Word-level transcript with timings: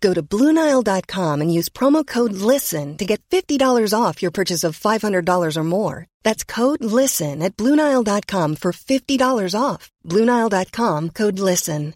Go 0.00 0.14
to 0.14 0.22
BlueNile.com 0.22 1.40
and 1.40 1.52
use 1.54 1.68
promo 1.68 2.06
code 2.06 2.32
LISTEN 2.32 2.96
to 2.98 3.04
get 3.04 3.22
$50 3.30 3.94
off 3.98 4.20
your 4.20 4.30
purchase 4.30 4.64
of 4.64 4.78
$500 4.78 5.56
or 5.56 5.64
more. 5.64 6.06
That's 6.22 6.44
code 6.44 6.84
LISTEN 6.84 7.42
at 7.42 7.56
BlueNile.com 7.56 8.56
for 8.56 8.72
$50 8.72 9.54
off. 9.58 9.90
BlueNile.com 10.04 11.10
code 11.10 11.38
LISTEN. 11.38 11.94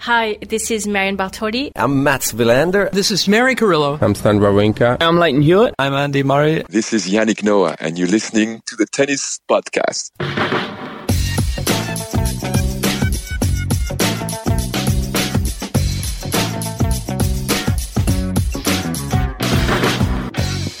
Hi, 0.00 0.38
this 0.48 0.70
is 0.70 0.86
Marion 0.86 1.18
Bartoli. 1.18 1.72
I'm 1.76 2.02
Mats 2.02 2.32
Wilander. 2.32 2.90
This 2.90 3.10
is 3.10 3.28
Mary 3.28 3.54
Carillo. 3.54 3.98
I'm 4.00 4.14
Stan 4.14 4.40
Wawrinka. 4.40 4.96
I'm 4.98 5.18
Lleyton 5.18 5.42
Hewitt. 5.42 5.74
I'm 5.78 5.92
Andy 5.92 6.22
Murray. 6.22 6.64
This 6.70 6.94
is 6.94 7.06
Yannick 7.06 7.44
Noah, 7.44 7.76
and 7.78 7.98
you're 7.98 8.08
listening 8.08 8.62
to 8.64 8.76
the 8.76 8.86
Tennis 8.86 9.40
Podcast. 9.46 10.10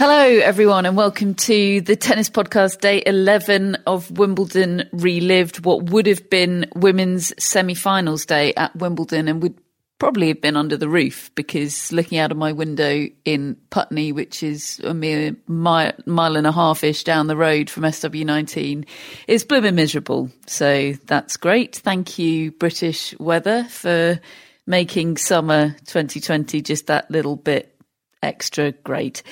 Hello, 0.00 0.16
everyone, 0.16 0.86
and 0.86 0.96
welcome 0.96 1.34
to 1.34 1.82
the 1.82 1.94
Tennis 1.94 2.30
Podcast, 2.30 2.80
day 2.80 3.02
11 3.04 3.74
of 3.86 4.10
Wimbledon 4.10 4.88
Relived, 4.94 5.62
what 5.62 5.90
would 5.90 6.06
have 6.06 6.30
been 6.30 6.64
women's 6.74 7.34
semi 7.38 7.74
finals 7.74 8.24
day 8.24 8.54
at 8.54 8.74
Wimbledon 8.74 9.28
and 9.28 9.42
would 9.42 9.58
probably 9.98 10.28
have 10.28 10.40
been 10.40 10.56
under 10.56 10.78
the 10.78 10.88
roof 10.88 11.30
because 11.34 11.92
looking 11.92 12.16
out 12.16 12.30
of 12.30 12.38
my 12.38 12.50
window 12.50 13.08
in 13.26 13.58
Putney, 13.68 14.10
which 14.10 14.42
is 14.42 14.80
a 14.84 14.94
mere 14.94 15.36
mile, 15.46 15.92
mile 16.06 16.36
and 16.36 16.46
a 16.46 16.52
half 16.52 16.82
ish 16.82 17.04
down 17.04 17.26
the 17.26 17.36
road 17.36 17.68
from 17.68 17.82
SW19, 17.82 18.86
is 19.28 19.44
blooming 19.44 19.74
miserable. 19.74 20.30
So 20.46 20.94
that's 21.04 21.36
great. 21.36 21.76
Thank 21.76 22.18
you, 22.18 22.52
British 22.52 23.14
weather, 23.20 23.64
for 23.64 24.18
making 24.66 25.18
summer 25.18 25.76
2020 25.84 26.62
just 26.62 26.86
that 26.86 27.10
little 27.10 27.36
bit 27.36 27.76
extra 28.22 28.72
great. 28.72 29.22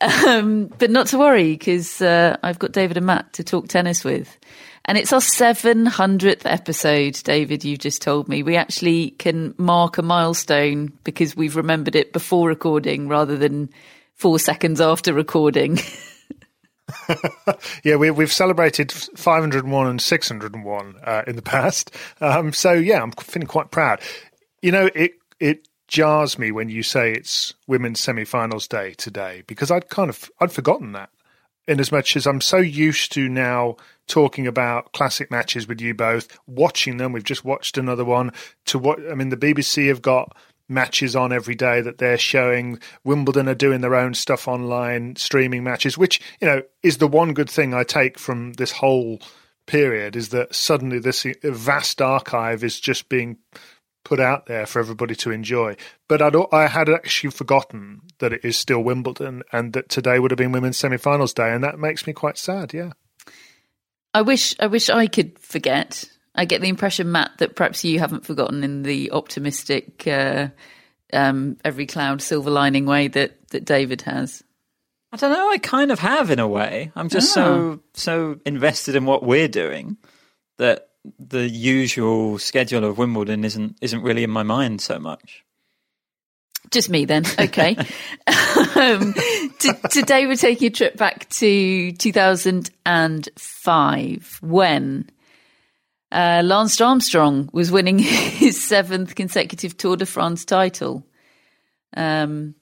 Um, 0.00 0.66
but 0.78 0.90
not 0.90 1.08
to 1.08 1.18
worry 1.18 1.52
because 1.52 2.00
uh, 2.00 2.36
I've 2.42 2.58
got 2.58 2.72
David 2.72 2.96
and 2.96 3.06
Matt 3.06 3.32
to 3.34 3.44
talk 3.44 3.68
tennis 3.68 4.04
with. 4.04 4.38
And 4.84 4.96
it's 4.96 5.12
our 5.12 5.20
700th 5.20 6.46
episode, 6.46 7.20
David, 7.22 7.62
you've 7.62 7.78
just 7.78 8.00
told 8.00 8.26
me. 8.26 8.42
We 8.42 8.56
actually 8.56 9.10
can 9.10 9.54
mark 9.58 9.98
a 9.98 10.02
milestone 10.02 10.92
because 11.04 11.36
we've 11.36 11.56
remembered 11.56 11.94
it 11.94 12.14
before 12.14 12.48
recording 12.48 13.06
rather 13.06 13.36
than 13.36 13.68
four 14.14 14.38
seconds 14.38 14.80
after 14.80 15.12
recording. 15.12 15.78
yeah, 17.84 17.96
we, 17.96 18.06
have 18.06 18.32
celebrated 18.32 18.90
501 18.90 19.86
and 19.86 20.00
601 20.00 20.94
uh, 21.04 21.22
in 21.26 21.36
the 21.36 21.42
past. 21.42 21.94
Um, 22.22 22.54
so, 22.54 22.72
yeah, 22.72 23.02
I'm 23.02 23.12
feeling 23.12 23.46
quite 23.46 23.70
proud. 23.70 24.00
You 24.62 24.72
know, 24.72 24.88
it, 24.94 25.12
it 25.38 25.67
jars 25.88 26.38
me 26.38 26.52
when 26.52 26.68
you 26.68 26.82
say 26.82 27.12
it's 27.12 27.54
women's 27.66 27.98
semi-finals 27.98 28.68
day 28.68 28.94
today 28.94 29.42
because 29.46 29.70
I'd 29.70 29.88
kind 29.88 30.10
of 30.10 30.30
I'd 30.40 30.52
forgotten 30.52 30.92
that. 30.92 31.10
In 31.66 31.80
as 31.80 31.92
much 31.92 32.16
as 32.16 32.26
I'm 32.26 32.40
so 32.40 32.56
used 32.56 33.12
to 33.12 33.28
now 33.28 33.76
talking 34.06 34.46
about 34.46 34.92
classic 34.92 35.30
matches 35.30 35.68
with 35.68 35.82
you 35.82 35.92
both, 35.92 36.38
watching 36.46 36.96
them. 36.96 37.12
We've 37.12 37.22
just 37.22 37.44
watched 37.44 37.76
another 37.76 38.06
one. 38.06 38.32
To 38.66 38.78
what 38.78 38.98
I 39.10 39.14
mean, 39.14 39.28
the 39.28 39.36
BBC 39.36 39.88
have 39.88 40.00
got 40.00 40.34
matches 40.66 41.14
on 41.14 41.32
every 41.32 41.54
day 41.54 41.80
that 41.80 41.98
they're 41.98 42.18
showing. 42.18 42.78
Wimbledon 43.04 43.48
are 43.48 43.54
doing 43.54 43.80
their 43.80 43.94
own 43.94 44.14
stuff 44.14 44.48
online, 44.48 45.16
streaming 45.16 45.62
matches, 45.62 45.98
which 45.98 46.20
you 46.40 46.46
know 46.46 46.62
is 46.82 46.98
the 46.98 47.08
one 47.08 47.34
good 47.34 47.50
thing 47.50 47.74
I 47.74 47.84
take 47.84 48.18
from 48.18 48.54
this 48.54 48.72
whole 48.72 49.20
period 49.66 50.16
is 50.16 50.30
that 50.30 50.54
suddenly 50.54 50.98
this 50.98 51.26
vast 51.42 52.00
archive 52.00 52.64
is 52.64 52.80
just 52.80 53.10
being 53.10 53.36
put 54.08 54.20
out 54.20 54.46
there 54.46 54.64
for 54.64 54.78
everybody 54.78 55.14
to 55.14 55.30
enjoy. 55.30 55.76
But 56.08 56.22
I'd, 56.22 56.34
I 56.50 56.66
had 56.66 56.88
actually 56.88 57.30
forgotten 57.30 58.00
that 58.20 58.32
it 58.32 58.40
is 58.42 58.56
still 58.56 58.80
Wimbledon 58.80 59.42
and 59.52 59.74
that 59.74 59.90
today 59.90 60.18
would 60.18 60.30
have 60.30 60.38
been 60.38 60.52
women's 60.52 60.78
semi-finals 60.78 61.34
day, 61.34 61.52
and 61.52 61.62
that 61.62 61.78
makes 61.78 62.06
me 62.06 62.14
quite 62.14 62.38
sad. 62.38 62.72
Yeah, 62.72 62.92
I 64.14 64.22
wish 64.22 64.54
I 64.58 64.66
wish 64.66 64.88
I 64.88 65.08
could 65.08 65.38
forget. 65.38 66.04
I 66.34 66.46
get 66.46 66.62
the 66.62 66.68
impression, 66.68 67.12
Matt, 67.12 67.32
that 67.38 67.54
perhaps 67.54 67.84
you 67.84 67.98
haven't 67.98 68.24
forgotten 68.24 68.64
in 68.64 68.82
the 68.82 69.10
optimistic, 69.10 70.06
uh, 70.06 70.48
um, 71.12 71.58
every 71.64 71.84
cloud 71.84 72.22
silver 72.22 72.50
lining 72.50 72.86
way 72.86 73.08
that 73.08 73.48
that 73.50 73.66
David 73.66 74.02
has. 74.02 74.42
I 75.12 75.18
don't 75.18 75.32
know. 75.32 75.50
I 75.50 75.58
kind 75.58 75.90
of 75.90 75.98
have 75.98 76.30
in 76.30 76.38
a 76.38 76.48
way. 76.48 76.92
I'm 76.96 77.10
just 77.10 77.36
oh. 77.36 77.42
so 77.42 77.80
so 77.92 78.40
invested 78.46 78.96
in 78.96 79.04
what 79.04 79.22
we're 79.22 79.48
doing 79.48 79.98
that 80.56 80.87
the 81.18 81.48
usual 81.48 82.38
schedule 82.38 82.84
of 82.84 82.98
Wimbledon 82.98 83.44
isn't 83.44 83.76
isn't 83.80 84.02
really 84.02 84.24
in 84.24 84.30
my 84.30 84.42
mind 84.42 84.80
so 84.80 84.98
much. 84.98 85.44
Just 86.70 86.90
me 86.90 87.06
then. 87.06 87.24
Okay. 87.38 87.76
um, 88.76 89.14
t- 89.58 89.72
today 89.90 90.26
we're 90.26 90.36
taking 90.36 90.68
a 90.68 90.70
trip 90.70 90.98
back 90.98 91.26
to 91.30 91.92
2005 91.92 94.38
when 94.42 95.08
uh, 96.12 96.42
Lance 96.44 96.78
Armstrong 96.80 97.50
was 97.52 97.72
winning 97.72 97.98
his 98.00 98.62
seventh 98.62 99.14
consecutive 99.14 99.76
Tour 99.76 99.96
de 99.96 100.06
France 100.06 100.44
title. 100.44 101.04
Um, 101.96 102.54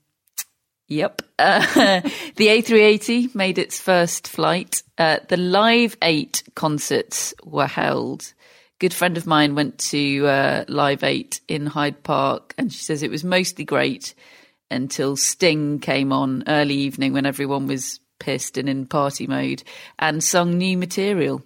Yep. 0.88 1.22
Uh, 1.38 1.60
the 2.36 2.46
A380 2.46 3.34
made 3.34 3.58
its 3.58 3.80
first 3.80 4.28
flight. 4.28 4.82
Uh, 4.98 5.18
the 5.28 5.36
Live 5.36 5.96
8 6.00 6.44
concerts 6.54 7.34
were 7.44 7.66
held. 7.66 8.32
Good 8.78 8.94
friend 8.94 9.16
of 9.16 9.26
mine 9.26 9.54
went 9.54 9.78
to 9.78 10.26
uh, 10.26 10.64
Live 10.68 11.02
8 11.02 11.40
in 11.48 11.66
Hyde 11.66 12.02
Park 12.02 12.54
and 12.58 12.72
she 12.72 12.82
says 12.82 13.02
it 13.02 13.10
was 13.10 13.24
mostly 13.24 13.64
great 13.64 14.14
until 14.70 15.16
Sting 15.16 15.78
came 15.78 16.12
on 16.12 16.44
early 16.46 16.74
evening 16.74 17.12
when 17.12 17.26
everyone 17.26 17.66
was 17.66 18.00
pissed 18.18 18.58
and 18.58 18.68
in 18.68 18.86
party 18.86 19.26
mode 19.26 19.62
and 19.98 20.22
sung 20.22 20.58
new 20.58 20.76
material. 20.76 21.42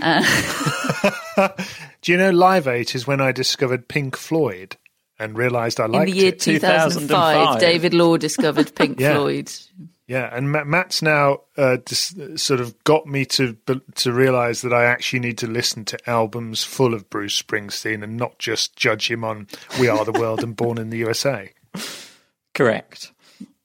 Uh, 0.00 0.22
Do 2.02 2.12
you 2.12 2.18
know 2.18 2.30
Live 2.30 2.68
8 2.68 2.94
is 2.94 3.06
when 3.06 3.20
I 3.20 3.32
discovered 3.32 3.88
Pink 3.88 4.16
Floyd? 4.16 4.76
And 5.22 5.36
realised 5.36 5.80
I 5.80 5.86
liked 5.86 6.08
it. 6.08 6.10
In 6.10 6.14
the 6.14 6.20
year 6.20 6.32
it. 6.32 6.40
2005, 6.40 7.08
2005, 7.08 7.60
David 7.60 7.94
Law 7.94 8.16
discovered 8.16 8.74
Pink 8.74 9.00
yeah. 9.00 9.14
Floyd. 9.14 9.52
Yeah, 10.06 10.28
and 10.30 10.50
Matt's 10.52 11.00
now 11.00 11.40
uh, 11.56 11.78
just 11.86 12.38
sort 12.38 12.60
of 12.60 12.82
got 12.84 13.06
me 13.06 13.24
to 13.26 13.56
to 13.94 14.12
realise 14.12 14.60
that 14.60 14.72
I 14.72 14.84
actually 14.84 15.20
need 15.20 15.38
to 15.38 15.46
listen 15.46 15.84
to 15.86 16.10
albums 16.10 16.64
full 16.64 16.92
of 16.92 17.08
Bruce 17.08 17.40
Springsteen 17.40 18.02
and 18.02 18.16
not 18.16 18.38
just 18.38 18.76
judge 18.76 19.10
him 19.10 19.24
on 19.24 19.46
"We 19.80 19.88
Are 19.88 20.04
the 20.04 20.12
World" 20.12 20.42
and 20.42 20.54
"Born 20.54 20.76
in 20.76 20.90
the 20.90 20.98
USA." 20.98 21.52
Correct. 22.52 23.12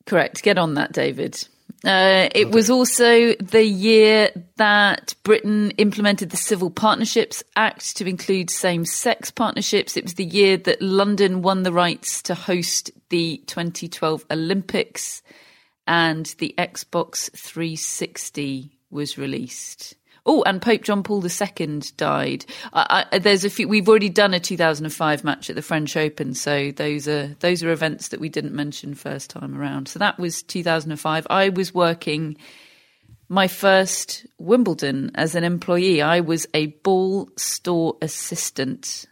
Correct. 0.05 0.41
Get 0.41 0.57
on 0.57 0.75
that, 0.75 0.93
David. 0.93 1.47
Uh, 1.87 2.27
it 2.35 2.51
was 2.51 2.69
also 2.69 3.31
the 3.35 3.63
year 3.63 4.29
that 4.57 5.15
Britain 5.23 5.71
implemented 5.77 6.31
the 6.31 6.37
Civil 6.37 6.69
Partnerships 6.69 7.41
Act 7.55 7.95
to 7.95 8.05
include 8.05 8.49
same 8.49 8.83
sex 8.83 9.31
partnerships. 9.31 9.95
It 9.95 10.03
was 10.03 10.15
the 10.15 10.25
year 10.25 10.57
that 10.57 10.81
London 10.81 11.41
won 11.41 11.63
the 11.63 11.71
rights 11.71 12.21
to 12.23 12.35
host 12.35 12.91
the 13.07 13.41
2012 13.47 14.25
Olympics 14.29 15.21
and 15.87 16.25
the 16.39 16.53
Xbox 16.57 17.31
360 17.31 18.77
was 18.89 19.17
released. 19.17 19.95
Oh, 20.29 20.43
and 20.43 20.61
Pope 20.61 20.81
John 20.81 21.03
Paul 21.03 21.25
II 21.25 21.81
died. 21.95 22.45
I, 22.73 23.05
I, 23.11 23.19
there's 23.19 23.45
a 23.45 23.49
few. 23.49 23.69
We've 23.69 23.87
already 23.87 24.09
done 24.09 24.33
a 24.33 24.41
2005 24.41 25.23
match 25.23 25.49
at 25.49 25.55
the 25.55 25.61
French 25.61 25.95
Open, 25.95 26.33
so 26.33 26.71
those 26.71 27.07
are 27.07 27.27
those 27.39 27.63
are 27.63 27.71
events 27.71 28.09
that 28.09 28.19
we 28.19 28.27
didn't 28.27 28.53
mention 28.53 28.93
first 28.93 29.29
time 29.29 29.57
around. 29.57 29.87
So 29.87 29.99
that 29.99 30.19
was 30.19 30.43
2005. 30.43 31.27
I 31.29 31.49
was 31.49 31.73
working 31.73 32.35
my 33.29 33.47
first 33.47 34.25
Wimbledon 34.37 35.11
as 35.15 35.33
an 35.33 35.45
employee. 35.45 36.01
I 36.01 36.19
was 36.19 36.45
a 36.53 36.67
ball 36.67 37.29
store 37.37 37.97
assistant 38.01 39.05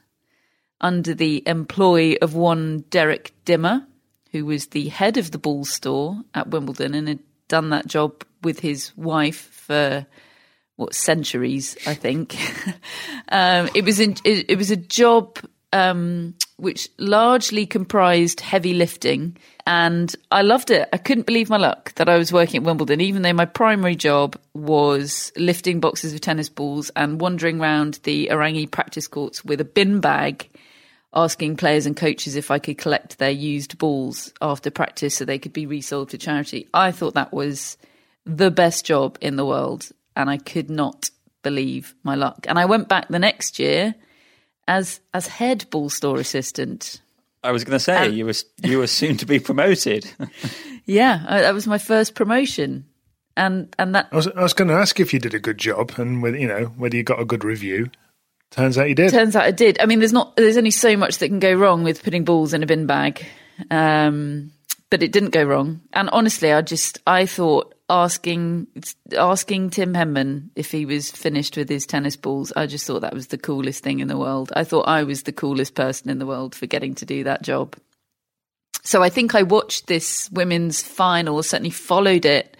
under 0.81 1.13
the 1.13 1.43
employ 1.47 2.15
of 2.21 2.35
one 2.35 2.83
Derek 2.89 3.33
Dimmer, 3.45 3.87
who 4.31 4.45
was 4.45 4.67
the 4.67 4.89
head 4.89 5.15
of 5.15 5.31
the 5.31 5.37
ball 5.37 5.63
store 5.63 6.21
at 6.33 6.49
Wimbledon 6.49 6.93
and 6.93 7.07
had 7.07 7.19
done 7.47 7.69
that 7.69 7.87
job 7.87 8.25
with 8.43 8.59
his 8.59 8.95
wife 8.97 9.49
for 9.51 10.05
what 10.75 10.93
centuries, 10.93 11.77
I 11.87 11.93
think. 11.93 12.35
um, 13.29 13.69
it 13.73 13.85
was 13.85 13.99
in, 13.99 14.15
it, 14.23 14.49
it, 14.49 14.57
was 14.57 14.71
a 14.71 14.75
job 14.75 15.39
um, 15.71 16.35
which 16.57 16.89
largely 16.97 17.65
comprised 17.65 18.41
heavy 18.41 18.73
lifting, 18.73 19.37
and 19.65 20.13
I 20.31 20.41
loved 20.41 20.71
it. 20.71 20.87
I 20.91 20.97
couldn't 20.97 21.25
believe 21.25 21.49
my 21.49 21.57
luck 21.57 21.93
that 21.95 22.09
I 22.09 22.17
was 22.17 22.31
working 22.31 22.61
at 22.61 22.63
Wimbledon, 22.63 23.01
even 23.01 23.21
though 23.21 23.33
my 23.33 23.45
primary 23.45 23.95
job 23.95 24.37
was 24.53 25.31
lifting 25.37 25.79
boxes 25.79 26.13
of 26.13 26.21
tennis 26.21 26.49
balls 26.49 26.91
and 26.95 27.21
wandering 27.21 27.61
around 27.61 27.99
the 28.03 28.29
Aorangi 28.31 28.69
practice 28.69 29.07
courts 29.07 29.43
with 29.43 29.61
a 29.61 29.65
bin 29.65 29.99
bag. 29.99 30.49
Asking 31.17 31.55
players 31.55 31.85
and 31.85 31.95
coaches 31.95 32.35
if 32.35 32.51
I 32.51 32.59
could 32.59 32.77
collect 32.77 33.19
their 33.19 33.31
used 33.31 33.77
balls 33.77 34.33
after 34.41 34.69
practice 34.69 35.15
so 35.15 35.23
they 35.23 35.39
could 35.39 35.53
be 35.53 35.65
resold 35.65 36.09
to 36.09 36.17
charity. 36.17 36.67
I 36.73 36.91
thought 36.91 37.13
that 37.13 37.31
was 37.31 37.77
the 38.25 38.51
best 38.51 38.85
job 38.85 39.17
in 39.21 39.37
the 39.37 39.45
world 39.45 39.89
and 40.15 40.29
I 40.29 40.37
could 40.37 40.69
not 40.69 41.09
believe 41.43 41.95
my 42.03 42.15
luck. 42.15 42.45
And 42.47 42.57
I 42.57 42.65
went 42.65 42.87
back 42.87 43.07
the 43.07 43.19
next 43.19 43.59
year 43.59 43.95
as 44.67 44.99
as 45.13 45.27
head 45.27 45.69
ball 45.69 45.89
store 45.89 46.17
assistant. 46.17 47.01
I 47.43 47.51
was 47.51 47.63
going 47.63 47.77
to 47.77 47.79
say 47.79 48.09
you 48.09 48.25
were 48.25 48.33
you 48.63 48.79
were 48.79 48.87
soon 48.87 49.17
to 49.17 49.25
be 49.25 49.39
promoted. 49.39 50.11
yeah, 50.85 51.23
that 51.27 51.53
was 51.53 51.67
my 51.67 51.77
first 51.77 52.15
promotion, 52.15 52.85
and 53.37 53.73
and 53.77 53.93
that 53.93 54.09
I 54.11 54.15
was 54.15 54.27
I 54.27 54.41
was 54.41 54.53
going 54.53 54.69
to 54.69 54.73
ask 54.73 54.99
if 54.99 55.13
you 55.13 55.19
did 55.19 55.35
a 55.35 55.39
good 55.39 55.59
job 55.59 55.93
and 55.97 56.23
whether 56.23 56.37
you 56.37 56.47
know 56.47 56.65
whether 56.77 56.97
you 56.97 57.03
got 57.03 57.19
a 57.19 57.25
good 57.25 57.43
review. 57.43 57.89
Turns 58.51 58.77
out 58.77 58.89
you 58.89 58.95
did. 58.95 59.11
Turns 59.11 59.35
out 59.35 59.43
I 59.43 59.51
did. 59.51 59.79
I 59.79 59.85
mean, 59.85 59.99
there's 59.99 60.13
not 60.13 60.35
there's 60.37 60.57
only 60.57 60.71
so 60.71 60.97
much 60.97 61.17
that 61.19 61.27
can 61.27 61.39
go 61.39 61.53
wrong 61.53 61.83
with 61.83 62.03
putting 62.03 62.23
balls 62.25 62.53
in 62.53 62.63
a 62.63 62.65
bin 62.65 62.87
bag. 62.87 63.25
Um, 63.69 64.51
but 64.89 65.03
it 65.03 65.11
didn't 65.11 65.31
go 65.31 65.43
wrong. 65.43 65.81
And 65.93 66.09
honestly, 66.09 66.51
I 66.51 66.61
just 66.61 66.99
I 67.05 67.25
thought 67.25 67.74
asking 67.89 68.67
asking 69.15 69.69
Tim 69.69 69.93
Henman 69.93 70.49
if 70.55 70.71
he 70.71 70.85
was 70.85 71.11
finished 71.11 71.55
with 71.55 71.69
his 71.69 71.85
tennis 71.85 72.15
balls. 72.15 72.51
I 72.55 72.65
just 72.65 72.87
thought 72.87 73.01
that 73.01 73.13
was 73.13 73.27
the 73.27 73.37
coolest 73.37 73.83
thing 73.83 73.99
in 73.99 74.07
the 74.07 74.17
world. 74.17 74.51
I 74.55 74.63
thought 74.63 74.87
I 74.87 75.03
was 75.03 75.23
the 75.23 75.31
coolest 75.31 75.75
person 75.75 76.09
in 76.09 76.19
the 76.19 76.25
world 76.25 76.55
for 76.55 76.65
getting 76.65 76.95
to 76.95 77.05
do 77.05 77.23
that 77.25 77.43
job. 77.43 77.75
So 78.83 79.01
I 79.01 79.09
think 79.09 79.33
I 79.33 79.43
watched 79.43 79.87
this 79.87 80.29
women's 80.31 80.81
final, 80.81 81.41
certainly 81.41 81.71
followed 81.71 82.25
it 82.25 82.55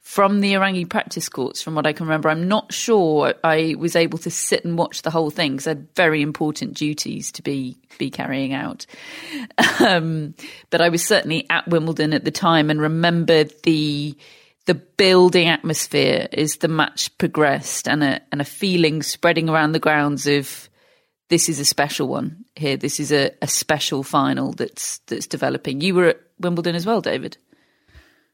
from 0.00 0.40
the 0.40 0.52
Aorangi 0.52 0.88
practice 0.88 1.28
courts, 1.28 1.60
from 1.60 1.74
what 1.74 1.84
I 1.84 1.92
can 1.92 2.06
remember. 2.06 2.28
I'm 2.28 2.46
not 2.46 2.72
sure 2.72 3.34
I 3.42 3.74
was 3.76 3.96
able 3.96 4.18
to 4.18 4.30
sit 4.30 4.64
and 4.64 4.78
watch 4.78 5.02
the 5.02 5.10
whole 5.10 5.30
thing 5.30 5.52
because 5.52 5.66
I 5.66 5.70
had 5.70 5.92
very 5.96 6.22
important 6.22 6.74
duties 6.74 7.32
to 7.32 7.42
be 7.42 7.76
be 7.98 8.10
carrying 8.10 8.52
out. 8.52 8.86
Um, 9.78 10.34
but 10.70 10.80
I 10.80 10.88
was 10.88 11.04
certainly 11.04 11.46
at 11.50 11.68
Wimbledon 11.68 12.14
at 12.14 12.24
the 12.24 12.30
time 12.30 12.70
and 12.70 12.80
remembered 12.80 13.52
the 13.62 14.16
the 14.66 14.74
building 14.74 15.48
atmosphere 15.48 16.28
as 16.32 16.56
the 16.56 16.68
match 16.68 17.16
progressed 17.18 17.88
and 17.88 18.04
a 18.04 18.20
and 18.30 18.40
a 18.40 18.44
feeling 18.44 19.02
spreading 19.02 19.48
around 19.48 19.72
the 19.72 19.78
grounds 19.78 20.26
of 20.26 20.68
this 21.28 21.48
is 21.48 21.58
a 21.58 21.64
special 21.64 22.08
one 22.08 22.44
here. 22.54 22.76
This 22.76 23.00
is 23.00 23.10
a, 23.10 23.30
a 23.42 23.48
special 23.48 24.02
final 24.02 24.52
that's 24.52 24.98
that's 25.06 25.26
developing. 25.26 25.80
You 25.80 25.94
were 25.94 26.06
at 26.06 26.20
Wimbledon 26.38 26.74
as 26.74 26.86
well, 26.86 27.00
David. 27.00 27.38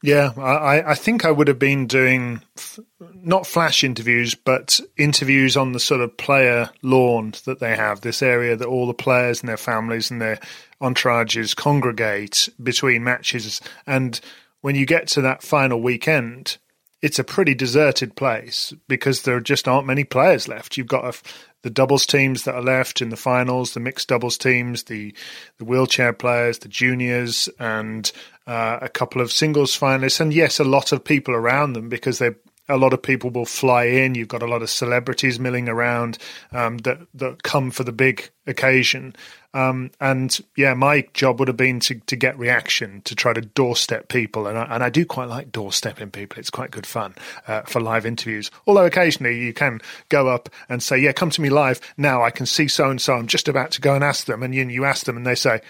Yeah, 0.03 0.33
I, 0.35 0.91
I 0.91 0.95
think 0.95 1.23
I 1.23 1.31
would 1.31 1.47
have 1.47 1.59
been 1.59 1.87
doing 1.87 2.41
f- 2.57 2.77
not 2.99 3.47
flash 3.47 3.85
interviews, 3.85 4.35
but 4.35 4.81
interviews 4.97 5.55
on 5.55 5.71
the 5.71 5.79
sort 5.79 6.01
of 6.01 6.17
player 6.17 6.69
lawn 6.81 7.35
that 7.45 7.61
they 7.61 7.77
have, 7.77 8.01
this 8.01 8.21
area 8.21 8.57
that 8.57 8.67
all 8.67 8.85
the 8.85 8.93
players 8.93 9.39
and 9.39 9.47
their 9.47 9.55
families 9.55 10.11
and 10.11 10.21
their 10.21 10.39
entourages 10.81 11.55
congregate 11.55 12.49
between 12.61 13.05
matches. 13.05 13.61
And 13.87 14.19
when 14.63 14.75
you 14.75 14.85
get 14.85 15.07
to 15.09 15.21
that 15.21 15.43
final 15.43 15.81
weekend, 15.81 16.57
it's 17.01 17.19
a 17.19 17.23
pretty 17.25 17.53
deserted 17.53 18.15
place 18.15 18.73
because 18.87 19.23
there 19.23 19.41
just 19.41 19.67
aren't 19.67 19.85
many 19.85 20.05
players 20.05 20.47
left. 20.47 20.77
You've 20.77 20.87
got 20.87 21.03
a, 21.03 21.21
the 21.63 21.69
doubles 21.69 22.05
teams 22.05 22.45
that 22.45 22.55
are 22.55 22.63
left 22.63 23.01
in 23.01 23.09
the 23.09 23.17
finals, 23.17 23.73
the 23.73 23.81
mixed 23.81 24.07
doubles 24.07 24.37
teams, 24.37 24.83
the 24.83 25.13
the 25.57 25.65
wheelchair 25.65 26.13
players, 26.13 26.59
the 26.59 26.69
juniors, 26.69 27.49
and 27.59 28.09
uh, 28.47 28.79
a 28.81 28.87
couple 28.87 29.21
of 29.21 29.33
singles 29.33 29.77
finalists, 29.77 30.21
and 30.21 30.33
yes, 30.33 30.61
a 30.61 30.63
lot 30.63 30.93
of 30.93 31.03
people 31.03 31.33
around 31.33 31.73
them 31.73 31.89
because 31.89 32.19
they 32.19 32.31
a 32.69 32.77
lot 32.77 32.93
of 32.93 33.01
people 33.01 33.29
will 33.29 33.45
fly 33.45 33.85
in. 33.85 34.15
You've 34.15 34.27
got 34.27 34.41
a 34.41 34.47
lot 34.47 34.61
of 34.61 34.69
celebrities 34.69 35.39
milling 35.39 35.67
around 35.67 36.17
um, 36.51 36.77
that 36.79 36.99
that 37.13 37.43
come 37.43 37.71
for 37.71 37.83
the 37.83 37.91
big 37.91 38.29
occasion. 38.47 39.15
Um, 39.53 39.91
and 39.99 40.39
yeah, 40.55 40.73
my 40.73 41.05
job 41.13 41.39
would 41.39 41.47
have 41.47 41.57
been 41.57 41.79
to, 41.81 41.95
to 41.95 42.15
get 42.15 42.39
reaction, 42.39 43.01
to 43.03 43.15
try 43.15 43.33
to 43.33 43.41
doorstep 43.41 44.07
people, 44.07 44.47
and 44.47 44.57
I, 44.57 44.63
and 44.63 44.83
I 44.83 44.89
do 44.89 45.05
quite 45.05 45.29
like 45.29 45.51
doorstepping 45.51 46.11
people. 46.11 46.39
It's 46.39 46.49
quite 46.49 46.71
good 46.71 46.87
fun 46.87 47.13
uh, 47.47 47.61
for 47.61 47.79
live 47.79 48.05
interviews. 48.05 48.49
Although 48.65 48.85
occasionally 48.85 49.39
you 49.39 49.53
can 49.53 49.79
go 50.09 50.27
up 50.27 50.49
and 50.69 50.81
say, 50.81 50.97
"Yeah, 50.97 51.11
come 51.11 51.29
to 51.31 51.41
me 51.41 51.49
live 51.49 51.81
now. 51.97 52.23
I 52.23 52.31
can 52.31 52.45
see 52.45 52.67
so 52.67 52.89
and 52.89 53.01
so. 53.01 53.13
I'm 53.13 53.27
just 53.27 53.47
about 53.47 53.71
to 53.71 53.81
go 53.81 53.93
and 53.93 54.03
ask 54.03 54.25
them." 54.25 54.41
And 54.41 54.55
you, 54.55 54.67
you 54.67 54.85
ask 54.85 55.05
them, 55.05 55.17
and 55.17 55.25
they 55.25 55.35
say, 55.35 55.61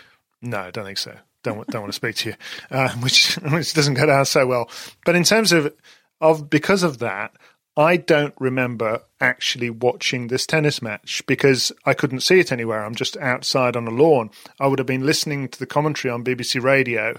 "No, 0.41 0.59
I 0.59 0.71
don't 0.71 0.85
think 0.85 0.99
so. 0.99 1.15
Don't 1.43 1.67
don't 1.67 1.81
want 1.81 1.91
to 1.91 1.95
speak 1.95 2.15
to 2.17 2.29
you," 2.29 2.35
uh, 2.71 2.89
which 2.99 3.35
which 3.51 3.73
doesn't 3.73 3.95
go 3.95 4.05
down 4.05 4.25
so 4.25 4.45
well. 4.47 4.69
But 5.05 5.15
in 5.15 5.23
terms 5.23 5.51
of 5.51 5.73
of 6.21 6.49
because 6.49 6.83
of 6.83 6.99
that, 6.99 7.35
I 7.75 7.97
don't 7.97 8.35
remember 8.39 9.01
actually 9.19 9.69
watching 9.69 10.27
this 10.27 10.45
tennis 10.45 10.81
match 10.81 11.23
because 11.25 11.71
I 11.85 11.93
couldn't 11.93 12.21
see 12.21 12.39
it 12.39 12.51
anywhere. 12.51 12.83
I'm 12.83 12.95
just 12.95 13.17
outside 13.17 13.75
on 13.75 13.87
a 13.87 13.91
lawn. 13.91 14.29
I 14.59 14.67
would 14.67 14.79
have 14.79 14.85
been 14.85 15.05
listening 15.05 15.49
to 15.49 15.59
the 15.59 15.65
commentary 15.65 16.11
on 16.11 16.23
BBC 16.23 16.61
Radio 16.61 17.17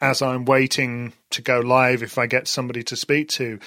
as 0.00 0.20
I'm 0.20 0.44
waiting 0.44 1.14
to 1.30 1.40
go 1.40 1.60
live 1.60 2.02
if 2.02 2.18
I 2.18 2.26
get 2.26 2.48
somebody 2.48 2.82
to 2.82 2.96
speak 2.96 3.28
to. 3.30 3.58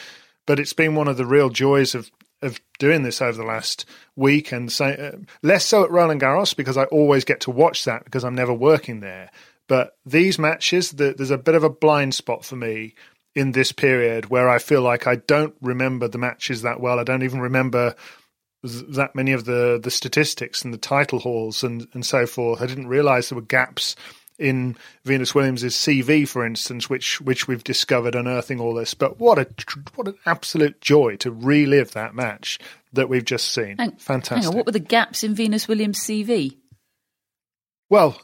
But 0.45 0.59
it's 0.59 0.73
been 0.73 0.95
one 0.95 1.07
of 1.07 1.17
the 1.17 1.25
real 1.25 1.49
joys 1.49 1.95
of 1.95 2.11
of 2.43 2.59
doing 2.77 3.01
this 3.01 3.19
over 3.19 3.35
the 3.35 3.43
last 3.43 3.85
week, 4.15 4.51
and 4.51 4.71
so, 4.71 4.85
uh, 4.85 5.17
less 5.41 5.65
so 5.65 5.83
at 5.83 5.89
Roland 5.89 6.21
Garros 6.21 6.55
because 6.55 6.77
I 6.77 6.83
always 6.85 7.25
get 7.25 7.39
to 7.41 7.51
watch 7.51 7.85
that 7.85 8.05
because 8.05 8.23
I'm 8.23 8.35
never 8.35 8.53
working 8.53 8.99
there. 8.99 9.31
But 9.67 9.97
these 10.05 10.37
matches, 10.37 10.91
the, 10.91 11.15
there's 11.17 11.31
a 11.31 11.37
bit 11.37 11.55
of 11.55 11.63
a 11.63 11.69
blind 11.69 12.13
spot 12.13 12.45
for 12.45 12.55
me 12.55 12.93
in 13.37 13.51
this 13.51 13.71
period 13.71 14.31
where 14.31 14.49
I 14.49 14.57
feel 14.57 14.81
like 14.81 15.05
I 15.05 15.17
don't 15.17 15.53
remember 15.61 16.07
the 16.07 16.17
matches 16.17 16.63
that 16.63 16.79
well. 16.79 16.99
I 16.99 17.03
don't 17.03 17.21
even 17.21 17.39
remember 17.39 17.93
that 18.63 19.13
many 19.13 19.31
of 19.31 19.45
the 19.45 19.79
the 19.81 19.91
statistics 19.91 20.63
and 20.63 20.73
the 20.73 20.79
title 20.79 21.19
hauls 21.19 21.63
and 21.63 21.87
and 21.93 22.03
so 22.03 22.25
forth. 22.25 22.63
I 22.63 22.65
didn't 22.65 22.87
realize 22.87 23.29
there 23.29 23.35
were 23.35 23.43
gaps 23.43 23.95
in 24.39 24.75
Venus 25.05 25.35
Williams's 25.35 25.75
CV, 25.75 26.27
for 26.27 26.43
instance, 26.47 26.89
which 26.89 27.21
which 27.21 27.47
we've 27.47 27.63
discovered 27.63 28.15
unearthing 28.15 28.59
all 28.59 28.73
this. 28.73 28.95
But 28.95 29.19
what 29.19 29.37
a 29.37 29.47
what 29.93 30.07
an 30.07 30.17
absolute 30.25 30.81
joy 30.81 31.17
to 31.17 31.29
relive 31.29 31.91
that 31.91 32.15
match 32.15 32.57
that 32.93 33.07
we've 33.07 33.23
just 33.23 33.53
seen. 33.53 33.77
Hang, 33.77 33.91
Fantastic. 33.97 34.45
Hang 34.45 34.47
on, 34.47 34.55
what 34.55 34.65
were 34.65 34.71
the 34.71 34.79
gaps 34.79 35.23
in 35.23 35.35
Venus 35.35 35.67
Williams' 35.67 35.99
CV? 35.99 36.57
Well, 37.87 38.19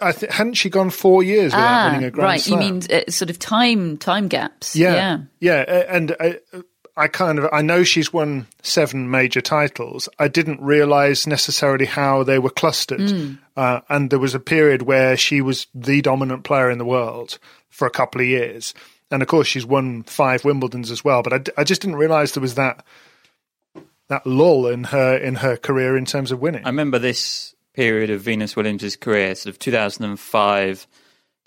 I 0.00 0.12
th- 0.12 0.32
hadn't 0.32 0.54
she 0.54 0.70
gone 0.70 0.90
four 0.90 1.22
years 1.22 1.52
without 1.52 1.86
ah, 1.86 1.90
winning 1.90 2.06
a 2.06 2.10
Grand 2.10 2.28
right. 2.28 2.40
Slam? 2.40 2.58
Right, 2.58 2.66
you 2.66 2.72
mean 2.72 2.82
uh, 2.90 3.10
sort 3.10 3.30
of 3.30 3.38
time 3.38 3.96
time 3.98 4.28
gaps? 4.28 4.74
Yeah, 4.74 4.94
yeah, 5.40 5.64
yeah. 5.66 5.84
And 5.88 6.16
I, 6.18 6.38
I 6.96 7.08
kind 7.08 7.38
of 7.38 7.48
I 7.52 7.62
know 7.62 7.84
she's 7.84 8.12
won 8.12 8.46
seven 8.62 9.10
major 9.10 9.40
titles. 9.40 10.08
I 10.18 10.28
didn't 10.28 10.60
realize 10.62 11.26
necessarily 11.26 11.84
how 11.84 12.22
they 12.22 12.38
were 12.38 12.50
clustered. 12.50 13.00
Mm. 13.00 13.38
Uh, 13.56 13.80
and 13.88 14.10
there 14.10 14.18
was 14.18 14.34
a 14.34 14.40
period 14.40 14.82
where 14.82 15.16
she 15.16 15.40
was 15.40 15.66
the 15.74 16.00
dominant 16.00 16.44
player 16.44 16.70
in 16.70 16.78
the 16.78 16.84
world 16.84 17.38
for 17.68 17.86
a 17.86 17.90
couple 17.90 18.20
of 18.20 18.26
years, 18.26 18.72
and 19.10 19.22
of 19.22 19.28
course 19.28 19.46
she's 19.46 19.66
won 19.66 20.04
five 20.04 20.42
Wimbledons 20.42 20.90
as 20.90 21.04
well. 21.04 21.22
But 21.22 21.32
I, 21.32 21.60
I 21.60 21.64
just 21.64 21.82
didn't 21.82 21.96
realize 21.96 22.32
there 22.32 22.40
was 22.40 22.54
that 22.54 22.84
that 24.08 24.26
lull 24.26 24.66
in 24.66 24.84
her 24.84 25.16
in 25.16 25.36
her 25.36 25.56
career 25.56 25.96
in 25.96 26.06
terms 26.06 26.32
of 26.32 26.40
winning. 26.40 26.64
I 26.64 26.68
remember 26.68 26.98
this 26.98 27.55
period 27.76 28.10
of 28.10 28.22
Venus 28.22 28.56
Williams' 28.56 28.96
career, 28.96 29.34
sort 29.34 29.54
of 29.54 29.58
2005 29.58 30.86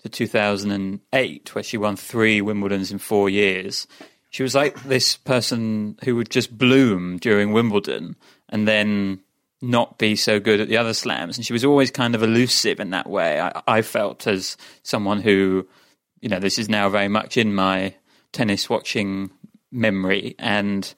to 0.02 0.08
2008, 0.08 1.54
where 1.54 1.64
she 1.64 1.76
won 1.76 1.96
three 1.96 2.40
Wimbledons 2.40 2.90
in 2.92 2.98
four 2.98 3.28
years. 3.28 3.86
She 4.30 4.44
was 4.44 4.54
like 4.54 4.82
this 4.84 5.16
person 5.16 5.98
who 6.04 6.14
would 6.16 6.30
just 6.30 6.56
bloom 6.56 7.18
during 7.18 7.52
Wimbledon 7.52 8.16
and 8.48 8.66
then 8.66 9.20
not 9.60 9.98
be 9.98 10.16
so 10.16 10.40
good 10.40 10.60
at 10.60 10.68
the 10.68 10.76
other 10.76 10.94
slams. 10.94 11.36
And 11.36 11.44
she 11.44 11.52
was 11.52 11.64
always 11.64 11.90
kind 11.90 12.14
of 12.14 12.22
elusive 12.22 12.80
in 12.80 12.90
that 12.90 13.10
way. 13.10 13.40
I, 13.40 13.62
I 13.66 13.82
felt 13.82 14.26
as 14.26 14.56
someone 14.82 15.20
who, 15.20 15.66
you 16.20 16.28
know, 16.28 16.38
this 16.38 16.58
is 16.58 16.68
now 16.68 16.88
very 16.88 17.08
much 17.08 17.36
in 17.36 17.54
my 17.54 17.94
tennis 18.32 18.70
watching 18.70 19.30
memory. 19.72 20.36
And 20.38 20.94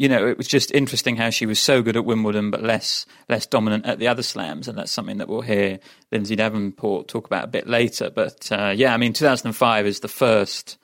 you 0.00 0.08
know, 0.08 0.26
it 0.26 0.38
was 0.38 0.48
just 0.48 0.70
interesting 0.70 1.16
how 1.16 1.28
she 1.28 1.44
was 1.44 1.60
so 1.60 1.82
good 1.82 1.94
at 1.94 2.06
Wimbledon, 2.06 2.50
but 2.50 2.62
less 2.62 3.04
less 3.28 3.44
dominant 3.44 3.84
at 3.84 3.98
the 3.98 4.08
other 4.08 4.22
slams, 4.22 4.66
and 4.66 4.78
that's 4.78 4.90
something 4.90 5.18
that 5.18 5.28
we'll 5.28 5.42
hear 5.42 5.78
Lindsay 6.10 6.34
Davenport 6.36 7.06
talk 7.06 7.26
about 7.26 7.44
a 7.44 7.48
bit 7.48 7.66
later. 7.66 8.08
But 8.08 8.50
uh, 8.50 8.72
yeah, 8.74 8.94
I 8.94 8.96
mean, 8.96 9.12
2005 9.12 9.86
is 9.86 10.00
the 10.00 10.08
first 10.08 10.78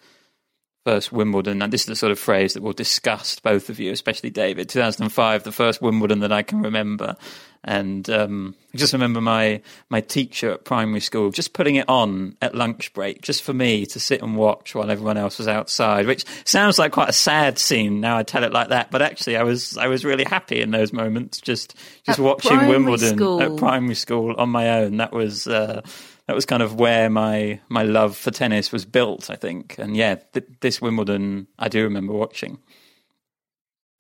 first 0.87 1.11
Wimbledon, 1.11 1.63
and 1.63 1.73
this 1.73 1.81
is 1.81 1.87
the 1.89 1.97
sort 1.97 2.13
of 2.13 2.19
phrase 2.19 2.55
that 2.55 2.63
will 2.63 2.73
disgust 2.73 3.43
both 3.43 3.71
of 3.71 3.81
you, 3.81 3.91
especially 3.91 4.31
David. 4.31 4.69
2005, 4.69 5.43
the 5.43 5.51
first 5.51 5.83
Wimbledon 5.83 6.21
that 6.21 6.31
I 6.31 6.43
can 6.43 6.63
remember, 6.63 7.17
and 7.65 8.09
um, 8.09 8.55
I 8.73 8.79
just 8.79 8.93
remember 8.93 9.21
my 9.21 9.63
my 9.91 10.01
teacher 10.01 10.53
at 10.53 10.65
primary 10.65 11.01
school 11.01 11.31
just 11.33 11.53
putting 11.53 11.75
it 11.75 11.89
on 11.89 12.37
at 12.41 12.55
lunch 12.55 12.93
break, 12.93 13.21
just 13.21 13.43
for 13.43 13.53
me 13.53 13.85
to 13.87 13.99
sit 13.99 14.23
and 14.23 14.37
watch 14.37 14.77
while 14.77 14.89
everyone 14.89 15.17
else 15.17 15.39
was 15.39 15.49
outside. 15.49 16.07
Which 16.07 16.25
sounds 16.45 16.79
like 16.79 16.93
quite 16.93 17.09
a 17.09 17.13
sad 17.13 17.59
scene 17.59 18.01
now 18.01 18.17
I 18.17 18.23
tell 18.23 18.45
it 18.45 18.53
like 18.53 18.69
that, 18.69 18.93
but 18.93 19.03
actually 19.03 19.37
I 19.37 19.43
was 19.43 19.77
I 19.77 19.89
was 19.89 20.05
really 20.05 20.23
happy 20.25 20.61
in 20.61 20.71
those 20.71 20.93
moments, 20.93 21.41
just 21.41 21.75
just 22.05 22.21
At 22.21 22.25
watching 22.25 22.69
Wimbledon 22.69 23.17
school? 23.17 23.43
at 23.43 23.57
primary 23.57 23.97
school 23.97 24.37
on 24.39 24.51
my 24.51 24.79
own. 24.79 24.99
That 24.99 25.13
was. 25.13 25.49
Uh, 25.49 25.83
that 26.27 26.35
was 26.35 26.45
kind 26.47 26.63
of 26.63 26.75
where 26.75 27.09
my, 27.09 27.61
my 27.69 27.83
love 27.83 28.17
for 28.17 28.31
tennis 28.31 28.73
was 28.73 28.85
built, 28.85 29.31
I 29.31 29.37
think. 29.37 29.77
And 29.79 29.97
yeah, 29.97 30.17
th- 30.33 30.47
this 30.61 30.81
Wimbledon 30.81 31.47
I 31.59 31.69
do 31.69 31.85
remember 31.85 32.13
watching. 32.13 32.59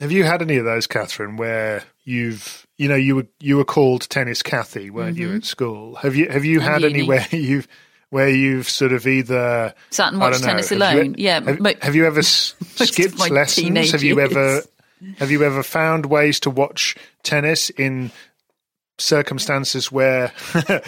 Have 0.00 0.12
you 0.12 0.24
had 0.24 0.42
any 0.42 0.56
of 0.56 0.64
those, 0.64 0.86
Catherine, 0.86 1.36
where 1.36 1.82
you've 2.04 2.66
you 2.76 2.86
know 2.88 2.94
you 2.96 3.16
were 3.16 3.26
you 3.40 3.56
were 3.56 3.64
called 3.64 4.02
tennis 4.10 4.42
Cathy, 4.42 4.90
weren't 4.90 5.16
you 5.16 5.28
mm-hmm. 5.28 5.36
at 5.38 5.44
school? 5.44 5.94
Have 5.96 6.14
you 6.14 6.28
have 6.28 6.44
you 6.44 6.60
And 6.60 6.68
had 6.68 6.84
any 6.84 7.02
where 7.02 7.26
you've 7.30 7.66
where 8.10 8.28
you've 8.28 8.68
sort 8.68 8.92
of 8.92 9.06
either 9.06 9.72
Sat 9.90 10.12
and 10.12 10.20
watched 10.20 10.42
know, 10.42 10.48
tennis 10.48 10.68
have 10.68 10.78
you- 10.78 10.84
alone. 10.84 11.14
yeah, 11.16 11.40
Have, 11.40 11.60
mo- 11.60 11.72
have 11.80 11.94
you 11.94 12.04
ever 12.06 12.22
skipped 12.22 13.30
lessons? 13.30 13.92
Have 13.92 14.02
you 14.02 14.20
ever 14.20 14.62
have 15.18 15.30
you 15.30 15.42
ever 15.42 15.62
found 15.62 16.06
ways 16.06 16.40
to 16.40 16.50
watch 16.50 16.94
tennis 17.22 17.70
in 17.70 18.10
circumstances 18.98 19.92
where 19.92 20.32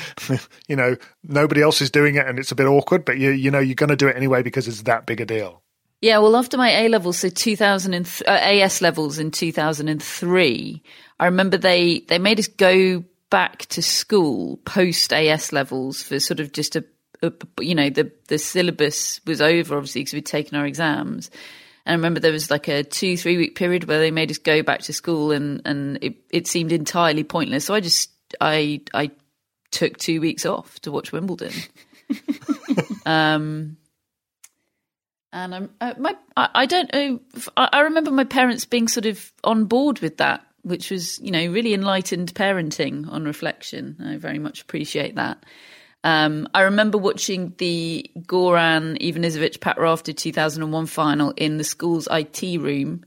you 0.68 0.76
know 0.76 0.96
nobody 1.22 1.62
else 1.62 1.80
is 1.80 1.90
doing 1.90 2.14
it 2.14 2.26
and 2.26 2.38
it's 2.38 2.52
a 2.52 2.54
bit 2.54 2.66
awkward, 2.66 3.04
but 3.04 3.18
you 3.18 3.30
you 3.30 3.50
know 3.50 3.58
you're 3.58 3.74
going 3.74 3.90
to 3.90 3.96
do 3.96 4.08
it 4.08 4.16
anyway 4.16 4.42
because 4.42 4.68
it's 4.68 4.82
that 4.82 5.06
big 5.06 5.20
a 5.20 5.26
deal. 5.26 5.62
Yeah, 6.00 6.18
well, 6.18 6.36
after 6.36 6.56
my 6.56 6.70
A 6.70 6.88
levels, 6.88 7.18
so 7.18 7.28
2000 7.28 7.92
and 7.92 8.06
th- 8.06 8.22
uh, 8.28 8.30
AS 8.30 8.80
levels 8.80 9.18
in 9.18 9.32
2003, 9.32 10.82
I 11.18 11.24
remember 11.24 11.56
they 11.56 12.00
they 12.08 12.18
made 12.18 12.38
us 12.38 12.46
go 12.46 13.02
back 13.30 13.66
to 13.66 13.82
school 13.82 14.58
post 14.58 15.12
AS 15.12 15.52
levels 15.52 16.02
for 16.02 16.20
sort 16.20 16.40
of 16.40 16.52
just 16.52 16.76
a, 16.76 16.84
a 17.22 17.32
you 17.60 17.74
know 17.74 17.90
the 17.90 18.12
the 18.28 18.38
syllabus 18.38 19.20
was 19.26 19.40
over 19.40 19.76
obviously 19.76 20.02
because 20.02 20.14
we'd 20.14 20.26
taken 20.26 20.56
our 20.56 20.66
exams. 20.66 21.30
And 21.88 21.94
I 21.94 21.96
remember 21.96 22.20
there 22.20 22.32
was 22.32 22.50
like 22.50 22.68
a 22.68 22.84
two 22.84 23.16
three 23.16 23.38
week 23.38 23.56
period 23.56 23.84
where 23.84 23.98
they 23.98 24.10
made 24.10 24.30
us 24.30 24.36
go 24.36 24.62
back 24.62 24.82
to 24.82 24.92
school 24.92 25.32
and 25.32 25.62
and 25.64 25.98
it, 26.02 26.16
it 26.30 26.46
seemed 26.46 26.70
entirely 26.70 27.24
pointless. 27.24 27.64
So 27.64 27.74
I 27.74 27.80
just 27.80 28.10
I 28.42 28.82
I 28.92 29.10
took 29.70 29.96
two 29.96 30.20
weeks 30.20 30.44
off 30.44 30.78
to 30.80 30.92
watch 30.92 31.12
Wimbledon. 31.12 31.52
um 33.06 33.78
and 35.32 35.54
I'm, 35.54 35.70
uh, 35.80 35.94
my, 35.98 36.14
I, 36.36 36.48
I 36.54 36.66
don't 36.66 36.92
know. 36.92 37.20
I, 37.56 37.68
I 37.72 37.80
remember 37.80 38.10
my 38.10 38.24
parents 38.24 38.64
being 38.64 38.88
sort 38.88 39.06
of 39.06 39.30
on 39.44 39.66
board 39.66 40.00
with 40.00 40.16
that, 40.18 40.44
which 40.62 40.90
was, 40.90 41.18
you 41.20 41.30
know, 41.30 41.46
really 41.48 41.74
enlightened 41.74 42.34
parenting 42.34 43.10
on 43.10 43.24
reflection. 43.24 43.96
I 44.02 44.16
very 44.16 44.38
much 44.38 44.62
appreciate 44.62 45.16
that. 45.16 45.44
Um, 46.04 46.48
I 46.54 46.62
remember 46.62 46.96
watching 46.98 47.54
the 47.58 48.10
Goran 48.18 49.00
Ivanisevic 49.00 49.60
Pat 49.60 49.78
Rafter 49.78 50.12
2001 50.12 50.86
final 50.86 51.32
in 51.36 51.58
the 51.58 51.64
school's 51.64 52.08
IT 52.10 52.42
room, 52.60 53.04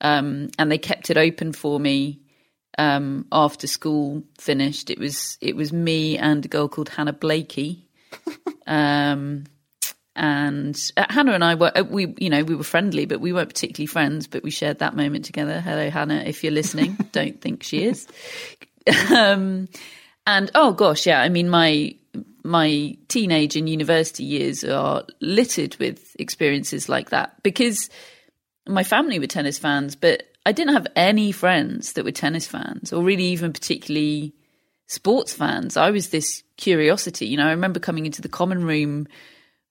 um, 0.00 0.48
and 0.58 0.70
they 0.70 0.78
kept 0.78 1.10
it 1.10 1.16
open 1.16 1.52
for 1.52 1.80
me 1.80 2.20
um, 2.78 3.26
after 3.32 3.66
school 3.66 4.22
finished. 4.38 4.88
It 4.90 4.98
was 4.98 5.36
it 5.40 5.56
was 5.56 5.72
me 5.72 6.16
and 6.16 6.44
a 6.44 6.48
girl 6.48 6.68
called 6.68 6.88
Hannah 6.88 7.12
Blakey. 7.12 7.84
Um, 8.66 9.44
and 10.14 10.78
uh, 10.98 11.06
Hannah 11.08 11.32
and 11.32 11.42
I 11.42 11.54
were 11.54 11.72
uh, 11.74 11.84
we 11.84 12.14
you 12.18 12.28
know 12.28 12.42
we 12.42 12.54
were 12.54 12.64
friendly, 12.64 13.06
but 13.06 13.20
we 13.20 13.32
weren't 13.32 13.48
particularly 13.48 13.86
friends. 13.86 14.26
But 14.26 14.42
we 14.42 14.50
shared 14.50 14.80
that 14.80 14.94
moment 14.94 15.24
together. 15.24 15.60
Hello, 15.60 15.88
Hannah, 15.88 16.22
if 16.26 16.44
you're 16.44 16.52
listening, 16.52 16.96
don't 17.12 17.40
think 17.40 17.62
she 17.62 17.84
is. 17.84 18.06
um, 19.10 19.68
and 20.26 20.50
oh 20.54 20.72
gosh, 20.72 21.06
yeah, 21.06 21.22
I 21.22 21.30
mean 21.30 21.48
my 21.48 21.96
my 22.44 22.96
teenage 23.08 23.56
and 23.56 23.68
university 23.68 24.24
years 24.24 24.64
are 24.64 25.04
littered 25.20 25.76
with 25.78 26.16
experiences 26.18 26.88
like 26.88 27.10
that 27.10 27.42
because 27.42 27.90
my 28.66 28.84
family 28.84 29.18
were 29.18 29.26
tennis 29.26 29.58
fans, 29.58 29.96
but 29.96 30.24
I 30.46 30.52
didn't 30.52 30.74
have 30.74 30.86
any 30.96 31.32
friends 31.32 31.94
that 31.94 32.04
were 32.04 32.12
tennis 32.12 32.46
fans 32.46 32.92
or 32.92 33.02
really 33.02 33.24
even 33.24 33.52
particularly 33.52 34.34
sports 34.86 35.32
fans. 35.32 35.76
I 35.76 35.90
was 35.90 36.08
this 36.08 36.42
curiosity. 36.56 37.26
You 37.26 37.36
know, 37.36 37.46
I 37.46 37.50
remember 37.50 37.80
coming 37.80 38.06
into 38.06 38.22
the 38.22 38.28
common 38.28 38.64
room 38.64 39.08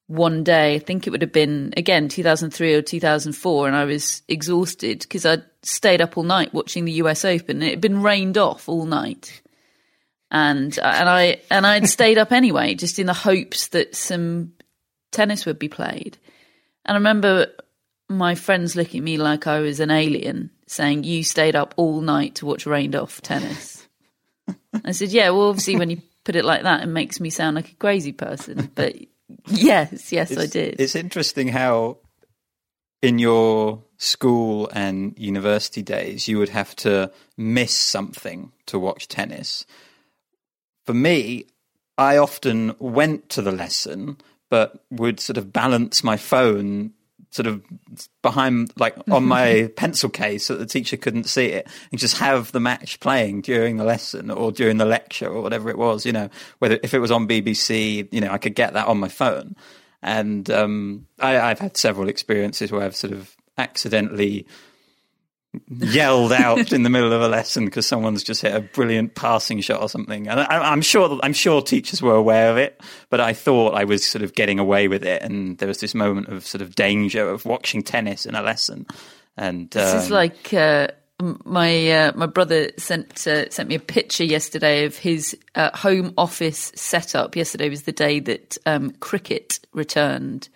one 0.07 0.43
day, 0.43 0.75
I 0.75 0.79
think 0.79 1.05
it 1.05 1.09
would 1.09 1.21
have 1.21 1.33
been 1.33 1.73
again 1.75 2.07
2003 2.07 2.75
or 2.75 2.81
2004, 2.81 3.67
and 3.67 3.75
I 3.75 3.83
was 3.83 4.21
exhausted 4.29 4.99
because 4.99 5.25
I'd 5.25 5.43
stayed 5.63 6.01
up 6.01 6.17
all 6.17 6.23
night 6.23 6.53
watching 6.53 6.85
the 6.85 6.93
US 6.93 7.25
Open. 7.25 7.61
It 7.61 7.71
had 7.71 7.81
been 7.81 8.01
rained 8.01 8.37
off 8.37 8.69
all 8.69 8.85
night. 8.85 9.41
And 10.29 10.77
uh, 10.77 10.93
and 10.95 11.09
I 11.09 11.41
and 11.49 11.65
I'd 11.65 11.87
stayed 11.87 12.17
up 12.17 12.31
anyway, 12.31 12.75
just 12.75 12.99
in 12.99 13.05
the 13.05 13.13
hopes 13.13 13.67
that 13.69 13.95
some 13.95 14.53
tennis 15.11 15.45
would 15.45 15.59
be 15.59 15.69
played. 15.69 16.17
And 16.85 16.95
I 16.95 16.97
remember 16.97 17.47
my 18.09 18.35
friends 18.35 18.75
looking 18.75 18.99
at 18.99 19.03
me 19.03 19.17
like 19.17 19.47
I 19.47 19.59
was 19.59 19.79
an 19.79 19.91
alien, 19.91 20.51
saying, 20.67 21.03
"You 21.05 21.23
stayed 21.23 21.55
up 21.55 21.73
all 21.77 22.01
night 22.01 22.35
to 22.35 22.45
watch 22.45 22.65
rained 22.65 22.95
off 22.95 23.21
tennis." 23.21 23.87
I 24.83 24.91
said, 24.91 25.09
"Yeah, 25.09 25.29
well, 25.29 25.49
obviously, 25.49 25.77
when 25.77 25.89
you 25.89 26.01
put 26.25 26.35
it 26.35 26.45
like 26.45 26.63
that, 26.63 26.83
it 26.83 26.87
makes 26.87 27.19
me 27.19 27.29
sound 27.29 27.55
like 27.55 27.71
a 27.71 27.75
crazy 27.75 28.11
person." 28.11 28.69
But 28.75 28.95
yes, 29.47 30.11
yes, 30.11 30.37
I 30.37 30.45
did. 30.45 30.79
It's 30.79 30.95
interesting 30.95 31.47
how 31.47 31.99
in 33.01 33.19
your 33.19 33.83
school 33.97 34.69
and 34.73 35.17
university 35.17 35.81
days 35.81 36.27
you 36.27 36.37
would 36.37 36.49
have 36.49 36.75
to 36.75 37.11
miss 37.35 37.73
something 37.73 38.51
to 38.67 38.79
watch 38.79 39.07
tennis. 39.07 39.65
For 40.87 40.93
me, 40.93 41.45
I 41.97 42.17
often 42.17 42.75
went 42.79 43.29
to 43.29 43.41
the 43.41 43.51
lesson 43.51 44.17
but 44.49 44.85
would 44.89 45.19
sort 45.19 45.37
of 45.37 45.51
balance 45.51 46.03
my 46.03 46.15
phone 46.15 46.93
sort 47.31 47.47
of 47.47 47.61
behind 48.21 48.71
like 48.77 48.95
on 49.11 49.25
my 49.25 49.69
pencil 49.75 50.09
case 50.09 50.45
so 50.45 50.53
that 50.53 50.59
the 50.59 50.65
teacher 50.65 50.95
couldn't 50.95 51.25
see 51.25 51.47
it 51.47 51.67
and 51.91 51.99
just 51.99 52.17
have 52.17 52.53
the 52.53 52.59
match 52.61 53.01
playing 53.01 53.41
during 53.41 53.75
the 53.75 53.83
lesson 53.83 54.31
or 54.31 54.49
during 54.49 54.77
the 54.77 54.85
lecture 54.85 55.27
or 55.27 55.41
whatever 55.41 55.69
it 55.69 55.77
was 55.77 56.05
you 56.05 56.13
know 56.13 56.29
whether 56.59 56.79
if 56.83 56.93
it 56.93 56.99
was 56.99 57.11
on 57.11 57.27
bbc 57.27 58.07
you 58.13 58.21
know 58.21 58.31
i 58.31 58.37
could 58.37 58.55
get 58.55 58.73
that 58.73 58.87
on 58.87 58.97
my 58.97 59.09
phone. 59.09 59.55
And 60.01 60.49
um, 60.49 61.07
I, 61.19 61.39
i've 61.39 61.59
had 61.59 61.75
several 61.75 62.07
experiences 62.07 62.71
where 62.71 62.83
i've 62.83 62.95
sort 62.95 63.11
of 63.11 63.35
accidentally 63.57 64.47
yelled 65.69 66.31
out 66.31 66.71
in 66.71 66.83
the 66.83 66.89
middle 66.89 67.13
of 67.13 67.21
a 67.21 67.27
lesson 67.27 67.65
because 67.65 67.87
someone's 67.87 68.23
just 68.23 68.41
hit 68.41 68.53
a 68.53 68.61
brilliant 68.61 69.15
passing 69.15 69.61
shot 69.61 69.81
or 69.81 69.89
something. 69.89 70.27
And 70.27 70.39
I, 70.39 70.71
I'm 70.71 70.81
sure 70.81 71.19
I'm 71.23 71.33
sure 71.33 71.61
teachers 71.61 72.01
were 72.01 72.15
aware 72.15 72.49
of 72.51 72.57
it, 72.57 72.81
but 73.09 73.19
I 73.19 73.33
thought 73.33 73.73
I 73.73 73.83
was 73.83 74.05
sort 74.05 74.23
of 74.23 74.33
getting 74.33 74.59
away 74.59 74.87
with 74.87 75.03
it, 75.03 75.21
and 75.21 75.57
there 75.57 75.67
was 75.67 75.79
this 75.79 75.95
moment 75.95 76.27
of 76.29 76.45
sort 76.45 76.61
of 76.61 76.75
danger 76.75 77.27
of 77.29 77.45
watching 77.45 77.83
tennis 77.83 78.25
in 78.25 78.35
a 78.35 78.41
lesson. 78.41 78.85
And 79.37 79.69
This 79.69 80.03
is 80.03 80.07
um, 80.07 80.13
like 80.13 80.53
uh, 80.53 80.87
my 81.19 81.91
uh, 81.91 82.11
my 82.15 82.25
brother 82.25 82.69
sent 82.77 83.27
uh, 83.27 83.49
sent 83.49 83.69
me 83.69 83.75
a 83.75 83.79
picture 83.79 84.23
yesterday 84.23 84.85
of 84.85 84.97
his 84.97 85.35
uh, 85.55 85.75
home 85.75 86.13
office 86.17 86.71
setup. 86.75 87.35
Yesterday 87.35 87.69
was 87.69 87.83
the 87.83 87.91
day 87.91 88.19
that 88.19 88.57
um, 88.65 88.91
cricket 88.91 89.59
returned 89.73 90.49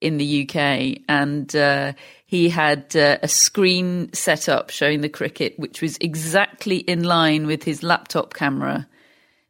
in 0.00 0.18
the 0.18 0.42
UK, 0.42 1.02
and 1.08 1.54
uh, 1.54 1.92
he 2.32 2.48
had 2.48 2.96
uh, 2.96 3.18
a 3.22 3.28
screen 3.28 4.10
set 4.14 4.48
up 4.48 4.70
showing 4.70 5.02
the 5.02 5.08
cricket, 5.10 5.52
which 5.58 5.82
was 5.82 5.98
exactly 6.00 6.78
in 6.78 7.04
line 7.04 7.46
with 7.46 7.62
his 7.62 7.82
laptop 7.82 8.32
camera. 8.32 8.88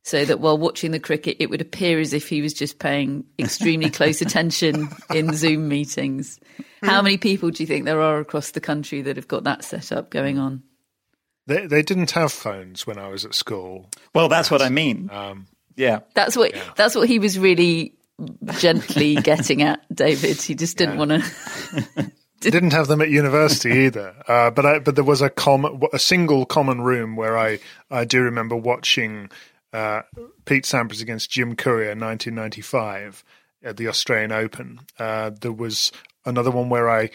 So 0.02 0.24
that 0.24 0.40
while 0.40 0.58
watching 0.58 0.90
the 0.90 0.98
cricket, 0.98 1.36
it 1.38 1.48
would 1.48 1.60
appear 1.60 2.00
as 2.00 2.12
if 2.12 2.28
he 2.28 2.42
was 2.42 2.52
just 2.52 2.80
paying 2.80 3.22
extremely 3.38 3.88
close 3.88 4.20
attention 4.20 4.88
in 5.14 5.32
Zoom 5.32 5.68
meetings. 5.68 6.40
How 6.82 7.02
many 7.02 7.18
people 7.18 7.52
do 7.52 7.62
you 7.62 7.68
think 7.68 7.84
there 7.84 8.00
are 8.00 8.18
across 8.18 8.50
the 8.50 8.60
country 8.60 9.00
that 9.02 9.14
have 9.14 9.28
got 9.28 9.44
that 9.44 9.62
set 9.62 9.92
up 9.92 10.10
going 10.10 10.40
on? 10.40 10.64
They 11.46 11.68
they 11.68 11.82
didn't 11.82 12.10
have 12.10 12.32
phones 12.32 12.84
when 12.84 12.98
I 12.98 13.06
was 13.06 13.24
at 13.24 13.34
school. 13.34 13.90
well, 14.12 14.28
that's 14.28 14.50
what 14.50 14.60
I 14.60 14.70
mean. 14.70 15.08
Um, 15.12 15.46
yeah. 15.76 16.00
That's 16.14 16.36
what 16.36 16.52
that's 16.74 16.96
what 16.96 17.06
he 17.08 17.20
was 17.20 17.38
really 17.38 17.94
gently 18.58 19.14
getting 19.30 19.62
at, 19.62 19.82
David. 19.94 20.42
He 20.42 20.56
just 20.56 20.76
didn't 20.76 20.98
want 20.98 21.12
to. 21.12 22.12
didn't 22.50 22.72
have 22.72 22.88
them 22.88 23.00
at 23.00 23.11
university 23.11 23.87
either. 23.87 24.14
Uh, 24.26 24.50
but 24.50 24.66
I, 24.66 24.78
but 24.78 24.94
there 24.94 25.04
was 25.04 25.22
a 25.22 25.30
common, 25.30 25.80
a 25.92 25.99
single 25.99 26.44
common 26.46 26.80
room 26.80 27.16
where 27.16 27.38
I, 27.38 27.58
I 27.90 28.04
do 28.04 28.22
remember 28.22 28.56
watching 28.56 29.30
uh, 29.72 30.02
Pete 30.44 30.64
Sampras 30.64 31.00
against 31.00 31.30
Jim 31.30 31.56
Courier, 31.56 31.90
1995, 31.90 33.25
at 33.62 33.76
the 33.76 33.88
Australian 33.88 34.32
Open. 34.32 34.80
Uh, 34.99 35.30
there 35.40 35.52
was 35.52 35.92
another 36.25 36.50
one 36.50 36.68
where 36.68 36.90
I 36.90 37.11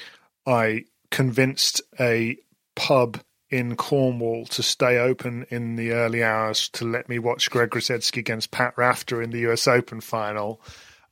I 0.45 0.85
convinced 1.11 1.81
a 1.99 2.37
pub 2.75 3.19
in 3.49 3.75
Cornwall 3.75 4.45
to 4.45 4.61
stay 4.61 4.97
open 4.97 5.45
in 5.49 5.75
the 5.75 5.91
early 5.91 6.23
hours 6.23 6.67
to 6.69 6.85
let 6.85 7.07
me 7.07 7.17
watch 7.17 7.49
Greg 7.49 7.69
Rusedski 7.69 8.17
against 8.17 8.51
Pat 8.51 8.73
Rafter 8.77 9.21
in 9.21 9.31
the 9.31 9.49
US 9.49 9.67
Open 9.67 10.01
final. 10.01 10.61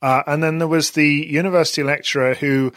Uh, 0.02 0.22
and 0.26 0.42
then 0.42 0.58
there 0.58 0.68
was 0.68 0.90
the 0.90 1.08
university 1.08 1.82
lecturer 1.82 2.34
who 2.34 2.72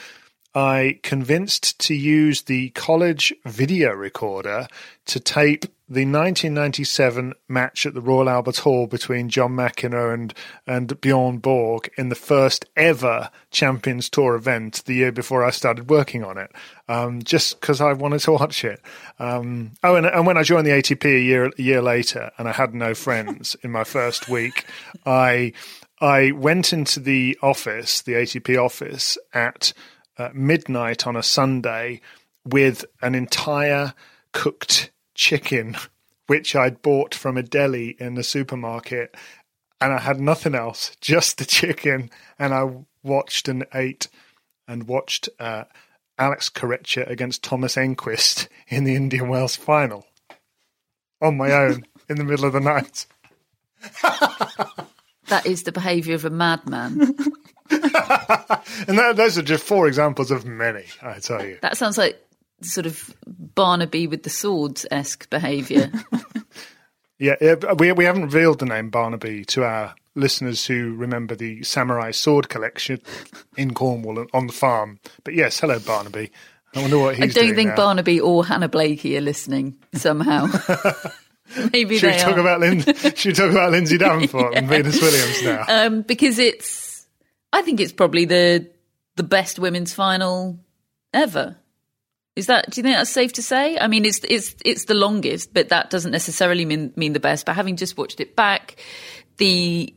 I 0.55 0.99
convinced 1.03 1.79
to 1.81 1.93
use 1.93 2.43
the 2.43 2.69
college 2.71 3.33
video 3.45 3.91
recorder 3.91 4.67
to 5.05 5.19
tape 5.19 5.65
the 5.91 6.05
1997 6.05 7.33
match 7.47 7.85
at 7.85 7.95
the 7.95 8.01
Royal 8.01 8.29
Albert 8.29 8.57
Hall 8.57 8.85
between 8.85 9.29
John 9.29 9.55
McEnroe 9.55 10.13
and, 10.13 10.33
and 10.67 11.01
Bjorn 11.01 11.39
Borg 11.39 11.91
in 11.97 12.09
the 12.09 12.15
first 12.15 12.65
ever 12.75 13.31
Champions 13.49 14.07
Tour 14.07 14.35
event 14.35 14.83
the 14.85 14.93
year 14.93 15.11
before 15.11 15.43
I 15.43 15.49
started 15.49 15.89
working 15.89 16.23
on 16.23 16.37
it, 16.37 16.51
um, 16.87 17.23
just 17.23 17.59
because 17.59 17.81
I 17.81 17.93
wanted 17.93 18.19
to 18.21 18.33
watch 18.33 18.63
it. 18.63 18.81
Um, 19.17 19.71
oh, 19.83 19.95
and, 19.95 20.05
and 20.05 20.27
when 20.27 20.37
I 20.37 20.43
joined 20.43 20.67
the 20.67 20.71
ATP 20.71 21.05
a 21.05 21.21
year, 21.21 21.45
a 21.45 21.61
year 21.61 21.81
later 21.81 22.31
and 22.37 22.47
I 22.47 22.51
had 22.51 22.75
no 22.75 22.93
friends 22.93 23.55
in 23.63 23.71
my 23.71 23.83
first 23.83 24.29
week, 24.29 24.65
I 25.05 25.53
I 26.01 26.31
went 26.31 26.71
into 26.71 26.99
the 26.99 27.37
office, 27.41 28.01
the 28.03 28.13
ATP 28.13 28.63
office, 28.63 29.17
at 29.33 29.73
uh, 30.19 30.29
midnight 30.33 31.07
on 31.07 31.15
a 31.15 31.23
Sunday 31.23 32.01
with 32.45 32.85
an 33.01 33.15
entire 33.15 33.93
cooked 34.33 34.91
chicken, 35.15 35.75
which 36.27 36.55
I'd 36.55 36.81
bought 36.81 37.15
from 37.15 37.37
a 37.37 37.43
deli 37.43 37.95
in 37.99 38.15
the 38.15 38.23
supermarket. 38.23 39.15
And 39.81 39.93
I 39.93 39.99
had 39.99 40.19
nothing 40.19 40.55
else, 40.55 40.95
just 41.01 41.37
the 41.37 41.45
chicken. 41.45 42.09
And 42.37 42.53
I 42.53 42.69
watched 43.01 43.47
and 43.47 43.65
ate 43.73 44.09
and 44.67 44.87
watched 44.87 45.29
uh, 45.39 45.63
Alex 46.17 46.49
Corretja 46.49 47.09
against 47.09 47.43
Thomas 47.43 47.75
Enqvist 47.75 48.47
in 48.67 48.83
the 48.83 48.95
Indian 48.95 49.29
Wells 49.29 49.55
final 49.55 50.05
on 51.21 51.37
my 51.37 51.51
own 51.51 51.85
in 52.07 52.17
the 52.17 52.23
middle 52.23 52.45
of 52.45 52.53
the 52.53 52.59
night. 52.59 53.05
That 55.29 55.45
is 55.45 55.63
the 55.63 55.71
behaviour 55.71 56.15
of 56.15 56.25
a 56.25 56.31
madman. 56.31 57.15
and 58.87 58.97
that, 58.97 59.13
those 59.15 59.37
are 59.37 59.41
just 59.43 59.63
four 59.63 59.87
examples 59.87 60.31
of 60.31 60.45
many, 60.45 60.85
I 61.01 61.19
tell 61.19 61.43
you. 61.45 61.57
that 61.61 61.77
sounds 61.77 61.97
like 61.97 62.19
sort 62.61 62.85
of 62.85 63.13
Barnaby 63.27 64.07
with 64.07 64.23
the 64.23 64.29
swords 64.29 64.85
esque 64.91 65.29
behaviour. 65.29 65.91
Yeah, 67.21 67.35
yeah, 67.41 67.55
we 67.77 67.91
we 67.91 68.05
haven't 68.05 68.21
revealed 68.23 68.59
the 68.59 68.65
name 68.65 68.89
Barnaby 68.89 69.43
to 69.47 69.65
our 69.65 69.93
listeners 70.15 70.65
who 70.65 70.95
remember 70.95 71.35
the 71.35 71.63
samurai 71.63 72.11
sword 72.11 72.47
collection 72.47 73.01
in 73.57 73.73
Cornwall 73.73 74.25
on 74.33 74.47
the 74.47 74.53
farm. 74.53 75.01
But 75.25 75.33
yes, 75.33 75.59
hello 75.59 75.79
Barnaby. 75.79 76.31
I 76.73 76.79
wonder 76.79 76.97
what 76.97 77.17
he's 77.17 77.33
doing. 77.33 77.43
I 77.43 77.47
don't 77.47 77.55
think 77.57 77.69
now. 77.71 77.75
Barnaby 77.75 78.21
or 78.21 78.45
Hannah 78.45 78.69
Blakey 78.69 79.17
are 79.17 79.21
listening 79.21 79.77
somehow. 79.95 80.45
Maybe 81.73 81.97
Should 81.97 82.07
we 82.07 82.13
they 82.13 82.19
talk 82.19 82.37
are. 82.37 82.39
about 82.39 82.61
Lin- 82.61 82.83
should 82.83 83.25
we 83.25 83.33
talk 83.33 83.51
about 83.51 83.71
Lindsay 83.71 83.97
Davenport 83.97 84.55
and 84.55 84.69
Venus 84.69 85.01
Williams 85.01 85.43
now? 85.43 85.65
um, 85.67 86.03
because 86.03 86.39
it's, 86.39 86.88
I 87.51 87.61
think 87.61 87.79
it's 87.79 87.91
probably 87.91 88.25
the 88.25 88.69
the 89.15 89.23
best 89.23 89.59
women's 89.59 89.93
final 89.93 90.59
ever. 91.13 91.57
Is 92.35 92.47
that? 92.47 92.69
Do 92.69 92.79
you 92.79 92.83
think 92.83 92.95
that's 92.95 93.09
safe 93.09 93.33
to 93.33 93.43
say? 93.43 93.77
I 93.77 93.87
mean, 93.87 94.05
it's 94.05 94.21
it's 94.23 94.55
it's 94.63 94.85
the 94.85 94.93
longest, 94.93 95.53
but 95.53 95.69
that 95.69 95.89
doesn't 95.89 96.11
necessarily 96.11 96.65
mean 96.65 96.93
mean 96.95 97.13
the 97.13 97.19
best. 97.19 97.45
But 97.45 97.55
having 97.55 97.75
just 97.75 97.97
watched 97.97 98.19
it 98.19 98.35
back, 98.35 98.75
the 99.37 99.93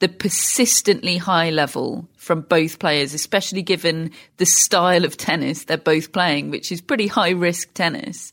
the 0.00 0.08
persistently 0.08 1.16
high 1.16 1.50
level 1.50 2.08
from 2.16 2.42
both 2.42 2.78
players, 2.78 3.14
especially 3.14 3.62
given 3.62 4.10
the 4.36 4.46
style 4.46 5.04
of 5.04 5.16
tennis 5.16 5.64
they're 5.64 5.76
both 5.76 6.12
playing, 6.12 6.50
which 6.50 6.70
is 6.70 6.80
pretty 6.80 7.06
high 7.06 7.30
risk 7.30 7.72
tennis, 7.74 8.32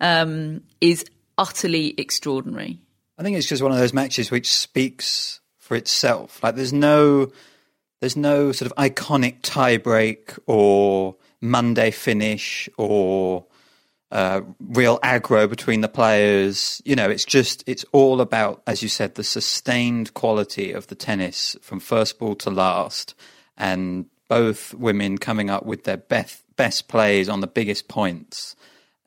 um, 0.00 0.62
is 0.80 1.04
utterly 1.36 1.94
extraordinary. 1.98 2.80
I 3.18 3.22
think 3.22 3.36
it's 3.36 3.46
just 3.46 3.62
one 3.62 3.72
of 3.72 3.78
those 3.78 3.92
matches 3.92 4.30
which 4.30 4.52
speaks 4.52 5.40
for 5.58 5.76
itself. 5.76 6.42
Like 6.42 6.54
there's 6.54 6.72
no 6.72 7.32
there's 8.00 8.16
no 8.16 8.52
sort 8.52 8.70
of 8.70 8.76
iconic 8.76 9.40
tiebreak 9.40 10.38
or 10.46 11.16
Monday 11.40 11.90
finish 11.90 12.68
or 12.76 13.44
uh, 14.10 14.40
real 14.60 14.98
aggro 15.00 15.48
between 15.48 15.80
the 15.80 15.88
players. 15.88 16.80
You 16.84 16.96
know, 16.96 17.10
it's 17.10 17.24
just 17.24 17.64
it's 17.66 17.84
all 17.92 18.20
about, 18.20 18.62
as 18.66 18.82
you 18.82 18.88
said, 18.88 19.14
the 19.14 19.24
sustained 19.24 20.14
quality 20.14 20.72
of 20.72 20.86
the 20.86 20.94
tennis 20.94 21.56
from 21.60 21.80
first 21.80 22.18
ball 22.18 22.34
to 22.36 22.50
last, 22.50 23.14
and 23.56 24.06
both 24.28 24.74
women 24.74 25.18
coming 25.18 25.50
up 25.50 25.66
with 25.66 25.84
their 25.84 25.96
best 25.96 26.42
best 26.56 26.88
plays 26.88 27.28
on 27.28 27.40
the 27.40 27.46
biggest 27.46 27.88
points. 27.88 28.56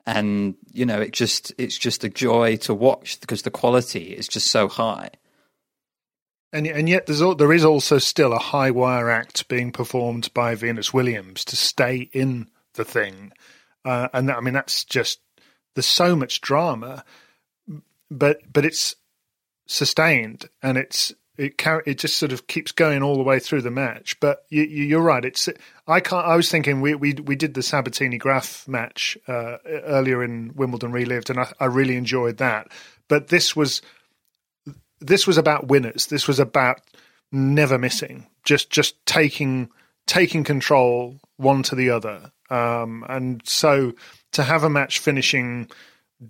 And 0.06 0.54
you 0.72 0.84
know, 0.84 1.00
it 1.00 1.12
just 1.12 1.52
it's 1.58 1.78
just 1.78 2.04
a 2.04 2.08
joy 2.08 2.56
to 2.58 2.74
watch 2.74 3.20
because 3.20 3.42
the 3.42 3.50
quality 3.50 4.12
is 4.12 4.28
just 4.28 4.48
so 4.48 4.68
high. 4.68 5.10
And 6.52 6.66
and 6.66 6.88
yet 6.88 7.06
there's 7.06 7.22
al- 7.22 7.34
there 7.34 7.52
is 7.52 7.64
also 7.64 7.98
still 7.98 8.32
a 8.32 8.38
high 8.38 8.70
wire 8.70 9.08
act 9.08 9.48
being 9.48 9.72
performed 9.72 10.32
by 10.34 10.54
Venus 10.54 10.92
Williams 10.92 11.44
to 11.46 11.56
stay 11.56 12.10
in 12.12 12.48
the 12.74 12.84
thing, 12.84 13.32
uh, 13.84 14.08
and 14.12 14.28
that, 14.28 14.36
I 14.36 14.40
mean 14.40 14.54
that's 14.54 14.84
just 14.84 15.20
there's 15.74 15.86
so 15.86 16.14
much 16.14 16.40
drama, 16.42 17.04
but 18.10 18.40
but 18.52 18.66
it's 18.66 18.96
sustained 19.66 20.48
and 20.62 20.76
it's 20.76 21.14
it 21.38 21.56
car- 21.56 21.82
it 21.86 21.98
just 21.98 22.18
sort 22.18 22.32
of 22.32 22.46
keeps 22.46 22.72
going 22.72 23.02
all 23.02 23.16
the 23.16 23.22
way 23.22 23.38
through 23.38 23.62
the 23.62 23.70
match. 23.70 24.20
But 24.20 24.44
you, 24.50 24.62
you, 24.62 24.84
you're 24.84 25.00
right. 25.00 25.24
It's 25.24 25.48
I 25.86 26.00
can't. 26.00 26.26
I 26.26 26.36
was 26.36 26.50
thinking 26.50 26.80
we 26.80 26.94
we 26.94 27.14
we 27.14 27.36
did 27.36 27.54
the 27.54 27.62
Sabatini 27.62 28.18
Graf 28.18 28.68
match 28.68 29.16
uh, 29.26 29.56
earlier 29.66 30.22
in 30.22 30.52
Wimbledon 30.54 30.92
relived, 30.92 31.30
and 31.30 31.40
I, 31.40 31.52
I 31.58 31.66
really 31.66 31.96
enjoyed 31.96 32.36
that. 32.38 32.68
But 33.08 33.28
this 33.28 33.56
was 33.56 33.80
this 35.02 35.26
was 35.26 35.38
about 35.38 35.68
winners. 35.68 36.06
This 36.06 36.26
was 36.26 36.38
about 36.38 36.80
never 37.30 37.78
missing, 37.78 38.26
just 38.44 38.70
just 38.70 39.04
taking 39.06 39.70
taking 40.06 40.44
control 40.44 41.18
one 41.36 41.62
to 41.64 41.74
the 41.74 41.90
other. 41.90 42.32
Um, 42.50 43.04
and 43.08 43.40
so 43.44 43.92
to 44.32 44.42
have 44.42 44.64
a 44.64 44.70
match 44.70 44.98
finishing 44.98 45.70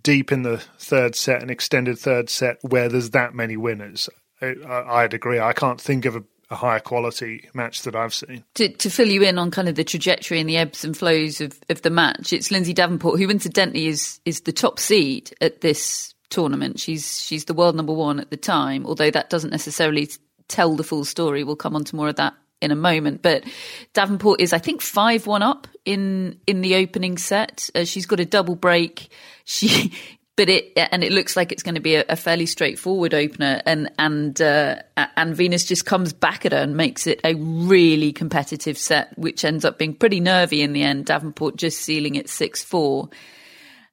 deep 0.03 0.33
in 0.33 0.43
the 0.43 0.59
third 0.79 1.15
set, 1.15 1.43
an 1.43 1.51
extended 1.51 1.99
third 1.99 2.31
set, 2.31 2.59
where 2.63 2.89
there's 2.89 3.11
that 3.11 3.35
many 3.35 3.57
winners, 3.57 4.09
I, 4.41 4.55
I'd 4.67 5.15
agree. 5.15 5.41
I 5.41 5.53
can't 5.53 5.81
think 5.81 6.05
of 6.05 6.17
a, 6.17 6.25
a 6.51 6.55
higher 6.55 6.81
quality 6.81 7.49
match 7.55 7.83
that 7.83 7.97
I've 7.97 8.15
seen. 8.15 8.45
to, 8.55 8.69
to 8.69 8.91
fill 8.91 9.09
you 9.09 9.23
in 9.23 9.39
on 9.39 9.51
kind 9.51 9.69
of 9.69 9.75
the 9.75 9.85
trajectory 9.85 10.39
and 10.41 10.49
the 10.49 10.57
ebbs 10.57 10.85
and 10.85 10.97
flows 10.97 11.41
of, 11.41 11.59
of 11.69 11.83
the 11.83 11.91
match, 11.91 12.33
it's 12.33 12.51
Lindsay 12.51 12.73
Davenport, 12.73 13.19
who 13.21 13.29
incidentally 13.29 13.87
is 13.87 14.21
is 14.25 14.43
the 14.43 14.53
top 14.53 14.79
seed 14.79 15.35
at 15.41 15.61
this 15.61 16.15
tournament. 16.33 16.81
She's 16.81 17.23
she's 17.23 17.45
the 17.45 17.55
world 17.55 17.77
number 17.77 17.93
one 17.93 18.19
at 18.19 18.31
the 18.31 18.37
time, 18.37 18.87
although 18.87 19.11
that 19.11 19.31
doesn't 19.31 19.51
necessarily 19.51 20.09
tell 20.49 20.75
the 20.75 20.85
full 20.85 21.05
story. 21.05 21.45
We'll 21.45 21.57
come 21.57 21.77
on 21.77 21.85
to 21.85 21.97
more 21.97 22.09
of 22.09 22.17
that 22.17 22.35
in 22.63 22.71
a 22.71 22.77
moment. 22.77 23.21
But 23.21 23.45
Davenport 23.93 24.41
is, 24.41 24.53
I 24.53 24.59
think, 24.59 24.81
five 24.81 25.27
one 25.27 25.43
up 25.43 25.67
in 25.85 26.41
in 26.47 26.63
the 26.63 26.77
opening 26.77 27.19
set. 27.19 27.69
Uh, 27.75 27.85
she's 27.85 28.07
got 28.07 28.21
a 28.21 28.25
double 28.25 28.57
break. 28.57 29.13
She. 29.45 29.93
But 30.35 30.49
it 30.49 30.73
and 30.77 31.05
it 31.05 31.13
looks 31.13 31.37
like 31.37 31.53
it's 31.53 31.63
going 31.63 31.75
to 31.75 31.81
be 31.81 31.97
a, 31.97 32.05
a 32.09 32.17
fairly 32.17 32.47
straightforward 32.47 33.13
opener, 33.13 33.61
and 33.67 33.91
and 33.99 34.41
uh, 34.41 34.77
and 34.97 35.37
Venus 35.37 35.65
just 35.65 35.85
comes 35.85 36.15
back 36.15 36.47
at 36.47 36.53
her 36.53 36.59
and 36.59 36.75
makes 36.75 37.07
it 37.07 37.21
a 37.23 37.35
really 37.35 38.13
competitive 38.13 38.79
set, 38.79 39.19
which 39.19 39.45
ends 39.45 39.65
up 39.65 39.79
being 39.79 39.95
pretty 39.95 40.21
nervy 40.21 40.63
in 40.63 40.73
the 40.73 40.85
end. 40.85 41.05
Davenport 41.05 41.57
just 41.57 41.81
sealing 41.81 42.15
it 42.15 42.31
six 42.31 42.63
four, 42.65 43.11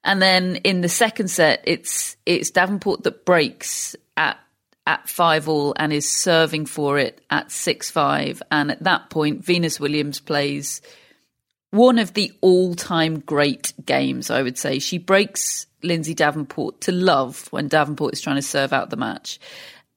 and 0.04 0.20
then 0.20 0.56
in 0.56 0.80
the 0.80 0.88
second 0.88 1.28
set, 1.28 1.62
it's 1.64 2.16
it's 2.26 2.50
Davenport 2.50 3.02
that 3.04 3.24
breaks 3.24 3.96
at 4.16 4.38
at 4.86 5.08
five 5.08 5.48
all 5.48 5.74
and 5.76 5.92
is 5.92 6.08
serving 6.08 6.66
for 6.66 6.98
it 6.98 7.20
at 7.30 7.50
six 7.50 7.90
five, 7.90 8.42
and 8.50 8.70
at 8.70 8.82
that 8.82 9.10
point, 9.10 9.44
Venus 9.44 9.78
Williams 9.78 10.20
plays 10.20 10.80
one 11.70 11.98
of 11.98 12.14
the 12.14 12.32
all-time 12.40 13.20
great 13.20 13.72
games. 13.84 14.30
I 14.30 14.42
would 14.42 14.58
say 14.58 14.80
she 14.80 14.98
breaks 14.98 15.66
Lindsay 15.82 16.14
Davenport 16.14 16.80
to 16.82 16.92
love 16.92 17.46
when 17.52 17.68
Davenport 17.68 18.12
is 18.12 18.20
trying 18.20 18.36
to 18.36 18.42
serve 18.42 18.72
out 18.72 18.90
the 18.90 18.96
match. 18.96 19.38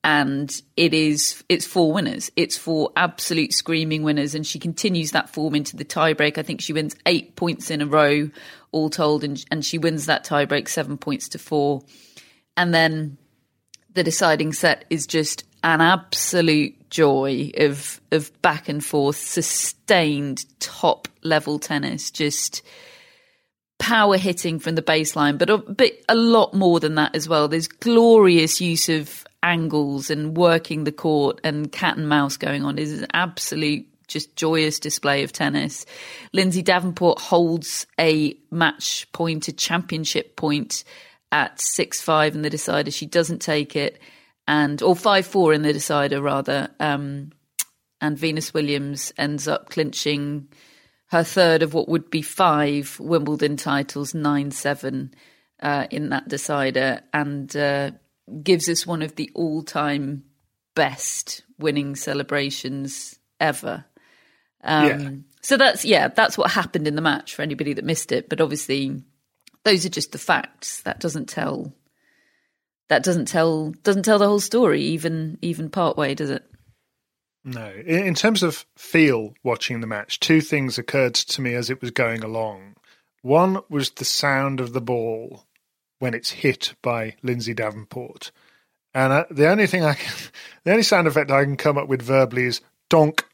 And 0.03 0.51
it 0.75 0.93
is, 0.93 1.43
it's 1.47 1.65
four 1.65 1.93
winners. 1.93 2.29
It's 2.35 2.57
four 2.57 2.91
absolute 2.97 3.53
screaming 3.53 4.03
winners. 4.03 4.35
And 4.35 4.45
she 4.45 4.59
continues 4.59 5.11
that 5.11 5.29
form 5.29 5.55
into 5.55 5.77
the 5.77 5.85
tiebreak. 5.85 6.37
I 6.37 6.43
think 6.43 6.59
she 6.59 6.73
wins 6.73 6.95
eight 7.05 7.35
points 7.35 7.71
in 7.71 7.81
a 7.81 7.85
row, 7.85 8.29
all 8.71 8.89
told. 8.89 9.23
And, 9.23 9.43
and 9.49 9.63
she 9.63 9.77
wins 9.77 10.07
that 10.07 10.25
tiebreak 10.25 10.67
seven 10.67 10.97
points 10.97 11.29
to 11.29 11.39
four. 11.39 11.83
And 12.57 12.73
then 12.73 13.17
the 13.93 14.03
deciding 14.03 14.53
set 14.53 14.85
is 14.89 15.07
just 15.07 15.45
an 15.63 15.79
absolute 15.79 16.89
joy 16.89 17.51
of 17.57 18.01
of 18.11 18.41
back 18.41 18.67
and 18.67 18.83
forth, 18.83 19.15
sustained 19.15 20.45
top 20.59 21.07
level 21.23 21.57
tennis, 21.57 22.11
just 22.11 22.61
power 23.79 24.17
hitting 24.17 24.59
from 24.59 24.75
the 24.75 24.81
baseline, 24.81 25.37
but 25.37 25.77
but 25.77 25.91
a 26.09 26.15
lot 26.15 26.53
more 26.53 26.79
than 26.79 26.95
that 26.95 27.15
as 27.15 27.27
well. 27.27 27.47
There's 27.47 27.67
glorious 27.67 28.61
use 28.61 28.89
of 28.89 29.25
angles 29.43 30.09
and 30.09 30.35
working 30.35 30.85
the 30.85 30.91
court 30.91 31.39
and 31.43 31.71
cat 31.71 31.97
and 31.97 32.09
mouse 32.09 32.37
going 32.37 32.63
on. 32.63 32.79
Is 32.79 33.01
an 33.01 33.07
absolute 33.13 33.87
just 34.07 34.35
joyous 34.35 34.79
display 34.79 35.23
of 35.23 35.31
tennis. 35.31 35.85
Lindsay 36.33 36.61
Davenport 36.61 37.19
holds 37.19 37.87
a 37.99 38.35
match 38.51 39.11
point, 39.11 39.47
a 39.47 39.53
championship 39.53 40.35
point 40.35 40.83
at 41.31 41.59
6 41.59 42.01
5 42.01 42.35
in 42.35 42.41
the 42.41 42.49
decider. 42.49 42.91
She 42.91 43.05
doesn't 43.05 43.41
take 43.41 43.75
it, 43.75 43.99
and 44.47 44.81
or 44.81 44.95
5 44.95 45.25
4 45.25 45.53
in 45.53 45.61
the 45.61 45.73
decider, 45.73 46.21
rather. 46.21 46.69
Um, 46.79 47.31
and 48.01 48.17
Venus 48.17 48.53
Williams 48.53 49.13
ends 49.17 49.47
up 49.47 49.69
clinching 49.69 50.49
her 51.07 51.23
third 51.23 51.61
of 51.61 51.73
what 51.73 51.87
would 51.87 52.09
be 52.09 52.21
five 52.21 52.99
Wimbledon 52.99 53.55
titles, 53.55 54.13
9 54.13 54.51
7 54.51 55.13
uh, 55.61 55.87
in 55.89 56.09
that 56.09 56.27
decider, 56.27 57.01
and 57.13 57.55
uh, 57.55 57.91
gives 58.41 58.69
us 58.69 58.85
one 58.85 59.01
of 59.01 59.15
the 59.15 59.31
all 59.33 59.63
time 59.63 60.23
best 60.75 61.43
winning 61.59 61.95
celebrations 61.95 63.17
ever. 63.39 63.85
Um, 64.63 64.87
Yeah. 64.87 65.09
So 65.41 65.57
that's 65.57 65.83
yeah, 65.83 66.07
that's 66.07 66.37
what 66.37 66.51
happened 66.51 66.87
in 66.87 66.95
the 66.95 67.01
match 67.01 67.35
for 67.35 67.41
anybody 67.41 67.73
that 67.73 67.83
missed 67.83 68.13
it. 68.13 68.29
But 68.29 68.39
obviously, 68.39 69.03
those 69.63 69.85
are 69.85 69.89
just 69.89 70.13
the 70.13 70.17
facts. 70.17 70.81
That 70.81 70.99
doesn't 70.99 71.27
tell. 71.27 71.73
That 72.87 73.03
doesn't 73.03 73.27
tell 73.27 73.71
doesn't 73.83 74.03
tell 74.03 74.19
the 74.19 74.27
whole 74.27 74.39
story, 74.39 74.81
even 74.81 75.37
even 75.41 75.69
part 75.69 75.97
way, 75.97 76.15
does 76.15 76.29
it? 76.29 76.45
No. 77.43 77.69
In, 77.85 78.07
in 78.07 78.13
terms 78.15 78.41
of 78.41 78.65
feel 78.77 79.33
watching 79.43 79.81
the 79.81 79.87
match, 79.87 80.21
two 80.21 80.39
things 80.39 80.77
occurred 80.77 81.15
to 81.15 81.41
me 81.41 81.55
as 81.55 81.69
it 81.69 81.81
was 81.81 81.91
going 81.91 82.23
along. 82.23 82.75
One 83.21 83.59
was 83.69 83.91
the 83.91 84.05
sound 84.05 84.61
of 84.61 84.71
the 84.71 84.81
ball 84.81 85.45
when 86.03 86.13
it's 86.13 86.31
hit 86.31 86.75
by 86.81 87.15
Lindsay 87.23 87.53
Davenport. 87.53 88.33
And 88.93 89.13
uh, 89.13 89.25
the 89.31 89.47
only 89.47 89.67
thing 89.67 89.85
I 89.85 89.93
can, 89.93 90.13
the 90.65 90.71
only 90.71 90.83
sound 90.83 91.07
effect 91.07 91.31
I 91.31 91.45
can 91.45 91.55
come 91.55 91.77
up 91.77 91.87
with 91.87 92.01
verbally 92.01 92.43
is 92.43 92.59
donk. 92.89 93.25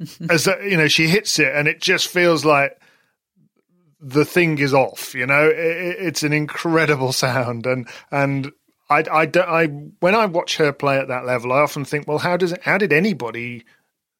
As 0.28 0.48
uh, 0.48 0.58
you 0.58 0.76
know, 0.76 0.88
she 0.88 1.06
hits 1.06 1.38
it 1.38 1.54
and 1.54 1.68
it 1.68 1.80
just 1.80 2.08
feels 2.08 2.44
like 2.44 2.76
the 4.00 4.24
thing 4.24 4.58
is 4.58 4.74
off. 4.74 5.14
You 5.14 5.24
know, 5.26 5.48
it, 5.48 5.56
it- 5.56 5.96
it's 6.00 6.22
an 6.24 6.32
incredible 6.32 7.12
sound, 7.24 7.64
and 7.64 7.86
and 8.10 8.50
I, 8.90 9.04
I, 9.10 9.30
I 9.40 9.66
when 10.00 10.16
I 10.16 10.26
watch 10.26 10.56
her 10.56 10.72
play 10.72 10.98
at 10.98 11.06
that 11.08 11.24
level, 11.24 11.52
I 11.52 11.60
often 11.60 11.84
think, 11.84 12.08
well, 12.08 12.18
how 12.18 12.36
does 12.36 12.52
how 12.62 12.76
did 12.76 12.92
anybody 12.92 13.62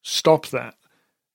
stop 0.01 0.47
that? 0.47 0.75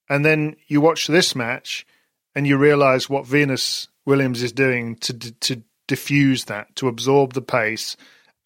And 0.09 0.25
then 0.25 0.57
you 0.69 0.81
watch 0.81 1.07
this 1.07 1.37
match, 1.37 1.87
and 2.35 2.47
you 2.47 2.57
realize 2.57 3.11
what 3.11 3.27
Venus 3.27 3.89
Williams 4.07 4.43
is 4.43 4.53
doing 4.53 4.97
to 4.97 5.13
to 5.13 5.63
diffuse 5.89 6.45
that, 6.45 6.77
to 6.77 6.87
absorb 6.87 7.33
the 7.33 7.43
pace, 7.43 7.97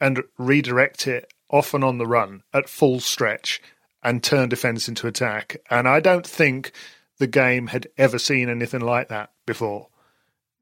and 0.01 0.23
redirect 0.39 1.07
it 1.07 1.31
off 1.51 1.75
and 1.75 1.85
on 1.85 1.99
the 1.99 2.07
run 2.07 2.43
at 2.55 2.71
full 2.71 3.01
stretch, 3.01 3.61
and 4.03 4.23
turn 4.23 4.49
defense 4.49 4.89
into 4.89 5.07
attack. 5.07 5.59
And 5.69 5.87
I 5.87 6.01
don't 6.01 6.27
think 6.27 6.73
the 7.19 7.27
game 7.27 7.67
had 7.67 7.89
ever 7.99 8.19
seen 8.19 8.49
anything 8.49 8.81
like 8.81 9.09
that 9.09 9.31
before 9.45 9.89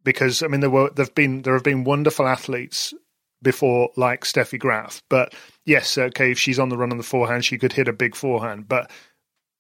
because 0.05 0.43
I 0.43 0.49
mean 0.49 0.61
there 0.61 0.71
were 0.71 0.91
there've 0.91 1.15
been 1.15 1.43
there 1.43 1.55
have 1.55 1.65
been 1.65 1.85
wonderful 1.85 2.27
athletes 2.27 2.95
before 3.43 3.91
like 3.97 4.25
Steffi 4.25 4.59
Graf, 4.59 5.03
but 5.09 5.35
yes, 5.65 5.97
uh, 5.97 6.03
okay, 6.03 6.33
if 6.33 6.39
she's 6.39 6.59
on 6.59 6.69
the 6.69 6.77
run 6.77 6.91
on 6.91 6.99
the 6.99 7.03
forehand, 7.03 7.45
she 7.45 7.57
could 7.57 7.73
hit 7.73 7.89
a 7.89 7.93
big 7.93 8.15
forehand, 8.15 8.69
but 8.69 8.91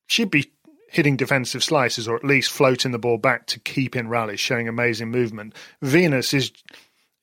she'd 0.06 0.30
be 0.30 0.52
hitting 0.90 1.16
defensive 1.16 1.64
slices 1.64 2.06
or 2.06 2.16
at 2.16 2.24
least 2.24 2.50
floating 2.50 2.90
the 2.90 2.98
ball 2.98 3.16
back 3.16 3.46
to 3.46 3.60
keep 3.60 3.96
in 3.96 4.08
rallies, 4.08 4.40
showing 4.40 4.68
amazing 4.68 5.10
movement. 5.10 5.54
Venus 5.80 6.34
is 6.34 6.52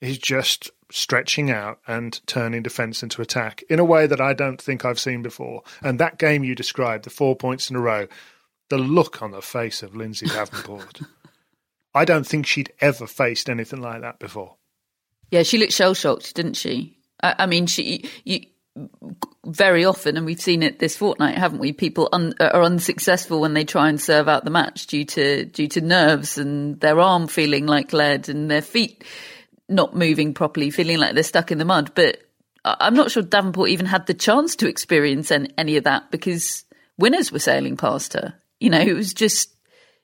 is 0.02 0.18
just 0.18 0.72
stretching 0.92 1.52
out 1.52 1.80
and 1.88 2.26
turning 2.28 2.64
defense 2.64 3.04
into 3.04 3.22
attack 3.22 3.64
in 3.70 3.80
a 3.80 3.86
way 3.86 4.08
that 4.08 4.22
I 4.22 4.34
don't 4.34 4.62
think 4.62 4.86
I've 4.86 5.00
seen 5.00 5.22
before. 5.22 5.64
And 5.82 6.00
that 6.00 6.18
game 6.18 6.44
you 6.44 6.56
described, 6.56 7.04
the 7.04 7.10
four 7.10 7.36
points 7.36 7.70
in 7.70 7.76
a 7.76 7.82
row, 7.82 8.08
the 8.70 8.78
look 8.78 9.22
on 9.22 9.32
the 9.32 9.42
face 9.42 9.84
of 9.84 9.96
Lindsay 9.96 10.26
Davenport. 10.28 11.02
I 11.94 12.06
don't 12.06 12.28
think 12.28 12.46
she'd 12.46 12.72
ever 12.80 13.08
faced 13.08 13.50
anything 13.50 13.82
like 13.82 14.02
that 14.02 14.20
before. 14.20 14.56
Yeah, 15.32 15.44
she 15.44 15.58
looked 15.58 15.74
shell 15.74 15.94
shocked, 15.94 16.36
didn't 16.36 16.56
she? 16.56 16.98
I, 17.22 17.36
I 17.40 17.46
mean, 17.48 17.66
she 17.66 18.10
you 18.24 18.46
very 19.44 19.84
often, 19.86 20.18
and 20.18 20.26
we've 20.26 20.40
seen 20.40 20.62
it 20.62 20.80
this 20.80 20.96
fortnight, 20.96 21.36
haven't 21.36 21.60
we? 21.60 21.74
People 21.74 22.10
un, 22.14 22.34
are 22.40 22.62
unsuccessful 22.62 23.42
when 23.42 23.54
they 23.54 23.66
try 23.66 23.90
and 23.90 24.00
serve 24.00 24.28
out 24.28 24.46
the 24.46 24.52
match 24.52 24.88
due 24.88 25.06
to 25.06 25.46
due 25.46 25.68
to 25.70 25.82
nerves 25.82 26.38
and 26.38 26.80
their 26.80 27.00
arm 27.00 27.28
feeling 27.28 27.66
like 27.66 27.94
lead 27.94 28.30
and 28.30 28.50
their 28.50 28.62
feet 28.62 29.04
not 29.70 29.96
moving 29.96 30.34
properly, 30.34 30.70
feeling 30.70 30.98
like 30.98 31.14
they're 31.14 31.24
stuck 31.24 31.52
in 31.52 31.58
the 31.58 31.66
mud. 31.66 31.92
But 31.96 32.20
I'm 32.64 32.96
not 32.96 33.12
sure 33.12 33.24
Davenport 33.24 33.70
even 33.70 33.86
had 33.86 34.08
the 34.08 34.14
chance 34.14 34.56
to 34.58 34.68
experience 34.68 35.32
any, 35.32 35.50
any 35.58 35.78
of 35.78 35.84
that 35.86 36.12
because 36.12 36.66
winners 36.98 37.32
were 37.32 37.40
sailing 37.40 37.78
past 37.78 38.14
her. 38.14 38.34
You 38.60 38.70
know, 38.70 38.80
it 38.80 38.94
was 38.94 39.14
just 39.14 39.56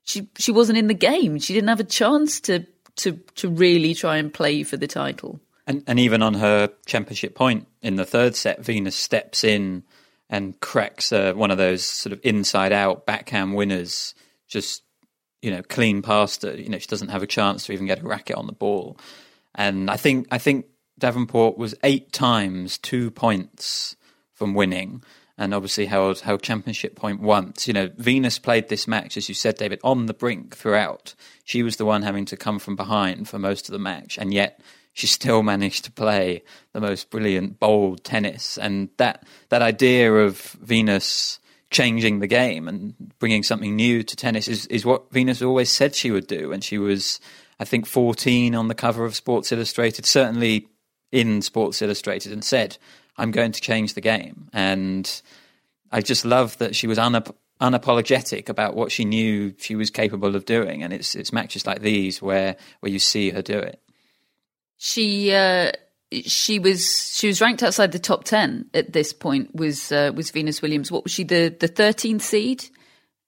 she 0.03 0.29
she 0.37 0.51
wasn't 0.51 0.77
in 0.77 0.87
the 0.87 0.93
game. 0.93 1.39
She 1.39 1.53
didn't 1.53 1.69
have 1.69 1.79
a 1.79 1.85
chance 1.85 2.41
to 2.41 2.65
to 2.97 3.13
to 3.35 3.49
really 3.49 3.93
try 3.93 4.17
and 4.17 4.33
play 4.33 4.63
for 4.63 4.77
the 4.77 4.87
title. 4.87 5.39
And, 5.65 5.83
and 5.87 5.99
even 5.99 6.21
on 6.21 6.33
her 6.35 6.69
championship 6.85 7.35
point 7.35 7.67
in 7.81 7.95
the 7.95 8.05
third 8.05 8.35
set, 8.35 8.63
Venus 8.63 8.95
steps 8.95 9.43
in 9.43 9.83
and 10.29 10.59
cracks 10.59 11.11
uh, 11.13 11.33
one 11.33 11.51
of 11.51 11.57
those 11.57 11.85
sort 11.85 12.11
of 12.11 12.19
inside 12.23 12.73
out 12.73 13.05
backhand 13.05 13.55
winners, 13.55 14.13
just, 14.47 14.83
you 15.41 15.51
know, 15.51 15.61
clean 15.61 16.01
past 16.01 16.41
her. 16.41 16.53
You 16.53 16.69
know, 16.69 16.79
she 16.79 16.87
doesn't 16.87 17.09
have 17.09 17.23
a 17.23 17.27
chance 17.27 17.65
to 17.65 17.71
even 17.71 17.85
get 17.85 18.01
a 18.01 18.07
racket 18.07 18.35
on 18.35 18.47
the 18.47 18.53
ball. 18.53 18.97
And 19.55 19.89
I 19.89 19.97
think, 19.97 20.27
I 20.31 20.37
think 20.37 20.65
Davenport 20.99 21.57
was 21.57 21.75
eight 21.83 22.11
times 22.11 22.77
two 22.77 23.11
points 23.11 23.95
from 24.33 24.53
winning 24.53 25.03
and 25.37 25.53
obviously 25.53 25.85
held, 25.85 26.19
held 26.19 26.43
championship 26.43 26.95
point 26.95 27.19
once. 27.19 27.67
You 27.67 27.73
know, 27.73 27.89
Venus 27.97 28.39
played 28.39 28.69
this 28.69 28.87
match, 28.87 29.17
as 29.17 29.27
you 29.27 29.35
said, 29.35 29.57
David, 29.57 29.79
on 29.83 30.05
the 30.05 30.13
brink 30.13 30.55
throughout. 30.55 31.15
She 31.43 31.63
was 31.63 31.77
the 31.77 31.85
one 31.85 32.03
having 32.03 32.25
to 32.25 32.37
come 32.37 32.59
from 32.59 32.75
behind 32.75 33.27
for 33.27 33.39
most 33.39 33.67
of 33.67 33.73
the 33.73 33.79
match, 33.79 34.17
and 34.17 34.33
yet 34.33 34.59
she 34.93 35.07
still 35.07 35.41
managed 35.53 35.85
to 35.85 35.91
play 35.91 36.43
the 36.71 36.81
most 36.81 37.09
brilliant, 37.09 37.59
bold 37.59 38.03
tennis. 38.03 38.57
And 38.57 38.89
that 38.97 39.25
that 39.49 39.61
idea 39.61 40.13
of 40.13 40.37
Venus 40.61 41.39
changing 41.73 42.19
the 42.19 42.27
game 42.27 42.67
and 42.67 42.93
bringing 43.19 43.43
something 43.43 43.75
new 43.75 44.03
to 44.03 44.15
tennis 44.15 44.47
is, 44.47 44.67
is 44.67 44.85
what 44.85 45.11
Venus 45.11 45.41
always 45.41 45.71
said 45.71 45.95
she 45.95 46.11
would 46.11 46.27
do. 46.27 46.51
And 46.51 46.63
she 46.63 46.77
was, 46.77 47.19
I 47.59 47.65
think, 47.65 47.85
14 47.85 48.55
on 48.55 48.67
the 48.67 48.75
cover 48.75 49.05
of 49.05 49.15
Sports 49.15 49.51
Illustrated, 49.51 50.05
certainly 50.05 50.67
in 51.11 51.41
Sports 51.41 51.81
Illustrated, 51.81 52.31
and 52.31 52.43
said, 52.43 52.77
I'm 53.17 53.31
going 53.31 53.51
to 53.51 53.61
change 53.61 53.93
the 53.93 54.01
game. 54.01 54.49
And 54.53 55.21
I 55.91 56.01
just 56.01 56.25
love 56.25 56.57
that 56.57 56.75
she 56.75 56.87
was 56.87 56.97
unap- 56.97 57.35
unapologetic 57.61 58.49
about 58.49 58.75
what 58.75 58.91
she 58.91 59.05
knew 59.05 59.53
she 59.57 59.75
was 59.75 59.89
capable 59.89 60.35
of 60.35 60.45
doing. 60.45 60.83
And 60.83 60.91
it's, 60.91 61.15
it's 61.15 61.31
matches 61.31 61.67
like 61.67 61.81
these 61.81 62.21
where, 62.21 62.55
where 62.79 62.91
you 62.91 62.99
see 62.99 63.29
her 63.29 63.41
do 63.41 63.57
it. 63.59 63.79
She 64.77 65.33
uh, 65.33 65.71
she 66.25 66.59
was 66.59 67.13
she 67.15 67.27
was 67.27 67.41
ranked 67.41 67.63
outside 67.63 67.91
the 67.91 67.99
top 67.99 68.25
ten 68.25 68.69
at 68.73 68.91
this 68.91 69.13
point. 69.13 69.55
Was 69.55 69.91
uh, 69.91 70.11
was 70.13 70.31
Venus 70.31 70.61
Williams? 70.61 70.91
What 70.91 71.05
was 71.05 71.13
she 71.13 71.23
the 71.23 71.55
the 71.57 71.69
thirteenth 71.69 72.21
seed 72.21 72.65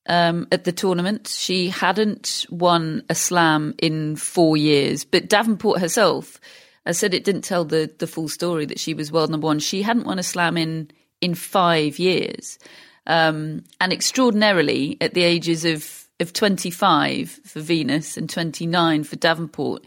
um, 0.07 0.47
at 0.51 0.63
the 0.63 0.71
tournament? 0.71 1.27
She 1.27 1.69
hadn't 1.69 2.45
won 2.49 3.03
a 3.09 3.15
slam 3.15 3.75
in 3.79 4.15
four 4.15 4.57
years, 4.57 5.03
but 5.05 5.29
Davenport 5.29 5.79
herself. 5.79 6.39
I 6.85 6.91
said 6.91 7.13
it 7.13 7.23
didn't 7.23 7.43
tell 7.43 7.65
the 7.65 7.91
the 7.97 8.07
full 8.07 8.29
story 8.29 8.65
that 8.65 8.79
she 8.79 8.93
was 8.93 9.11
world 9.11 9.31
number 9.31 9.47
one. 9.47 9.59
She 9.59 9.81
hadn't 9.81 10.05
won 10.05 10.19
a 10.19 10.23
slam 10.23 10.57
in 10.57 10.91
in 11.21 11.33
five 11.33 11.97
years, 11.97 12.59
um, 13.07 13.63
and 13.81 13.91
extraordinarily 13.91 14.97
at 15.01 15.13
the 15.13 15.23
ages 15.23 15.65
of 15.65 16.07
of 16.19 16.31
25 16.31 17.29
for 17.29 17.59
Venus 17.59 18.15
and 18.15 18.29
29 18.29 19.03
for 19.03 19.17
Davenport 19.17 19.85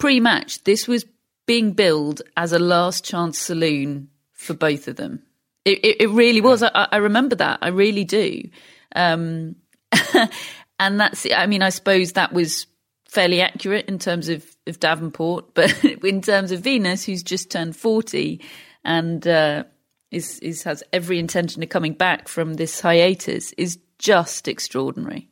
pre-match, 0.00 0.64
this 0.64 0.88
was 0.88 1.06
being 1.46 1.72
billed 1.72 2.22
as 2.36 2.52
a 2.52 2.58
last 2.58 3.04
chance 3.04 3.38
saloon 3.38 4.08
for 4.32 4.54
both 4.54 4.88
of 4.88 4.96
them. 4.96 5.22
It, 5.64 5.84
it, 5.84 6.00
it 6.00 6.08
really 6.08 6.40
was. 6.40 6.62
I, 6.62 6.88
I 6.90 6.96
remember 6.96 7.36
that. 7.36 7.58
I 7.62 7.68
really 7.68 8.04
do. 8.04 8.48
Um, 8.94 9.56
and 10.78 11.00
that's. 11.00 11.26
I 11.34 11.46
mean, 11.46 11.62
I 11.62 11.70
suppose 11.70 12.12
that 12.12 12.32
was 12.32 12.66
fairly 13.08 13.40
accurate 13.40 13.86
in 13.88 13.98
terms 13.98 14.28
of, 14.28 14.44
of 14.66 14.78
Davenport, 14.78 15.54
but 15.54 15.84
in 15.84 16.22
terms 16.22 16.52
of 16.52 16.60
Venus, 16.60 17.04
who's 17.04 17.22
just 17.22 17.50
turned 17.50 17.76
forty 17.76 18.42
and 18.84 19.26
uh, 19.26 19.64
is 20.10 20.38
is 20.40 20.62
has 20.64 20.82
every 20.92 21.18
intention 21.18 21.62
of 21.62 21.68
coming 21.68 21.92
back 21.92 22.28
from 22.28 22.54
this 22.54 22.80
hiatus, 22.80 23.52
is 23.52 23.78
just 23.98 24.48
extraordinary. 24.48 25.28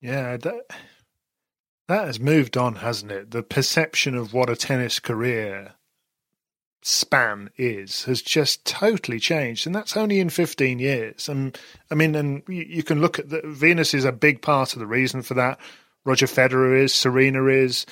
Yeah, 0.00 0.36
that, 0.36 0.70
that 1.88 2.06
has 2.06 2.20
moved 2.20 2.56
on, 2.56 2.76
hasn't 2.76 3.10
it? 3.10 3.30
The 3.30 3.42
perception 3.42 4.14
of 4.14 4.32
what 4.32 4.50
a 4.50 4.56
tennis 4.56 5.00
career 5.00 5.75
span 6.86 7.50
is 7.56 8.04
has 8.04 8.22
just 8.22 8.64
totally 8.64 9.18
changed, 9.18 9.66
and 9.66 9.74
that's 9.74 9.96
only 9.96 10.20
in 10.20 10.30
15 10.30 10.78
years. 10.78 11.28
And 11.28 11.58
I 11.90 11.96
mean, 11.96 12.14
and 12.14 12.42
you, 12.48 12.64
you 12.68 12.82
can 12.84 13.00
look 13.00 13.18
at 13.18 13.28
the 13.28 13.42
Venus 13.44 13.92
is 13.92 14.04
a 14.04 14.12
big 14.12 14.40
part 14.40 14.72
of 14.72 14.78
the 14.78 14.86
reason 14.86 15.22
for 15.22 15.34
that. 15.34 15.58
Roger 16.04 16.26
Federer 16.26 16.80
is, 16.80 16.94
Serena 16.94 17.46
is, 17.46 17.86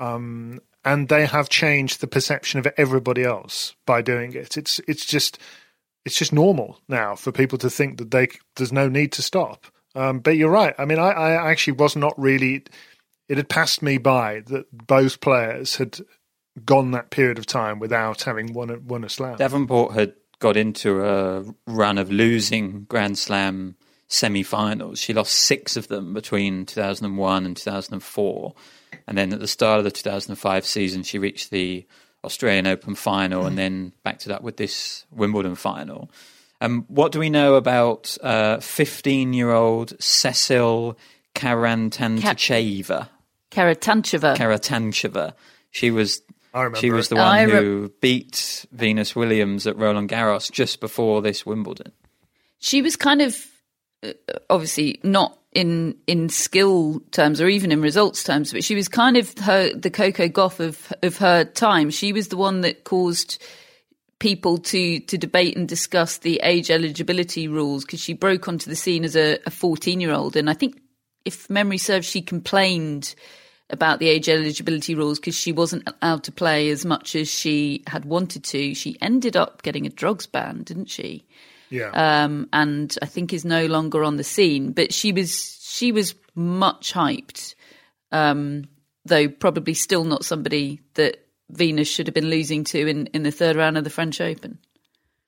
um, 0.00 0.58
and 0.84 1.08
they 1.08 1.26
have 1.26 1.48
changed 1.48 2.00
the 2.00 2.08
perception 2.08 2.58
of 2.58 2.66
everybody 2.76 3.22
else 3.22 3.76
by 3.86 4.02
doing 4.02 4.32
it. 4.32 4.56
It's 4.56 4.80
it's 4.88 5.06
just 5.06 5.38
it's 6.04 6.16
just 6.16 6.32
normal 6.32 6.80
now 6.88 7.14
for 7.14 7.30
people 7.30 7.58
to 7.58 7.70
think 7.70 7.98
that 7.98 8.10
they 8.10 8.28
there's 8.56 8.72
no 8.72 8.88
need 8.88 9.12
to 9.12 9.22
stop. 9.22 9.66
Um, 9.94 10.18
but 10.18 10.36
you're 10.36 10.50
right. 10.50 10.74
I 10.76 10.86
mean, 10.86 10.98
I, 10.98 11.10
I 11.10 11.50
actually 11.50 11.74
was 11.74 11.94
not 11.94 12.18
really. 12.18 12.64
It 13.28 13.36
had 13.36 13.48
passed 13.48 13.80
me 13.80 13.98
by 13.98 14.40
that 14.46 14.66
both 14.72 15.20
players 15.20 15.76
had 15.76 16.00
gone 16.64 16.90
that 16.92 17.10
period 17.10 17.38
of 17.38 17.46
time 17.46 17.78
without 17.78 18.22
having 18.22 18.52
won 18.52 18.70
a, 18.70 18.78
won 18.78 19.04
a 19.04 19.08
slam. 19.08 19.36
Davenport 19.36 19.92
had 19.92 20.14
got 20.38 20.56
into 20.56 21.04
a 21.04 21.44
run 21.66 21.98
of 21.98 22.10
losing 22.10 22.84
Grand 22.84 23.18
Slam 23.18 23.76
semi-finals. 24.08 24.98
She 24.98 25.12
lost 25.12 25.32
six 25.32 25.76
of 25.76 25.88
them 25.88 26.12
between 26.12 26.66
2001 26.66 27.46
and 27.46 27.56
2004, 27.56 28.54
and 29.06 29.18
then 29.18 29.32
at 29.32 29.40
the 29.40 29.46
start 29.46 29.78
of 29.78 29.84
the 29.84 29.90
2005 29.90 30.66
season, 30.66 31.02
she 31.02 31.18
reached 31.18 31.50
the 31.50 31.86
Australian 32.24 32.66
Open 32.66 32.94
final, 32.94 33.46
and 33.46 33.56
then 33.56 33.92
backed 34.02 34.26
it 34.26 34.32
up 34.32 34.42
with 34.42 34.56
this 34.56 35.06
Wimbledon 35.10 35.54
final. 35.54 36.10
Um, 36.60 36.84
what 36.88 37.12
do 37.12 37.18
we 37.18 37.30
know 37.30 37.54
about 37.54 38.04
15-year-old 38.22 39.96
Sesil 39.98 40.96
Karatantcheva? 41.34 43.08
Karatancheva. 43.50 44.36
Karatantcheva. 44.36 45.32
She 45.70 45.90
was 45.90 46.22
I 46.52 46.62
remember. 46.62 46.78
she 46.78 46.90
was 46.90 47.08
the 47.08 47.16
it. 47.16 47.18
one 47.18 47.46
re- 47.46 47.52
who 47.52 47.92
beat 48.00 48.66
Venus 48.72 49.14
Williams 49.14 49.66
at 49.66 49.76
Roland 49.76 50.08
Garros 50.08 50.50
just 50.50 50.80
before 50.80 51.22
this 51.22 51.46
Wimbledon. 51.46 51.92
she 52.58 52.82
was 52.82 52.96
kind 52.96 53.22
of 53.22 53.46
uh, 54.02 54.12
obviously 54.48 54.98
not 55.02 55.38
in 55.52 55.96
in 56.06 56.28
skill 56.28 57.00
terms 57.10 57.40
or 57.40 57.48
even 57.48 57.72
in 57.72 57.80
results 57.82 58.22
terms, 58.22 58.52
but 58.52 58.62
she 58.64 58.74
was 58.74 58.88
kind 58.88 59.16
of 59.16 59.36
her 59.38 59.72
the 59.74 59.90
Coco 59.90 60.28
Gauff 60.28 60.60
of 60.60 60.92
of 61.02 61.16
her 61.18 61.44
time. 61.44 61.90
She 61.90 62.12
was 62.12 62.28
the 62.28 62.36
one 62.36 62.60
that 62.62 62.84
caused 62.84 63.42
people 64.20 64.58
to 64.58 65.00
to 65.00 65.18
debate 65.18 65.56
and 65.56 65.68
discuss 65.68 66.18
the 66.18 66.40
age 66.42 66.70
eligibility 66.70 67.48
rules 67.48 67.84
because 67.84 68.00
she 68.00 68.12
broke 68.12 68.46
onto 68.48 68.70
the 68.70 68.76
scene 68.76 69.04
as 69.04 69.16
a 69.16 69.38
14 69.50 70.00
year 70.00 70.12
old, 70.12 70.36
and 70.36 70.48
I 70.48 70.54
think 70.54 70.80
if 71.24 71.50
memory 71.50 71.78
serves, 71.78 72.06
she 72.06 72.22
complained 72.22 73.14
about 73.72 73.98
the 73.98 74.08
age 74.08 74.28
eligibility 74.28 74.94
rules 74.94 75.18
because 75.18 75.34
she 75.34 75.52
wasn't 75.52 75.88
allowed 76.02 76.24
to 76.24 76.32
play 76.32 76.70
as 76.70 76.84
much 76.84 77.14
as 77.14 77.28
she 77.28 77.82
had 77.86 78.04
wanted 78.04 78.44
to. 78.44 78.74
She 78.74 78.96
ended 79.00 79.36
up 79.36 79.62
getting 79.62 79.86
a 79.86 79.90
drugs 79.90 80.26
ban, 80.26 80.62
didn't 80.62 80.90
she? 80.90 81.24
yeah. 81.70 81.90
um, 82.24 82.48
and 82.52 82.96
I 83.00 83.06
think 83.06 83.32
is 83.32 83.44
no 83.44 83.66
longer 83.66 84.04
on 84.04 84.16
the 84.16 84.24
scene. 84.24 84.72
But 84.72 84.92
she 84.92 85.12
was 85.12 85.58
she 85.62 85.92
was 85.92 86.14
much 86.34 86.92
hyped, 86.92 87.54
um, 88.12 88.64
though 89.04 89.28
probably 89.28 89.74
still 89.74 90.04
not 90.04 90.24
somebody 90.24 90.80
that 90.94 91.24
Venus 91.48 91.88
should 91.88 92.06
have 92.06 92.14
been 92.14 92.30
losing 92.30 92.64
to 92.64 92.86
in, 92.86 93.06
in 93.06 93.22
the 93.22 93.30
third 93.30 93.56
round 93.56 93.78
of 93.78 93.84
the 93.84 93.90
French 93.90 94.20
Open. 94.20 94.58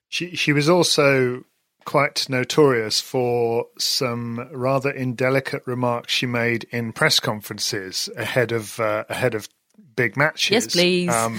She 0.09 0.35
she 0.37 0.53
was 0.53 0.69
also 0.69 1.45
quite 1.85 2.29
notorious 2.29 3.01
for 3.01 3.67
some 3.79 4.49
rather 4.53 4.91
indelicate 4.91 5.63
remarks 5.67 6.13
she 6.13 6.27
made 6.27 6.65
in 6.71 6.93
press 6.93 7.21
conferences 7.21 8.09
ahead 8.17 8.53
of 8.53 8.79
uh, 8.81 9.05
ahead 9.09 9.35
of 9.35 9.49
big 9.97 10.17
matches. 10.17 10.51
Yes, 10.51 10.67
please. 10.67 11.11
Um, 11.11 11.39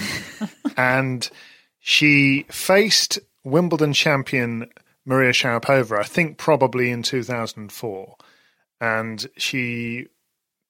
and 0.76 1.28
she 1.80 2.46
faced 2.50 3.18
Wimbledon 3.44 3.92
champion 3.92 4.70
Maria 5.04 5.32
Sharapova, 5.32 5.98
I 5.98 6.04
think 6.04 6.38
probably 6.38 6.90
in 6.90 7.02
2004, 7.02 8.16
and 8.80 9.26
she 9.36 10.06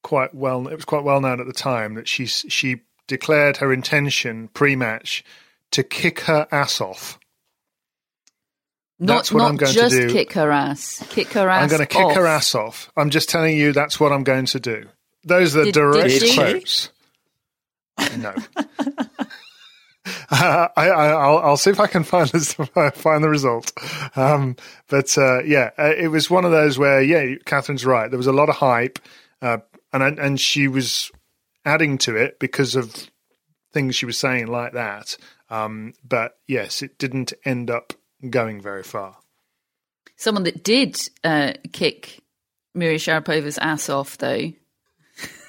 quite 0.03 0.35
well 0.35 0.69
it 0.69 0.75
was 0.75 0.85
quite 0.85 1.03
well 1.03 1.21
known 1.21 1.41
at 1.41 1.47
the 1.47 1.53
time 1.53 1.95
that 1.95 2.07
she 2.07 2.27
she 2.27 2.81
declared 3.07 3.59
her 3.59 3.73
intention 3.73 4.49
pre-match 4.49 5.25
to 5.71 5.83
kick 5.83 6.21
her 6.21 6.47
ass 6.53 6.81
off. 6.81 7.19
Not 9.05 9.17
That's 9.17 9.33
what 9.33 9.41
not 9.41 9.49
I'm 9.51 9.57
going 9.57 9.75
to 9.75 9.89
do 9.91 10.03
just 10.07 10.15
kick 10.15 10.33
her 10.33 10.51
ass, 10.51 11.05
kick 11.11 11.29
her 11.35 11.47
ass. 11.47 11.63
I'm 11.63 11.69
going 11.69 11.81
to 11.81 11.87
kick 11.87 12.07
off. 12.07 12.15
her 12.15 12.27
ass 12.27 12.55
off. 12.55 12.91
I'm 12.97 13.11
just 13.11 13.29
telling 13.29 13.55
you 13.55 13.75
that's 13.75 14.01
what 14.01 14.13
I'm 14.13 14.25
going 14.25 14.47
to 14.47 14.61
do. 14.61 14.87
Those 15.25 15.55
are 15.55 15.59
the 15.61 15.65
Did- 15.67 15.75
direct 15.75 16.09
did 16.09 16.35
quotes. 16.35 16.89
No. 18.17 18.35
Uh, 20.31 20.69
I, 20.77 20.89
I, 20.89 21.09
I'll, 21.11 21.39
I'll 21.39 21.57
see 21.59 21.69
if 21.69 21.81
I 21.81 21.87
can 21.87 22.03
find 22.03 22.31
this, 22.31 22.55
find 22.95 23.23
the 23.23 23.29
result. 23.29 23.73
Um, 24.17 24.57
but 24.89 25.17
uh, 25.19 25.43
yeah, 25.43 25.71
uh, 25.79 25.93
it 25.95 26.09
was 26.09 26.31
one 26.31 26.47
of 26.47 26.51
those 26.51 26.79
where 26.79 27.03
yeah, 27.03 27.35
Catherine's 27.45 27.85
right. 27.85 28.11
There 28.11 28.17
was 28.19 28.27
a 28.27 28.33
lot 28.33 28.49
of 28.49 28.55
hype, 28.55 28.99
uh, 29.43 29.59
and 29.93 30.19
and 30.19 30.41
she 30.41 30.67
was 30.67 31.13
adding 31.67 31.99
to 31.99 32.17
it 32.17 32.39
because 32.39 32.75
of 32.75 33.11
things 33.75 33.97
she 33.97 34.07
was 34.07 34.17
saying 34.17 34.47
like 34.47 34.73
that. 34.73 35.19
Um, 35.51 35.93
but 36.03 36.39
yes, 36.47 36.81
it 36.81 36.99
didn't 36.99 37.35
end 37.45 37.71
up 37.71 37.93
going 38.31 38.61
very 38.61 38.83
far. 38.83 39.17
Someone 40.17 40.45
that 40.45 40.63
did 40.63 40.97
uh, 41.23 41.55
kick 41.73 42.21
Maria 42.75 42.99
Sharapova's 42.99 43.59
ass 43.59 43.89
off, 43.89 44.19
though. 44.19 44.53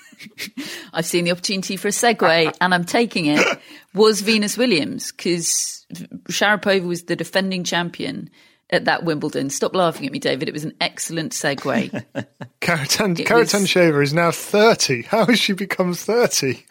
I've 0.94 1.06
seen 1.06 1.26
the 1.26 1.32
opportunity 1.32 1.78
for 1.78 1.90
a 1.90 1.92
segue, 1.92 2.56
and 2.60 2.74
I'm 2.74 2.86
taking 2.86 3.26
it. 3.28 3.46
Was 3.94 4.22
Venus 4.22 4.58
Williams 4.58 5.12
because 5.12 5.86
Sharapova 6.30 6.86
was 6.86 7.04
the 7.04 7.16
defending 7.16 7.64
champion 7.64 8.30
at 8.70 8.86
that 8.86 9.04
Wimbledon. 9.04 9.50
Stop 9.50 9.76
laughing 9.76 10.06
at 10.06 10.12
me, 10.12 10.20
David. 10.20 10.50
It 10.50 10.54
was 10.54 10.64
an 10.66 10.74
excellent 10.82 11.32
segue. 11.34 11.90
Karatan 12.62 13.16
Karatan 13.18 13.62
was- 13.62 13.70
Shaver 13.70 14.02
is 14.02 14.14
now 14.14 14.32
30. 14.32 15.04
How 15.04 15.26
has 15.26 15.40
she 15.40 15.54
become 15.54 15.94
30? 15.94 16.64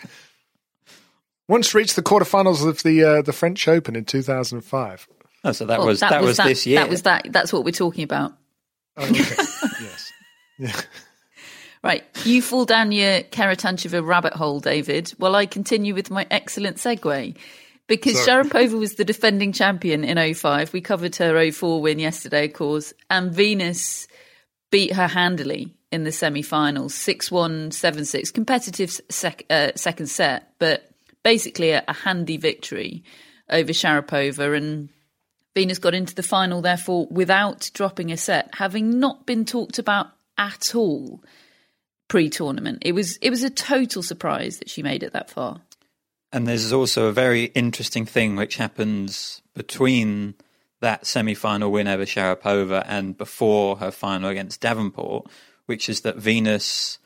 Once 1.49 1.75
reached 1.75 1.97
the 1.97 2.03
quarterfinals 2.03 2.67
of 2.67 2.83
the 2.83 3.05
uh, 3.05 3.23
the 3.23 3.33
French 3.33 3.69
Open 3.69 3.95
in 3.97 4.05
2005. 4.05 5.09
Oh, 5.45 5.53
so 5.53 5.67
that 5.67 5.79
Well, 5.79 5.89
was 5.89 6.01
that, 6.01 6.23
was, 6.23 6.39
that, 6.39 6.47
this 6.47 6.67
year. 6.67 6.81
That 6.81 6.89
was 6.89 7.03
that. 7.03 7.27
That's 7.31 7.53
what 7.53 7.65
we're 7.65 7.71
talking 7.71 8.03
about. 8.05 8.33
Oh, 8.97 9.05
okay. 9.05 9.19
yes. 10.59 10.87
Right, 11.85 12.03
you 12.25 12.41
fall 12.41 12.65
down 12.65 12.93
your 12.93 13.21
Karatantcheva 13.25 14.03
rabbit 14.03 14.33
hole, 14.33 14.59
David, 14.59 15.11
while 15.19 15.37
I 15.37 15.45
continue 15.45 15.95
with 15.95 16.11
my 16.11 16.27
excellent 16.31 16.79
segue. 16.79 17.37
Because 17.87 18.25
Sorry. 18.25 18.45
Sharapova 18.45 18.79
was 18.79 18.95
the 18.95 19.05
defending 19.05 19.53
champion 19.53 20.03
in 20.03 20.35
05. 20.35 20.73
We 20.73 20.81
covered 20.81 21.15
her 21.17 21.53
04 21.53 21.83
win 21.83 21.99
yesterday, 21.99 22.47
of 22.47 22.55
course. 22.55 22.95
And 23.11 23.35
Venus 23.35 24.09
beat 24.71 24.95
her 24.95 25.07
handily 25.07 25.75
in 25.93 26.05
the 26.05 26.13
semi 26.13 26.41
finals 26.41 26.95
6 26.95 27.31
1, 27.31 27.73
7 27.73 28.05
6. 28.07 28.31
Competitive 28.31 28.99
sec- 29.11 29.45
uh, 29.51 29.73
second 29.77 30.07
set, 30.07 30.55
but 30.59 30.89
basically 31.23 31.73
a, 31.73 31.85
a 31.87 31.93
handy 31.93 32.39
victory 32.39 33.05
over 33.51 33.73
Sharapova. 33.73 34.57
And 34.57 34.89
Venus 35.55 35.79
got 35.79 35.95
into 35.95 36.15
the 36.15 36.23
final, 36.23 36.61
therefore, 36.61 37.07
without 37.11 37.71
dropping 37.75 38.11
a 38.11 38.17
set, 38.17 38.51
having 38.55 38.99
not 38.99 39.25
been 39.25 39.45
talked 39.45 39.79
about 39.79 40.09
at 40.37 40.75
all 40.75 41.23
pre-tournament. 42.09 42.79
It 42.83 42.93
was 42.93 43.17
it 43.19 43.31
was 43.31 43.43
a 43.43 43.51
total 43.51 44.03
surprise 44.03 44.59
that 44.59 44.69
she 44.69 44.83
made 44.83 45.03
it 45.03 45.13
that 45.13 45.31
far. 45.31 45.63
And 46.33 46.47
there's 46.47 46.73
also 46.73 47.07
a 47.07 47.13
very 47.13 47.45
interesting 47.45 48.05
thing 48.07 48.35
which 48.35 48.57
happens 48.57 49.41
between 49.55 50.35
that 50.81 51.07
semi-final 51.07 51.71
win 51.71 51.87
over 51.87 52.05
Sharapova 52.05 52.85
and 52.89 53.17
before 53.17 53.77
her 53.77 53.93
final 53.93 54.29
against 54.29 54.61
Davenport, 54.61 55.31
which 55.67 55.89
is 55.89 56.01
that 56.01 56.17
Venus 56.17 56.99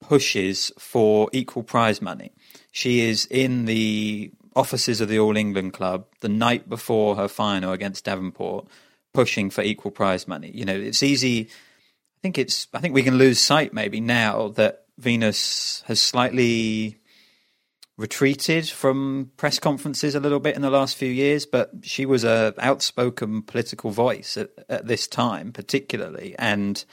pushes 0.00 0.72
for 0.78 1.28
equal 1.32 1.62
prize 1.62 2.00
money. 2.00 2.32
She 2.72 3.02
is 3.02 3.26
in 3.26 3.66
the 3.66 4.32
offices 4.56 5.00
of 5.00 5.08
the 5.08 5.18
All 5.18 5.36
England 5.36 5.72
Club 5.72 6.06
the 6.20 6.28
night 6.28 6.68
before 6.68 7.16
her 7.16 7.28
final 7.28 7.72
against 7.72 8.04
Davenport, 8.04 8.66
pushing 9.12 9.50
for 9.50 9.62
equal 9.62 9.90
prize 9.90 10.28
money. 10.28 10.50
You 10.52 10.64
know, 10.64 10.76
it's 10.76 11.02
easy. 11.02 11.48
I 11.48 12.20
think 12.22 12.38
it's. 12.38 12.68
I 12.72 12.80
think 12.80 12.94
we 12.94 13.02
can 13.02 13.18
lose 13.18 13.40
sight 13.40 13.72
maybe 13.72 14.00
now 14.00 14.48
that 14.48 14.84
Venus 14.98 15.82
has 15.86 16.00
slightly 16.00 16.98
retreated 17.96 18.68
from 18.68 19.30
press 19.36 19.58
conferences 19.58 20.14
a 20.14 20.20
little 20.20 20.40
bit 20.40 20.56
in 20.56 20.62
the 20.62 20.70
last 20.70 20.96
few 20.96 21.10
years, 21.10 21.46
but 21.46 21.70
she 21.82 22.04
was 22.04 22.24
a 22.24 22.52
outspoken 22.58 23.42
political 23.42 23.90
voice 23.90 24.36
at, 24.36 24.50
at 24.68 24.86
this 24.86 25.06
time, 25.06 25.52
particularly, 25.52 26.34
and 26.38 26.84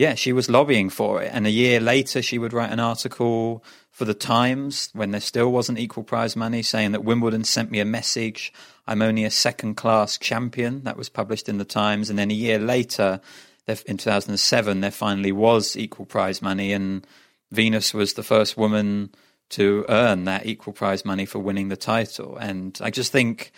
yeah, 0.00 0.14
she 0.14 0.32
was 0.32 0.48
lobbying 0.48 0.88
for 0.88 1.22
it. 1.22 1.30
And 1.30 1.46
a 1.46 1.50
year 1.50 1.78
later, 1.78 2.22
she 2.22 2.38
would 2.38 2.54
write 2.54 2.72
an 2.72 2.80
article 2.80 3.62
for 3.90 4.06
the 4.06 4.14
Times 4.14 4.88
when 4.94 5.10
there 5.10 5.20
still 5.20 5.52
wasn't 5.52 5.78
equal 5.78 6.04
prize 6.04 6.34
money, 6.34 6.62
saying 6.62 6.92
that 6.92 7.04
Wimbledon 7.04 7.44
sent 7.44 7.70
me 7.70 7.80
a 7.80 7.84
message. 7.84 8.50
I'm 8.86 9.02
only 9.02 9.24
a 9.24 9.30
second 9.30 9.74
class 9.74 10.16
champion. 10.16 10.84
That 10.84 10.96
was 10.96 11.10
published 11.10 11.50
in 11.50 11.58
the 11.58 11.66
Times. 11.66 12.08
And 12.08 12.18
then 12.18 12.30
a 12.30 12.34
year 12.34 12.58
later, 12.58 13.20
in 13.68 13.98
2007, 13.98 14.80
there 14.80 14.90
finally 14.90 15.32
was 15.32 15.76
equal 15.76 16.06
prize 16.06 16.40
money, 16.40 16.72
and 16.72 17.06
Venus 17.50 17.92
was 17.92 18.14
the 18.14 18.22
first 18.22 18.56
woman 18.56 19.10
to 19.50 19.84
earn 19.90 20.24
that 20.24 20.46
equal 20.46 20.72
prize 20.72 21.04
money 21.04 21.26
for 21.26 21.40
winning 21.40 21.68
the 21.68 21.76
title. 21.76 22.38
And 22.38 22.78
I 22.80 22.88
just 22.88 23.12
think, 23.12 23.52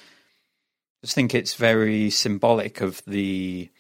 just 1.03 1.15
think 1.15 1.37
it's 1.37 1.55
very 1.55 2.11
symbolic 2.11 2.81
of 2.81 3.01
the 3.07 3.71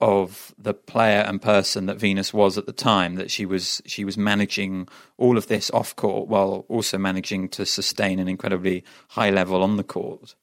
of 0.00 0.54
the 0.58 0.74
player 0.74 1.20
and 1.20 1.40
person 1.40 1.86
that 1.86 1.98
Venus 1.98 2.32
was 2.34 2.58
at 2.58 2.66
the 2.66 2.72
time 2.72 3.14
that 3.14 3.30
she 3.30 3.46
was 3.46 3.80
she 3.86 4.04
was 4.04 4.18
managing 4.18 4.88
all 5.16 5.38
of 5.38 5.46
this 5.46 5.70
off 5.70 5.96
court 5.96 6.28
while 6.28 6.66
also 6.68 6.98
managing 6.98 7.48
to 7.48 7.64
sustain 7.64 8.18
an 8.18 8.28
incredibly 8.28 8.84
high 9.08 9.30
level 9.30 9.62
on 9.62 9.76
the 9.76 9.84
court. 9.84 10.34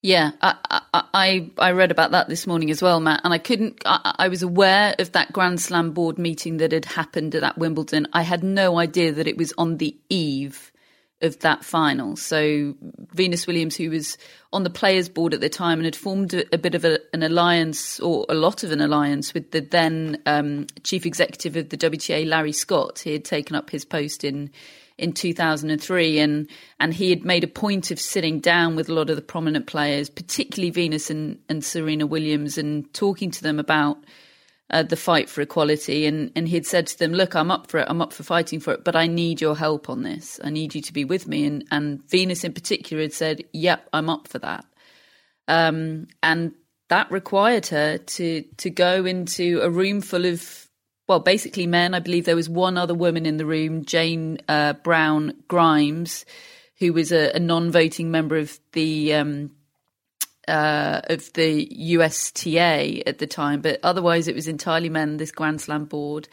Yeah, 0.00 0.30
I, 0.40 0.54
I 0.92 1.50
I 1.58 1.72
read 1.72 1.90
about 1.90 2.12
that 2.12 2.28
this 2.28 2.46
morning 2.46 2.70
as 2.70 2.80
well, 2.80 3.00
Matt, 3.00 3.20
and 3.24 3.34
I 3.34 3.38
couldn't. 3.38 3.82
I, 3.84 4.14
I, 4.18 4.28
was 4.28 4.44
aware 4.44 4.94
of 5.00 5.10
that 5.12 5.32
Grand 5.32 5.60
Slam 5.60 5.90
board 5.90 6.18
meeting 6.18 6.58
that 6.58 6.70
had 6.70 6.84
happened 6.84 7.34
at 7.34 7.58
Wimbledon. 7.58 8.06
I 8.12 8.22
had 8.22 8.44
no 8.44 8.78
idea 8.78 9.10
that 9.12 9.26
it 9.26 9.36
was 9.36 9.52
on 9.58 9.78
the 9.78 9.96
eve 10.08 10.70
of 11.20 11.38
that 11.40 11.64
final. 11.64 12.16
So 12.16 12.74
Venus 13.12 13.46
Williams, 13.46 13.76
who 13.76 13.90
was 13.90 14.16
on 14.52 14.62
the 14.62 14.70
players' 14.70 15.08
board 15.08 15.34
at 15.34 15.40
the 15.40 15.48
time 15.48 15.78
and 15.78 15.84
had 15.84 15.96
formed 15.96 16.32
a, 16.34 16.54
a 16.54 16.58
bit 16.58 16.74
of 16.74 16.84
a, 16.84 17.00
an 17.12 17.22
alliance 17.22 17.98
or 18.00 18.24
a 18.28 18.34
lot 18.34 18.62
of 18.62 18.72
an 18.72 18.80
alliance 18.80 19.34
with 19.34 19.50
the 19.50 19.60
then 19.60 20.22
um, 20.26 20.66
chief 20.84 21.04
executive 21.04 21.56
of 21.56 21.70
the 21.70 21.76
WTA, 21.76 22.26
Larry 22.26 22.52
Scott. 22.52 23.00
He 23.00 23.12
had 23.12 23.24
taken 23.24 23.56
up 23.56 23.70
his 23.70 23.84
post 23.84 24.24
in 24.24 24.50
in 24.96 25.12
2003 25.12 26.18
and 26.18 26.48
and 26.80 26.92
he 26.92 27.10
had 27.10 27.24
made 27.24 27.44
a 27.44 27.48
point 27.48 27.92
of 27.92 28.00
sitting 28.00 28.40
down 28.40 28.74
with 28.74 28.88
a 28.88 28.92
lot 28.92 29.08
of 29.08 29.14
the 29.14 29.22
prominent 29.22 29.68
players 29.68 30.10
particularly 30.10 30.70
Venus 30.70 31.08
and, 31.08 31.38
and 31.48 31.64
Serena 31.64 32.04
Williams 32.04 32.58
and 32.58 32.92
talking 32.92 33.30
to 33.30 33.40
them 33.40 33.60
about 33.60 33.98
uh, 34.70 34.82
the 34.82 34.96
fight 34.96 35.28
for 35.28 35.40
equality 35.40 36.06
and 36.06 36.30
and 36.36 36.48
he'd 36.48 36.66
said 36.66 36.86
to 36.86 36.98
them 36.98 37.12
look 37.12 37.34
I'm 37.34 37.50
up 37.50 37.70
for 37.70 37.78
it. 37.78 37.86
I'm 37.88 38.02
up 38.02 38.12
for 38.12 38.22
fighting 38.22 38.60
for 38.60 38.74
it 38.74 38.84
but 38.84 38.96
I 38.96 39.06
need 39.06 39.40
your 39.40 39.56
help 39.56 39.88
on 39.88 40.02
this. 40.02 40.40
I 40.42 40.50
need 40.50 40.74
you 40.74 40.82
to 40.82 40.92
be 40.92 41.04
with 41.04 41.26
me. 41.26 41.46
And 41.46 41.64
and 41.70 42.08
Venus 42.08 42.44
in 42.44 42.52
particular 42.52 43.02
had 43.02 43.12
said 43.12 43.44
yep 43.52 43.88
I'm 43.92 44.10
up 44.10 44.28
for 44.28 44.38
that. 44.40 44.64
Um, 45.46 46.08
and 46.22 46.52
that 46.88 47.10
required 47.10 47.66
her 47.68 47.98
to 47.98 48.42
to 48.42 48.70
go 48.70 49.04
into 49.04 49.60
a 49.62 49.70
room 49.70 50.00
full 50.00 50.26
of 50.26 50.68
well, 51.08 51.20
basically 51.20 51.66
men. 51.66 51.94
I 51.94 52.00
believe 52.00 52.26
there 52.26 52.36
was 52.36 52.50
one 52.50 52.76
other 52.76 52.94
woman 52.94 53.24
in 53.24 53.38
the 53.38 53.46
room, 53.46 53.84
Jane 53.84 54.38
uh, 54.46 54.74
Brown 54.74 55.32
Grimes, 55.48 56.26
who 56.78 56.92
was 56.92 57.12
a, 57.12 57.32
a 57.34 57.38
non-voting 57.38 58.10
member 58.10 58.36
of 58.36 58.60
the 58.72 59.14
um, 59.14 59.50
uh, 60.48 61.02
of 61.04 61.32
the 61.34 61.68
USTA 61.70 63.02
at 63.06 63.18
the 63.18 63.26
time, 63.26 63.60
but 63.60 63.78
otherwise 63.82 64.26
it 64.26 64.34
was 64.34 64.48
entirely 64.48 64.88
men. 64.88 65.18
This 65.18 65.30
Grand 65.30 65.60
Slam 65.60 65.84
board, 65.84 66.28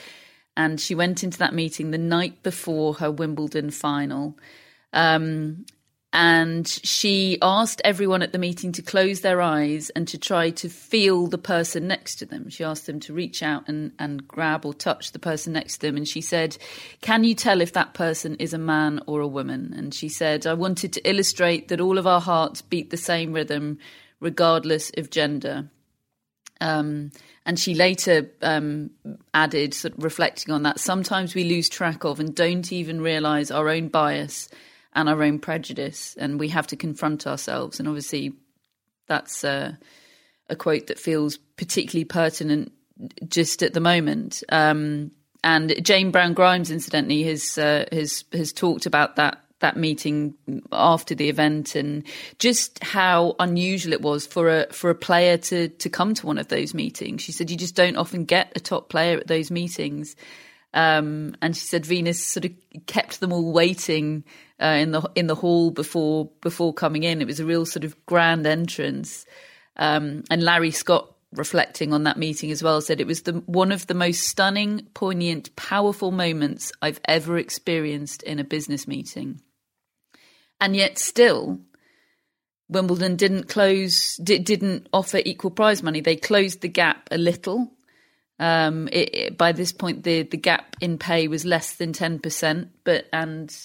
and 0.57 0.79
she 0.79 0.95
went 0.95 1.23
into 1.23 1.37
that 1.39 1.53
meeting 1.53 1.91
the 1.91 1.97
night 1.97 2.41
before 2.41 2.95
her 2.95 3.11
Wimbledon 3.11 3.69
final. 3.71 4.37
Um, 4.93 5.65
and 6.17 6.65
she 6.65 7.37
asked 7.41 7.81
everyone 7.83 8.21
at 8.21 8.31
the 8.31 8.37
meeting 8.37 8.71
to 8.71 8.81
close 8.81 9.19
their 9.19 9.41
eyes 9.41 9.89
and 9.89 10.07
to 10.07 10.17
try 10.17 10.49
to 10.51 10.69
feel 10.69 11.27
the 11.27 11.37
person 11.37 11.89
next 11.89 12.15
to 12.15 12.25
them. 12.25 12.49
She 12.49 12.63
asked 12.63 12.85
them 12.85 13.01
to 13.01 13.13
reach 13.13 13.43
out 13.43 13.67
and, 13.67 13.91
and 13.99 14.25
grab 14.25 14.65
or 14.65 14.73
touch 14.73 15.11
the 15.11 15.19
person 15.19 15.51
next 15.51 15.79
to 15.79 15.87
them. 15.87 15.97
And 15.97 16.07
she 16.07 16.21
said, 16.21 16.55
Can 17.01 17.25
you 17.25 17.35
tell 17.35 17.59
if 17.59 17.73
that 17.73 17.93
person 17.93 18.35
is 18.35 18.53
a 18.53 18.57
man 18.57 19.01
or 19.07 19.19
a 19.19 19.27
woman? 19.27 19.73
And 19.75 19.93
she 19.93 20.07
said, 20.07 20.47
I 20.47 20.53
wanted 20.53 20.93
to 20.93 21.09
illustrate 21.09 21.67
that 21.67 21.81
all 21.81 21.97
of 21.97 22.07
our 22.07 22.21
hearts 22.21 22.61
beat 22.61 22.91
the 22.91 22.97
same 22.97 23.33
rhythm, 23.33 23.77
regardless 24.19 24.91
of 24.97 25.09
gender. 25.09 25.69
Um, 26.61 27.11
and 27.45 27.59
she 27.59 27.75
later 27.75 28.31
um, 28.41 28.91
added, 29.33 29.73
sort 29.73 29.97
of 29.97 30.03
reflecting 30.03 30.53
on 30.53 30.63
that, 30.63 30.79
sometimes 30.79 31.35
we 31.35 31.43
lose 31.43 31.69
track 31.69 32.03
of 32.03 32.19
and 32.19 32.33
don't 32.33 32.71
even 32.71 33.01
realize 33.01 33.51
our 33.51 33.69
own 33.69 33.89
bias 33.89 34.49
and 34.93 35.09
our 35.09 35.21
own 35.21 35.39
prejudice, 35.39 36.15
and 36.17 36.39
we 36.39 36.47
have 36.49 36.67
to 36.67 36.75
confront 36.75 37.27
ourselves. 37.27 37.79
And 37.79 37.87
obviously, 37.87 38.33
that's 39.07 39.43
a 39.43 39.77
quote 40.57 40.87
that 40.87 40.99
feels 40.99 41.37
particularly 41.57 42.05
pertinent 42.05 42.71
just 43.27 43.61
at 43.61 43.73
the 43.73 43.79
moment. 43.79 44.43
Um, 44.49 45.11
and 45.43 45.83
Jane 45.83 46.11
Brown 46.11 46.33
Grimes, 46.33 46.71
incidentally, 46.71 47.23
has 47.23 47.57
uh, 47.57 47.85
has 47.91 48.23
has 48.31 48.51
talked 48.51 48.85
about 48.85 49.17
that 49.17 49.44
that 49.59 49.77
meeting 49.77 50.35
after 50.71 51.15
the 51.15 51.29
event 51.29 51.75
and 51.75 52.03
just 52.39 52.83
how 52.83 53.35
unusual 53.39 53.93
it 53.93 54.01
was 54.01 54.27
for 54.27 54.49
a 54.49 54.73
for 54.73 54.89
a 54.89 54.95
player 54.95 55.37
to 55.37 55.69
to 55.69 55.89
come 55.89 56.13
to 56.13 56.25
one 56.25 56.37
of 56.37 56.49
those 56.49 56.73
meetings. 56.73 57.21
She 57.21 57.31
said 57.31 57.49
you 57.49 57.57
just 57.57 57.75
don't 57.75 57.97
often 57.97 58.25
get 58.25 58.51
a 58.55 58.59
top 58.59 58.89
player 58.89 59.17
at 59.17 59.27
those 59.27 59.51
meetings. 59.51 60.15
Um, 60.73 61.37
and 61.41 61.55
she 61.55 61.65
said 61.65 61.85
Venus 61.85 62.23
sort 62.23 62.45
of 62.45 62.51
kept 62.85 63.21
them 63.21 63.31
all 63.31 63.53
waiting 63.53 64.25
uh, 64.61 64.77
in 64.77 64.91
the 64.91 65.09
in 65.15 65.27
the 65.27 65.35
hall 65.35 65.71
before 65.71 66.29
before 66.41 66.73
coming 66.73 67.03
in. 67.03 67.21
It 67.21 67.27
was 67.27 67.39
a 67.39 67.45
real 67.45 67.65
sort 67.65 67.85
of 67.85 68.05
grand 68.05 68.45
entrance. 68.45 69.25
Um, 69.77 70.23
and 70.29 70.43
Larry 70.43 70.71
Scott, 70.71 71.14
reflecting 71.37 71.93
on 71.93 72.03
that 72.03 72.17
meeting 72.17 72.51
as 72.51 72.63
well, 72.63 72.81
said 72.81 72.99
it 72.99 73.07
was 73.07 73.23
the 73.23 73.33
one 73.45 73.71
of 73.71 73.87
the 73.87 73.93
most 73.93 74.23
stunning, 74.23 74.87
poignant, 74.93 75.55
powerful 75.55 76.11
moments 76.11 76.71
I've 76.81 76.99
ever 77.05 77.37
experienced 77.37 78.23
in 78.23 78.39
a 78.39 78.43
business 78.43 78.87
meeting. 78.87 79.41
And 80.59 80.75
yet, 80.75 80.97
still, 80.97 81.59
Wimbledon 82.69 83.15
didn't 83.15 83.49
close, 83.49 84.15
didn't 84.17 84.87
offer 84.91 85.21
equal 85.23 85.51
prize 85.51 85.83
money. 85.83 86.01
They 86.01 86.15
closed 86.15 86.61
the 86.61 86.67
gap 86.67 87.07
a 87.11 87.17
little. 87.17 87.71
Um, 88.39 88.87
it, 88.91 89.15
it, 89.15 89.37
by 89.37 89.51
this 89.51 89.71
point, 89.71 90.03
the 90.03 90.23
the 90.23 90.37
gap 90.37 90.75
in 90.81 90.97
pay 90.97 91.27
was 91.27 91.45
less 91.45 91.75
than 91.75 91.93
ten 91.93 92.19
percent, 92.19 92.69
but 92.83 93.05
and 93.13 93.55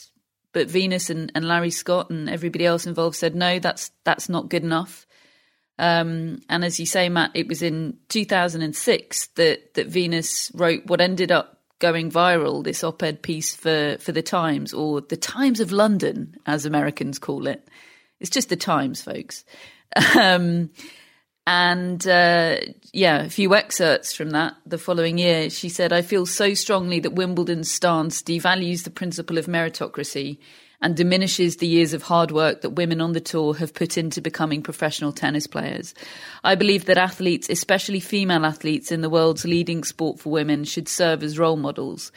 but 0.52 0.68
Venus 0.68 1.10
and, 1.10 1.30
and 1.34 1.46
Larry 1.46 1.70
Scott 1.70 2.10
and 2.10 2.28
everybody 2.28 2.66
else 2.66 2.86
involved 2.86 3.16
said 3.16 3.34
no, 3.34 3.58
that's 3.58 3.90
that's 4.04 4.28
not 4.28 4.48
good 4.48 4.64
enough. 4.64 5.06
Um, 5.80 6.42
and 6.50 6.62
as 6.62 6.78
you 6.78 6.84
say, 6.84 7.08
Matt, 7.08 7.30
it 7.32 7.48
was 7.48 7.62
in 7.62 7.96
2006 8.10 9.26
that 9.28 9.74
that 9.74 9.86
Venus 9.86 10.52
wrote 10.52 10.84
what 10.84 11.00
ended 11.00 11.32
up 11.32 11.58
going 11.78 12.10
viral. 12.10 12.62
This 12.62 12.84
op-ed 12.84 13.22
piece 13.22 13.56
for 13.56 13.96
for 13.98 14.12
the 14.12 14.22
Times 14.22 14.74
or 14.74 15.00
the 15.00 15.16
Times 15.16 15.58
of 15.58 15.72
London, 15.72 16.36
as 16.44 16.66
Americans 16.66 17.18
call 17.18 17.46
it. 17.46 17.66
It's 18.20 18.28
just 18.28 18.50
the 18.50 18.56
Times, 18.56 19.00
folks. 19.00 19.44
Um, 20.16 20.70
and 21.46 22.06
uh, 22.06 22.58
yeah, 22.92 23.22
a 23.22 23.30
few 23.30 23.54
excerpts 23.54 24.12
from 24.12 24.30
that 24.30 24.56
the 24.66 24.78
following 24.78 25.16
year. 25.16 25.48
She 25.48 25.70
said, 25.70 25.94
I 25.94 26.02
feel 26.02 26.26
so 26.26 26.52
strongly 26.52 27.00
that 27.00 27.14
Wimbledon's 27.14 27.70
stance 27.70 28.22
devalues 28.22 28.84
the 28.84 28.90
principle 28.90 29.38
of 29.38 29.46
meritocracy 29.46 30.38
and 30.82 30.96
diminishes 30.96 31.56
the 31.56 31.66
years 31.66 31.92
of 31.92 32.02
hard 32.02 32.30
work 32.30 32.62
that 32.62 32.70
women 32.70 33.00
on 33.00 33.12
the 33.12 33.20
tour 33.20 33.54
have 33.54 33.74
put 33.74 33.98
into 33.98 34.20
becoming 34.20 34.62
professional 34.62 35.12
tennis 35.12 35.46
players. 35.46 35.94
I 36.42 36.54
believe 36.54 36.86
that 36.86 36.96
athletes, 36.96 37.50
especially 37.50 38.00
female 38.00 38.46
athletes 38.46 38.90
in 38.90 39.02
the 39.02 39.10
world's 39.10 39.44
leading 39.44 39.84
sport 39.84 40.20
for 40.20 40.30
women, 40.30 40.64
should 40.64 40.88
serve 40.88 41.22
as 41.22 41.38
role 41.38 41.56
models. 41.56 42.12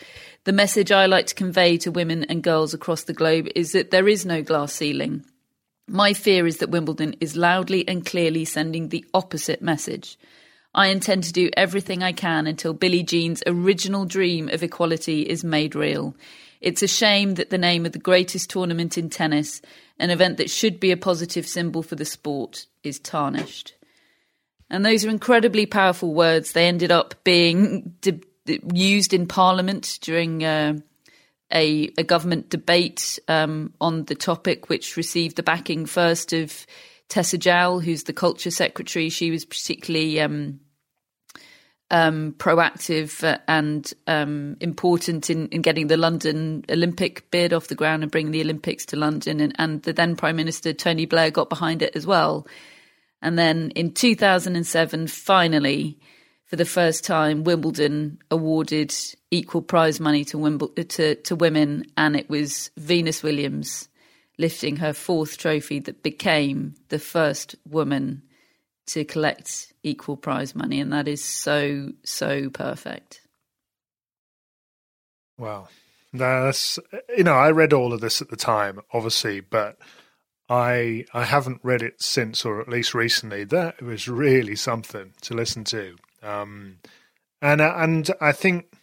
The 0.46 0.54
message 0.54 0.92
I 0.92 1.06
like 1.08 1.28
to 1.28 1.36
convey 1.36 1.78
to 1.80 1.92
women 1.92 2.24
and 2.26 2.42
girls 2.42 2.74
across 2.74 3.04
the 3.04 3.14
globe 3.14 3.48
is 3.56 3.74
that 3.74 3.92
there 3.92 4.08
is 4.08 4.26
no 4.26 4.42
glass 4.42 4.74
ceiling. 4.74 5.26
My 5.88 6.14
fear 6.14 6.48
is 6.48 6.58
that 6.58 6.70
Wimbledon 6.70 7.16
is 7.20 7.36
loudly 7.36 7.86
and 7.88 8.06
clearly 8.06 8.46
sending 8.46 8.88
the 8.90 9.06
opposite 9.14 9.62
message. 9.62 10.18
I 10.74 10.88
intend 10.88 11.26
to 11.26 11.34
do 11.34 11.52
everything 11.56 12.02
I 12.02 12.14
can 12.14 12.48
until 12.48 12.74
Billie 12.74 13.04
Jean's 13.04 13.44
original 13.46 14.06
dream 14.06 14.50
of 14.50 14.64
equality 14.64 15.22
is 15.22 15.44
made 15.44 15.76
real. 15.76 16.16
It's 16.64 16.82
a 16.82 16.88
shame 16.88 17.34
that 17.36 17.50
the 17.50 17.58
name 17.58 17.86
of 17.86 17.92
the 17.92 18.00
greatest 18.00 18.50
tournament 18.50 18.98
in 18.98 19.10
tennis, 19.10 19.62
an 20.00 20.10
event 20.10 20.38
that 20.38 20.50
should 20.50 20.80
be 20.80 20.92
a 20.92 20.98
positive 20.98 21.46
symbol 21.46 21.84
for 21.84 21.96
the 21.96 22.06
sport, 22.06 22.68
is 22.84 23.00
tarnished. 23.00 23.76
And 24.70 24.86
those 24.86 25.04
are 25.04 25.10
incredibly 25.10 25.66
powerful 25.66 26.14
words. 26.14 26.54
They 26.54 26.68
ended 26.68 26.90
up 26.90 27.16
being 27.26 27.96
de- 28.00 28.22
used 28.74 29.14
in 29.14 29.28
Parliament 29.28 30.00
during 30.02 30.46
uh, 30.46 30.76
a, 31.54 31.92
a 31.98 32.04
government 32.04 32.50
debate 32.50 33.20
um, 33.28 33.74
on 33.82 34.06
the 34.06 34.16
topic, 34.16 34.70
which 34.70 34.96
received 34.96 35.36
the 35.36 35.44
backing 35.44 35.86
first 35.86 36.32
of 36.32 36.66
Tessa 37.10 37.38
Jowell, 37.38 37.82
who's 37.82 38.04
the 38.04 38.14
culture 38.14 38.52
secretary. 38.52 39.10
She 39.10 39.32
was 39.32 39.44
particularly 39.44 40.22
um, 40.22 40.62
um, 41.94 42.34
proactive 42.40 43.40
and 43.48 43.94
um, 44.08 44.58
important 44.60 45.30
in, 45.30 45.48
in, 45.50 45.62
getting 45.62 45.88
the 45.88 45.96
London 45.96 46.66
Olympic 46.72 47.30
bid 47.30 47.54
off 47.54 47.68
the 47.68 47.76
ground 47.76 48.02
and 48.02 48.12
bringing 48.12 48.32
the 48.32 48.42
Olympics 48.42 48.84
to 48.88 48.96
London. 48.96 49.40
And, 49.40 49.56
and 49.60 49.84
the 49.84 49.94
then 49.94 50.16
Prime 50.16 50.36
Minister 50.36 50.74
Tony 50.74 51.06
Blair 51.06 51.30
got 51.30 51.50
behind 51.50 51.84
it 51.84 51.96
as 51.96 52.08
well. 52.08 52.48
And 53.22 53.38
then 53.38 53.70
in 53.76 53.94
2007, 53.94 55.06
finally, 55.06 56.00
for 56.46 56.56
the 56.56 56.66
first 56.66 57.06
time, 57.06 57.44
Wimbledon 57.44 58.18
awarded 58.32 58.92
equal 59.30 59.62
prize 59.62 60.00
money 60.00 60.26
to, 60.26 60.38
Wimble- 60.38 60.74
to, 60.90 61.14
to 61.14 61.36
women, 61.36 61.86
and 61.96 62.16
it 62.16 62.28
was 62.28 62.72
Venus 62.76 63.22
Williams 63.22 63.88
lifting 64.40 64.78
her 64.78 64.94
fourth 64.94 65.38
trophy 65.38 65.78
that 65.78 66.02
became 66.02 66.74
the 66.90 66.98
first 66.98 67.56
woman 67.70 68.24
to 68.88 69.06
collect 69.06 69.74
equal 69.84 70.18
prize 70.18 70.56
money, 70.56 70.80
and 70.80 70.92
that 70.94 71.08
is 71.08 71.24
so 71.24 71.92
so 72.04 72.50
perfect. 72.50 73.22
Wow, 75.38 75.68
that's 76.12 76.80
you 77.16 77.24
know 77.24 77.34
I 77.36 77.52
read 77.52 77.74
all 77.74 77.94
of 77.94 78.02
this 78.02 78.22
at 78.22 78.30
the 78.30 78.36
time, 78.36 78.80
obviously, 78.92 79.40
but 79.40 79.78
I 80.50 81.06
I 81.14 81.24
haven't 81.24 81.62
read 81.64 81.82
it 81.82 82.02
since, 82.02 82.46
or 82.46 82.62
at 82.62 82.70
least 82.70 82.94
recently. 82.94 83.44
That 83.44 83.82
was 83.82 84.08
really 84.08 84.56
something 84.56 85.14
to 85.22 85.34
listen 85.34 85.64
to. 85.66 85.96
Um, 86.22 86.78
and 87.42 87.62
and 87.62 88.10
I 88.22 88.32
think 88.32 88.74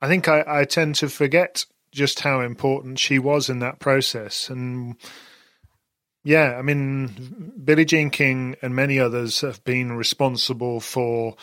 I 0.00 0.08
think 0.08 0.28
I, 0.28 0.44
I 0.46 0.64
tend 0.64 0.94
to 0.96 1.08
forget 1.08 1.64
just 1.92 2.20
how 2.20 2.40
important 2.40 2.98
she 2.98 3.18
was 3.18 3.50
in 3.50 3.58
that 3.60 3.78
process. 3.78 4.48
And 4.48 4.96
yeah, 6.22 6.56
I 6.58 6.62
mean, 6.62 7.52
Billie 7.62 7.84
Jean 7.84 8.10
King 8.10 8.56
and 8.60 8.74
many 8.74 8.98
others 8.98 9.40
have 9.40 9.62
been 9.64 9.92
responsible 9.92 10.80
for 10.80 11.36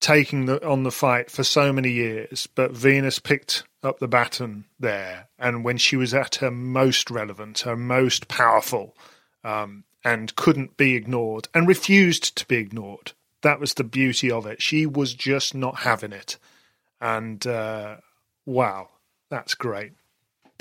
taking 0.00 0.46
the, 0.46 0.66
on 0.68 0.82
the 0.82 0.90
fight 0.90 1.30
for 1.30 1.44
so 1.44 1.72
many 1.72 1.90
years, 1.90 2.46
but 2.54 2.72
Venus 2.72 3.18
picked 3.18 3.64
up 3.82 3.98
the 3.98 4.08
baton 4.08 4.64
there, 4.78 5.28
and 5.38 5.64
when 5.64 5.78
she 5.78 5.96
was 5.96 6.12
at 6.12 6.36
her 6.36 6.50
most 6.50 7.10
relevant, 7.10 7.60
her 7.60 7.76
most 7.76 8.28
powerful, 8.28 8.94
um, 9.42 9.84
and 10.04 10.34
couldn't 10.36 10.76
be 10.76 10.94
ignored, 10.94 11.48
and 11.54 11.66
refused 11.66 12.36
to 12.36 12.46
be 12.46 12.56
ignored. 12.56 13.12
That 13.42 13.60
was 13.60 13.74
the 13.74 13.84
beauty 13.84 14.30
of 14.30 14.46
it. 14.46 14.60
She 14.60 14.86
was 14.86 15.14
just 15.14 15.54
not 15.54 15.80
having 15.80 16.12
it, 16.12 16.36
and 17.00 17.44
uh, 17.46 17.96
wow, 18.44 18.88
that's 19.30 19.54
great. 19.54 19.92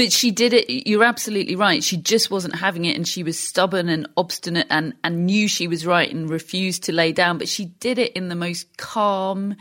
But 0.01 0.11
she 0.11 0.31
did 0.31 0.53
it. 0.53 0.87
You're 0.87 1.03
absolutely 1.03 1.55
right. 1.55 1.83
She 1.83 1.95
just 1.95 2.31
wasn't 2.31 2.55
having 2.55 2.85
it, 2.85 2.95
and 2.95 3.07
she 3.07 3.21
was 3.21 3.37
stubborn 3.37 3.87
and 3.87 4.07
obstinate, 4.17 4.65
and 4.71 4.95
and 5.03 5.27
knew 5.27 5.47
she 5.47 5.67
was 5.67 5.85
right 5.85 6.11
and 6.11 6.27
refused 6.27 6.85
to 6.85 6.91
lay 6.91 7.11
down. 7.11 7.37
But 7.37 7.47
she 7.47 7.65
did 7.65 7.99
it 7.99 8.13
in 8.13 8.27
the 8.27 8.33
most 8.33 8.77
calm, 8.77 9.55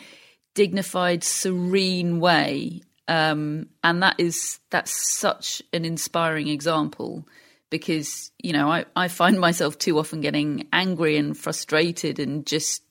dignified, 0.54 1.24
serene 1.24 2.20
way, 2.20 2.80
um, 3.06 3.66
and 3.84 4.02
that 4.02 4.14
is 4.16 4.60
that's 4.70 4.92
such 5.12 5.60
an 5.74 5.84
inspiring 5.84 6.48
example 6.48 7.28
because 7.68 8.32
you 8.42 8.54
know 8.54 8.70
I, 8.72 8.86
I 8.96 9.08
find 9.08 9.38
myself 9.38 9.76
too 9.76 9.98
often 9.98 10.22
getting 10.22 10.68
angry 10.72 11.18
and 11.18 11.36
frustrated 11.36 12.18
and 12.18 12.46
just 12.46 12.82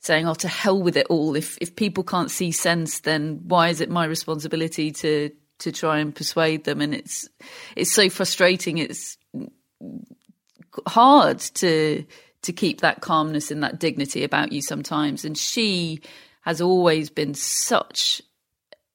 saying, 0.00 0.26
"Oh, 0.26 0.32
to 0.32 0.48
hell 0.48 0.82
with 0.82 0.96
it 0.96 1.08
all! 1.10 1.36
If 1.36 1.58
if 1.60 1.76
people 1.76 2.04
can't 2.04 2.30
see 2.30 2.52
sense, 2.52 3.00
then 3.00 3.42
why 3.44 3.68
is 3.68 3.82
it 3.82 3.90
my 3.90 4.06
responsibility 4.06 4.92
to 4.92 5.30
to 5.58 5.72
try 5.72 5.98
and 5.98 6.14
persuade 6.14 6.64
them?" 6.64 6.80
And 6.80 6.94
it's 6.94 7.28
it's 7.76 7.92
so 7.92 8.08
frustrating. 8.08 8.78
It's 8.78 9.16
hard 10.86 11.38
to 11.38 12.04
to 12.42 12.52
keep 12.52 12.80
that 12.80 13.00
calmness 13.00 13.50
and 13.50 13.62
that 13.62 13.80
dignity 13.80 14.22
about 14.22 14.52
you 14.52 14.62
sometimes. 14.62 15.24
And 15.24 15.36
she 15.36 16.00
has 16.42 16.60
always 16.60 17.10
been 17.10 17.34
such 17.34 18.22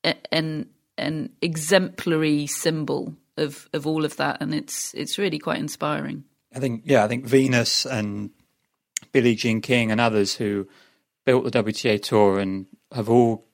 an 0.03 0.67
an 0.97 1.29
exemplary 1.41 2.47
symbol 2.47 3.15
of 3.37 3.67
of 3.73 3.85
all 3.87 4.05
of 4.05 4.17
that, 4.17 4.41
and 4.41 4.53
it's 4.53 4.93
it's 4.93 5.17
really 5.17 5.39
quite 5.39 5.59
inspiring. 5.59 6.23
I 6.53 6.59
think 6.59 6.83
yeah, 6.85 7.03
I 7.03 7.07
think 7.07 7.25
Venus 7.25 7.85
and 7.85 8.31
Billie 9.11 9.35
Jean 9.35 9.61
King 9.61 9.91
and 9.91 9.99
others 9.99 10.35
who 10.35 10.67
built 11.25 11.43
the 11.43 11.51
WTA 11.63 12.01
tour 12.01 12.39
and 12.39 12.67
have 12.91 13.09
all 13.09 13.45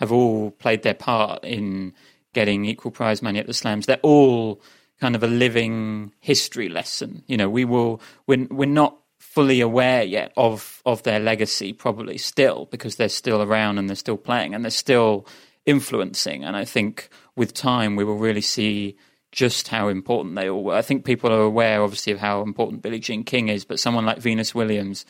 have 0.00 0.12
all 0.12 0.50
played 0.52 0.82
their 0.82 0.94
part 0.94 1.44
in 1.44 1.94
getting 2.32 2.64
equal 2.64 2.90
prize 2.90 3.22
money 3.22 3.38
at 3.38 3.46
the 3.46 3.54
slams. 3.54 3.86
They're 3.86 3.98
all 4.02 4.60
kind 5.00 5.14
of 5.14 5.22
a 5.22 5.28
living 5.28 6.12
history 6.20 6.68
lesson. 6.68 7.24
You 7.26 7.36
know, 7.36 7.48
we 7.48 7.64
will 7.64 8.00
we're, 8.26 8.46
we're 8.50 8.66
not 8.66 8.96
fully 9.18 9.60
aware 9.60 10.02
yet 10.02 10.32
of 10.36 10.82
of 10.84 11.02
their 11.04 11.20
legacy 11.20 11.72
probably 11.72 12.18
still 12.18 12.66
because 12.70 12.96
they're 12.96 13.08
still 13.08 13.42
around 13.42 13.78
and 13.78 13.88
they're 13.88 13.96
still 13.96 14.16
playing 14.16 14.54
and 14.54 14.64
they're 14.64 14.70
still 14.70 15.26
influencing 15.64 16.44
and 16.44 16.56
I 16.56 16.64
think 16.64 17.08
with 17.36 17.54
time 17.54 17.94
we 17.94 18.04
will 18.04 18.18
really 18.18 18.40
see 18.40 18.96
just 19.32 19.68
how 19.68 19.88
important 19.88 20.34
they 20.34 20.48
all 20.48 20.62
were. 20.62 20.74
I 20.74 20.82
think 20.82 21.04
people 21.04 21.32
are 21.32 21.40
aware, 21.40 21.82
obviously, 21.82 22.12
of 22.12 22.18
how 22.18 22.42
important 22.42 22.82
Billie 22.82 23.00
Jean 23.00 23.24
King 23.24 23.48
is, 23.48 23.64
but 23.64 23.80
someone 23.80 24.04
like 24.04 24.18
Venus 24.18 24.54
Williams, 24.54 25.06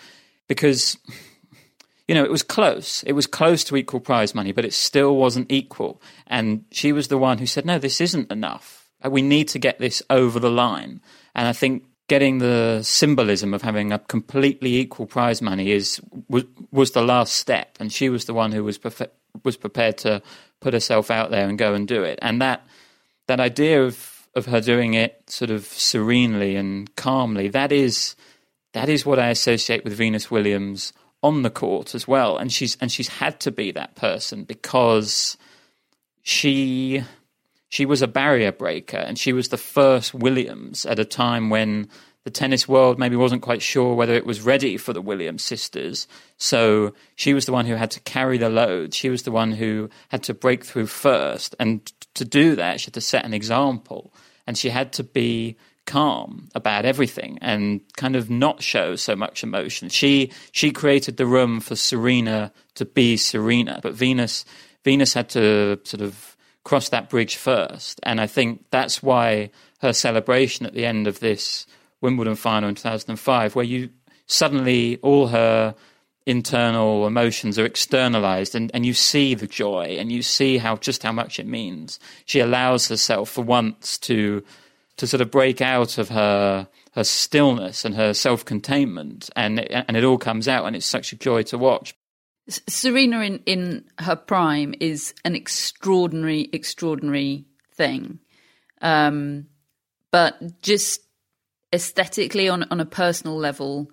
because 0.46 0.96
you 2.08 2.14
know, 2.14 2.24
it 2.24 2.30
was 2.30 2.42
close. 2.42 3.02
It 3.04 3.12
was 3.12 3.26
close 3.26 3.64
to 3.64 3.76
equal 3.76 4.00
prize 4.00 4.34
money, 4.34 4.52
but 4.52 4.64
it 4.64 4.72
still 4.72 5.16
wasn't 5.16 5.50
equal. 5.50 6.02
And 6.26 6.64
she 6.70 6.92
was 6.92 7.08
the 7.08 7.18
one 7.18 7.38
who 7.38 7.46
said, 7.46 7.64
no, 7.64 7.78
this 7.78 8.00
isn't 8.00 8.30
enough. 8.30 8.90
Uh, 9.04 9.10
we 9.10 9.22
need 9.22 9.48
to 9.48 9.58
get 9.58 9.78
this 9.78 10.02
over 10.10 10.38
the 10.38 10.50
line. 10.50 11.00
And 11.34 11.48
I 11.48 11.52
think 11.52 11.84
getting 12.08 12.38
the 12.38 12.82
symbolism 12.82 13.54
of 13.54 13.62
having 13.62 13.92
a 13.92 13.98
completely 13.98 14.76
equal 14.76 15.06
prize 15.06 15.40
money 15.40 15.70
is 15.70 16.00
was, 16.28 16.44
was 16.70 16.90
the 16.90 17.02
last 17.02 17.34
step. 17.34 17.76
And 17.80 17.92
she 17.92 18.08
was 18.08 18.24
the 18.24 18.34
one 18.34 18.52
who 18.52 18.64
was 18.64 18.78
was 19.44 19.56
prepared 19.56 19.98
to 19.98 20.22
put 20.60 20.74
herself 20.74 21.10
out 21.10 21.30
there 21.30 21.48
and 21.48 21.56
go 21.58 21.74
and 21.74 21.88
do 21.88 22.02
it. 22.02 22.18
And 22.20 22.42
that 22.42 22.66
that 23.28 23.40
idea 23.40 23.82
of 23.82 24.28
of 24.34 24.46
her 24.46 24.60
doing 24.60 24.94
it 24.94 25.22
sort 25.28 25.50
of 25.50 25.64
serenely 25.64 26.56
and 26.56 26.94
calmly. 26.96 27.48
That 27.48 27.72
is 27.72 28.16
that 28.72 28.88
is 28.88 29.04
what 29.04 29.18
I 29.18 29.28
associate 29.28 29.84
with 29.84 29.92
Venus 29.92 30.30
Williams 30.30 30.92
on 31.22 31.42
the 31.42 31.50
court 31.50 31.94
as 31.94 32.08
well. 32.08 32.36
And 32.36 32.52
she's 32.52 32.76
and 32.80 32.90
she's 32.90 33.08
had 33.08 33.40
to 33.40 33.50
be 33.50 33.70
that 33.72 33.94
person 33.94 34.44
because 34.44 35.36
she 36.22 37.04
she 37.68 37.86
was 37.86 38.02
a 38.02 38.08
barrier 38.08 38.52
breaker 38.52 38.98
and 38.98 39.18
she 39.18 39.32
was 39.32 39.48
the 39.48 39.56
first 39.56 40.12
Williams 40.12 40.84
at 40.84 40.98
a 40.98 41.04
time 41.04 41.48
when 41.48 41.88
the 42.24 42.30
tennis 42.30 42.68
world 42.68 42.98
maybe 42.98 43.16
wasn't 43.16 43.42
quite 43.42 43.62
sure 43.62 43.94
whether 43.94 44.14
it 44.14 44.26
was 44.26 44.42
ready 44.42 44.76
for 44.76 44.92
the 44.92 45.00
Williams 45.00 45.42
sisters. 45.42 46.06
So 46.36 46.94
she 47.16 47.34
was 47.34 47.46
the 47.46 47.52
one 47.52 47.66
who 47.66 47.74
had 47.74 47.90
to 47.92 48.00
carry 48.00 48.38
the 48.38 48.48
load. 48.48 48.94
She 48.94 49.08
was 49.08 49.24
the 49.24 49.32
one 49.32 49.52
who 49.52 49.90
had 50.10 50.22
to 50.24 50.34
break 50.34 50.64
through 50.64 50.86
first. 50.86 51.56
And 51.58 51.84
to 52.14 52.24
do 52.24 52.54
that, 52.56 52.80
she 52.80 52.86
had 52.86 52.94
to 52.94 53.00
set 53.00 53.24
an 53.24 53.34
example. 53.34 54.14
And 54.46 54.56
she 54.56 54.70
had 54.70 54.92
to 54.94 55.02
be 55.02 55.56
calm 55.86 56.48
about 56.54 56.84
everything 56.84 57.38
and 57.40 57.80
kind 57.96 58.16
of 58.16 58.30
not 58.30 58.62
show 58.62 58.96
so 58.96 59.16
much 59.16 59.42
emotion. 59.42 59.88
She 59.88 60.32
she 60.52 60.70
created 60.70 61.16
the 61.16 61.26
room 61.26 61.60
for 61.60 61.76
Serena 61.76 62.52
to 62.74 62.84
be 62.84 63.16
Serena, 63.16 63.80
but 63.82 63.94
Venus 63.94 64.44
Venus 64.84 65.14
had 65.14 65.28
to 65.30 65.80
sort 65.84 66.02
of 66.02 66.36
cross 66.64 66.88
that 66.90 67.10
bridge 67.10 67.36
first. 67.36 68.00
And 68.04 68.20
I 68.20 68.26
think 68.26 68.64
that's 68.70 69.02
why 69.02 69.50
her 69.80 69.92
celebration 69.92 70.66
at 70.66 70.74
the 70.74 70.86
end 70.86 71.06
of 71.06 71.20
this 71.20 71.66
Wimbledon 72.00 72.36
final 72.36 72.68
in 72.68 72.74
2005, 72.74 73.54
where 73.54 73.64
you 73.64 73.90
suddenly 74.26 74.98
all 75.02 75.28
her 75.28 75.74
internal 76.24 77.06
emotions 77.06 77.58
are 77.58 77.66
externalized 77.66 78.54
and, 78.54 78.70
and 78.72 78.86
you 78.86 78.94
see 78.94 79.34
the 79.34 79.46
joy 79.46 79.96
and 79.98 80.12
you 80.12 80.22
see 80.22 80.56
how 80.56 80.76
just 80.76 81.02
how 81.02 81.12
much 81.12 81.40
it 81.40 81.46
means. 81.46 81.98
She 82.24 82.38
allows 82.38 82.88
herself 82.88 83.28
for 83.28 83.42
once 83.42 83.98
to 83.98 84.44
to 84.96 85.06
sort 85.06 85.20
of 85.20 85.30
break 85.30 85.60
out 85.60 85.98
of 85.98 86.10
her 86.10 86.68
her 86.92 87.04
stillness 87.04 87.84
and 87.84 87.94
her 87.94 88.12
self 88.12 88.44
containment 88.44 89.30
and 89.34 89.60
and 89.60 89.96
it 89.96 90.04
all 90.04 90.18
comes 90.18 90.46
out 90.48 90.66
and 90.66 90.76
it's 90.76 90.86
such 90.86 91.12
a 91.12 91.16
joy 91.16 91.42
to 91.42 91.58
watch. 91.58 91.94
Serena 92.48 93.20
in, 93.20 93.38
in 93.46 93.84
her 93.98 94.16
prime 94.16 94.74
is 94.80 95.14
an 95.24 95.34
extraordinary, 95.34 96.48
extraordinary 96.52 97.46
thing. 97.74 98.18
Um, 98.80 99.46
but 100.10 100.60
just 100.60 101.00
aesthetically 101.72 102.48
on 102.48 102.64
on 102.64 102.80
a 102.80 102.84
personal 102.84 103.36
level, 103.36 103.90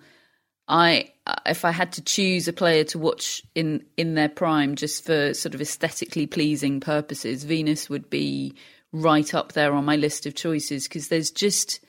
I 0.68 1.12
if 1.46 1.64
I 1.64 1.70
had 1.70 1.92
to 1.92 2.02
choose 2.02 2.48
a 2.48 2.52
player 2.52 2.84
to 2.84 2.98
watch 2.98 3.42
in 3.54 3.84
in 3.96 4.14
their 4.14 4.28
prime 4.28 4.74
just 4.74 5.06
for 5.06 5.32
sort 5.32 5.54
of 5.54 5.60
aesthetically 5.60 6.26
pleasing 6.26 6.80
purposes, 6.80 7.44
Venus 7.44 7.88
would 7.88 8.10
be 8.10 8.54
right 8.92 9.34
up 9.34 9.52
there 9.52 9.72
on 9.72 9.84
my 9.84 9.96
list 9.96 10.26
of 10.26 10.34
choices 10.34 10.84
because 10.88 11.08
there's 11.08 11.30
just 11.30 11.80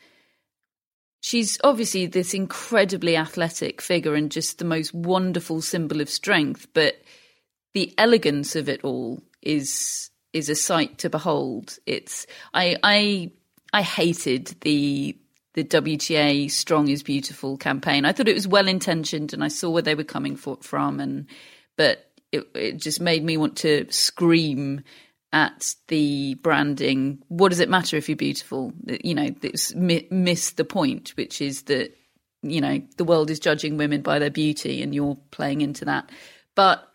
she's 1.21 1.59
obviously 1.63 2.05
this 2.05 2.33
incredibly 2.33 3.15
athletic 3.15 3.81
figure 3.81 4.15
and 4.15 4.31
just 4.31 4.57
the 4.57 4.65
most 4.65 4.93
wonderful 4.93 5.61
symbol 5.61 6.01
of 6.01 6.09
strength, 6.09 6.67
but 6.73 7.01
the 7.73 7.93
elegance 7.97 8.55
of 8.55 8.67
it 8.67 8.83
all 8.83 9.21
is 9.41 10.09
is 10.33 10.49
a 10.49 10.55
sight 10.55 10.97
to 10.99 11.09
behold. 11.09 11.77
It's 11.85 12.25
I 12.53 12.77
I 12.83 13.31
I 13.73 13.81
hated 13.81 14.55
the 14.61 15.17
the 15.53 15.63
WTA 15.63 16.49
"Strong 16.49 16.89
is 16.89 17.03
Beautiful" 17.03 17.57
campaign. 17.57 18.05
I 18.05 18.11
thought 18.11 18.27
it 18.27 18.33
was 18.35 18.47
well 18.47 18.67
intentioned, 18.67 19.33
and 19.33 19.43
I 19.43 19.47
saw 19.47 19.69
where 19.69 19.81
they 19.81 19.95
were 19.95 20.03
coming 20.03 20.35
from, 20.35 20.99
and 20.99 21.27
but 21.77 22.11
it, 22.31 22.47
it 22.55 22.77
just 22.77 23.01
made 23.01 23.23
me 23.23 23.37
want 23.37 23.57
to 23.57 23.85
scream 23.91 24.83
at 25.33 25.75
the 25.87 26.35
branding. 26.35 27.23
What 27.27 27.49
does 27.49 27.59
it 27.59 27.69
matter 27.69 27.97
if 27.97 28.09
you're 28.09 28.15
beautiful? 28.15 28.73
You 29.03 29.15
know, 29.15 29.29
it's 29.41 29.73
miss 29.75 30.51
the 30.51 30.65
point, 30.65 31.09
which 31.15 31.41
is 31.41 31.63
that 31.63 31.95
you 32.43 32.59
know 32.59 32.81
the 32.97 33.03
world 33.03 33.29
is 33.29 33.39
judging 33.39 33.77
women 33.77 34.01
by 34.01 34.19
their 34.19 34.29
beauty, 34.29 34.81
and 34.81 34.93
you're 34.93 35.17
playing 35.31 35.61
into 35.61 35.85
that. 35.85 36.09
But 36.55 36.87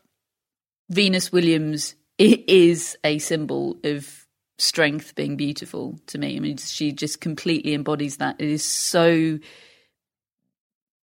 Venus 0.90 1.32
Williams 1.32 1.94
is 2.18 2.96
a 3.04 3.18
symbol 3.18 3.78
of 3.84 4.26
strength 4.58 5.14
being 5.14 5.36
beautiful 5.36 5.98
to 6.06 6.18
me. 6.18 6.36
I 6.36 6.40
mean, 6.40 6.56
she 6.56 6.92
just 6.92 7.20
completely 7.20 7.74
embodies 7.74 8.18
that. 8.18 8.36
It 8.38 8.48
is 8.48 8.64
so 8.64 9.38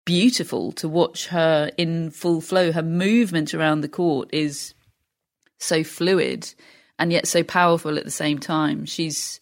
beautiful 0.05 0.71
to 0.73 0.87
watch 0.87 1.27
her 1.27 1.71
in 1.77 2.11
full 2.11 2.41
flow. 2.41 2.71
Her 2.71 2.83
movement 2.83 3.53
around 3.53 3.81
the 3.81 3.89
court 3.89 4.29
is 4.33 4.73
so 5.59 5.83
fluid 5.83 6.53
and 6.99 7.11
yet 7.11 7.27
so 7.27 7.43
powerful 7.43 7.97
at 7.97 8.05
the 8.05 8.11
same 8.11 8.39
time. 8.39 8.85
She's 8.85 9.39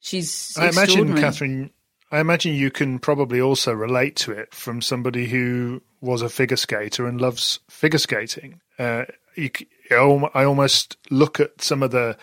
she's. 0.00 0.56
I 0.56 0.68
imagine, 0.68 1.16
Catherine. 1.16 1.70
I 2.10 2.20
imagine 2.20 2.54
you 2.54 2.70
can 2.70 2.98
probably 2.98 3.40
also 3.40 3.72
relate 3.72 4.16
to 4.16 4.32
it 4.32 4.54
from 4.54 4.80
somebody 4.80 5.26
who 5.26 5.82
was 6.00 6.22
a 6.22 6.28
figure 6.28 6.56
skater 6.56 7.06
and 7.06 7.20
loves 7.20 7.60
figure 7.68 7.98
skating. 7.98 8.60
Uh, 8.78 9.04
you, 9.34 9.50
I 9.90 10.44
almost 10.44 10.96
look 11.10 11.40
at 11.40 11.60
some 11.60 11.82
of 11.82 11.90
the 11.90 12.16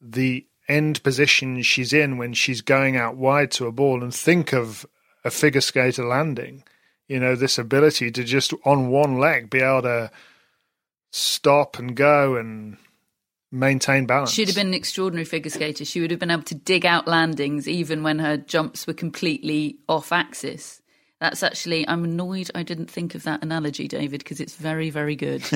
the 0.00 0.46
end 0.68 1.02
position 1.02 1.62
she's 1.62 1.92
in 1.92 2.18
when 2.18 2.32
she's 2.32 2.60
going 2.60 2.96
out 2.96 3.16
wide 3.16 3.50
to 3.52 3.66
a 3.66 3.72
ball 3.72 4.02
and 4.02 4.14
think 4.14 4.52
of 4.52 4.86
a 5.24 5.30
figure 5.30 5.60
skater 5.60 6.04
landing. 6.04 6.64
You 7.08 7.20
know, 7.20 7.34
this 7.34 7.58
ability 7.58 8.10
to 8.12 8.24
just 8.24 8.54
on 8.64 8.88
one 8.88 9.18
leg 9.18 9.50
be 9.50 9.60
able 9.60 9.82
to 9.82 10.10
stop 11.10 11.78
and 11.78 11.94
go 11.94 12.36
and 12.36 12.78
maintain 13.52 14.06
balance. 14.06 14.32
She'd 14.32 14.48
have 14.48 14.56
been 14.56 14.68
an 14.68 14.74
extraordinary 14.74 15.26
figure 15.26 15.50
skater. 15.50 15.84
She 15.84 16.00
would 16.00 16.10
have 16.10 16.18
been 16.18 16.30
able 16.30 16.42
to 16.44 16.54
dig 16.54 16.86
out 16.86 17.06
landings 17.06 17.68
even 17.68 18.02
when 18.02 18.18
her 18.18 18.36
jumps 18.38 18.86
were 18.86 18.94
completely 18.94 19.78
off 19.88 20.10
axis. 20.10 20.80
That's 21.20 21.42
actually, 21.44 21.88
I'm 21.88 22.04
annoyed 22.04 22.50
I 22.54 22.64
didn't 22.64 22.90
think 22.90 23.14
of 23.14 23.22
that 23.24 23.44
analogy, 23.44 23.86
David, 23.86 24.18
because 24.18 24.40
it's 24.40 24.56
very, 24.56 24.90
very 24.90 25.14
good. 25.14 25.44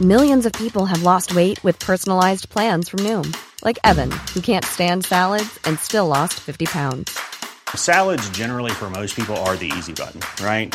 Millions 0.00 0.44
of 0.44 0.52
people 0.54 0.84
have 0.86 1.02
lost 1.04 1.34
weight 1.34 1.62
with 1.62 1.78
personalized 1.78 2.50
plans 2.50 2.88
from 2.88 3.00
Noom, 3.00 3.34
like 3.64 3.78
Evan, 3.84 4.10
who 4.34 4.40
can't 4.40 4.64
stand 4.64 5.04
salads 5.04 5.58
and 5.64 5.78
still 5.78 6.08
lost 6.08 6.34
50 6.34 6.66
pounds. 6.66 7.18
Salads, 7.74 8.28
generally, 8.30 8.72
for 8.72 8.90
most 8.90 9.16
people, 9.16 9.36
are 9.38 9.56
the 9.56 9.72
easy 9.78 9.92
button, 9.92 10.20
right? 10.44 10.74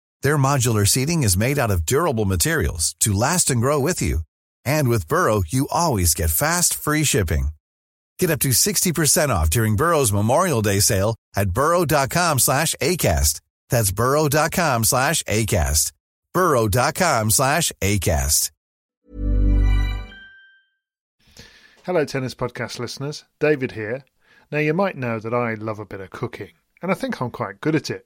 Their 0.23 0.37
modular 0.37 0.87
seating 0.87 1.23
is 1.23 1.37
made 1.37 1.57
out 1.59 1.71
of 1.71 1.85
durable 1.85 2.25
materials 2.25 2.95
to 3.01 3.13
last 3.13 3.49
and 3.49 3.61
grow 3.61 3.79
with 3.79 4.01
you. 4.01 4.21
And 4.65 4.89
with 4.89 5.07
Burrow, 5.07 5.43
you 5.47 5.67
always 5.71 6.13
get 6.13 6.29
fast, 6.31 6.73
free 6.73 7.03
shipping. 7.03 7.49
Get 8.19 8.29
up 8.29 8.39
to 8.39 8.49
60% 8.49 9.29
off 9.29 9.49
during 9.49 9.75
Burrow's 9.75 10.11
Memorial 10.13 10.61
Day 10.61 10.79
sale 10.79 11.15
at 11.35 11.51
burrow.com 11.51 12.39
slash 12.39 12.75
ACAST. 12.81 13.41
That's 13.69 13.91
burrow.com 13.91 14.83
slash 14.83 15.23
ACAST. 15.23 15.91
burrow.com 16.33 17.31
slash 17.31 17.71
ACAST. 17.81 18.51
Hello, 21.83 22.05
Tennis 22.05 22.35
Podcast 22.35 22.77
listeners. 22.77 23.25
David 23.39 23.71
here. 23.71 24.05
Now, 24.51 24.59
you 24.59 24.75
might 24.75 24.95
know 24.97 25.17
that 25.17 25.33
I 25.33 25.55
love 25.55 25.79
a 25.79 25.85
bit 25.85 25.99
of 25.99 26.11
cooking, 26.11 26.51
and 26.83 26.91
I 26.91 26.93
think 26.93 27.19
I'm 27.19 27.31
quite 27.31 27.59
good 27.59 27.75
at 27.75 27.89
it. 27.89 28.05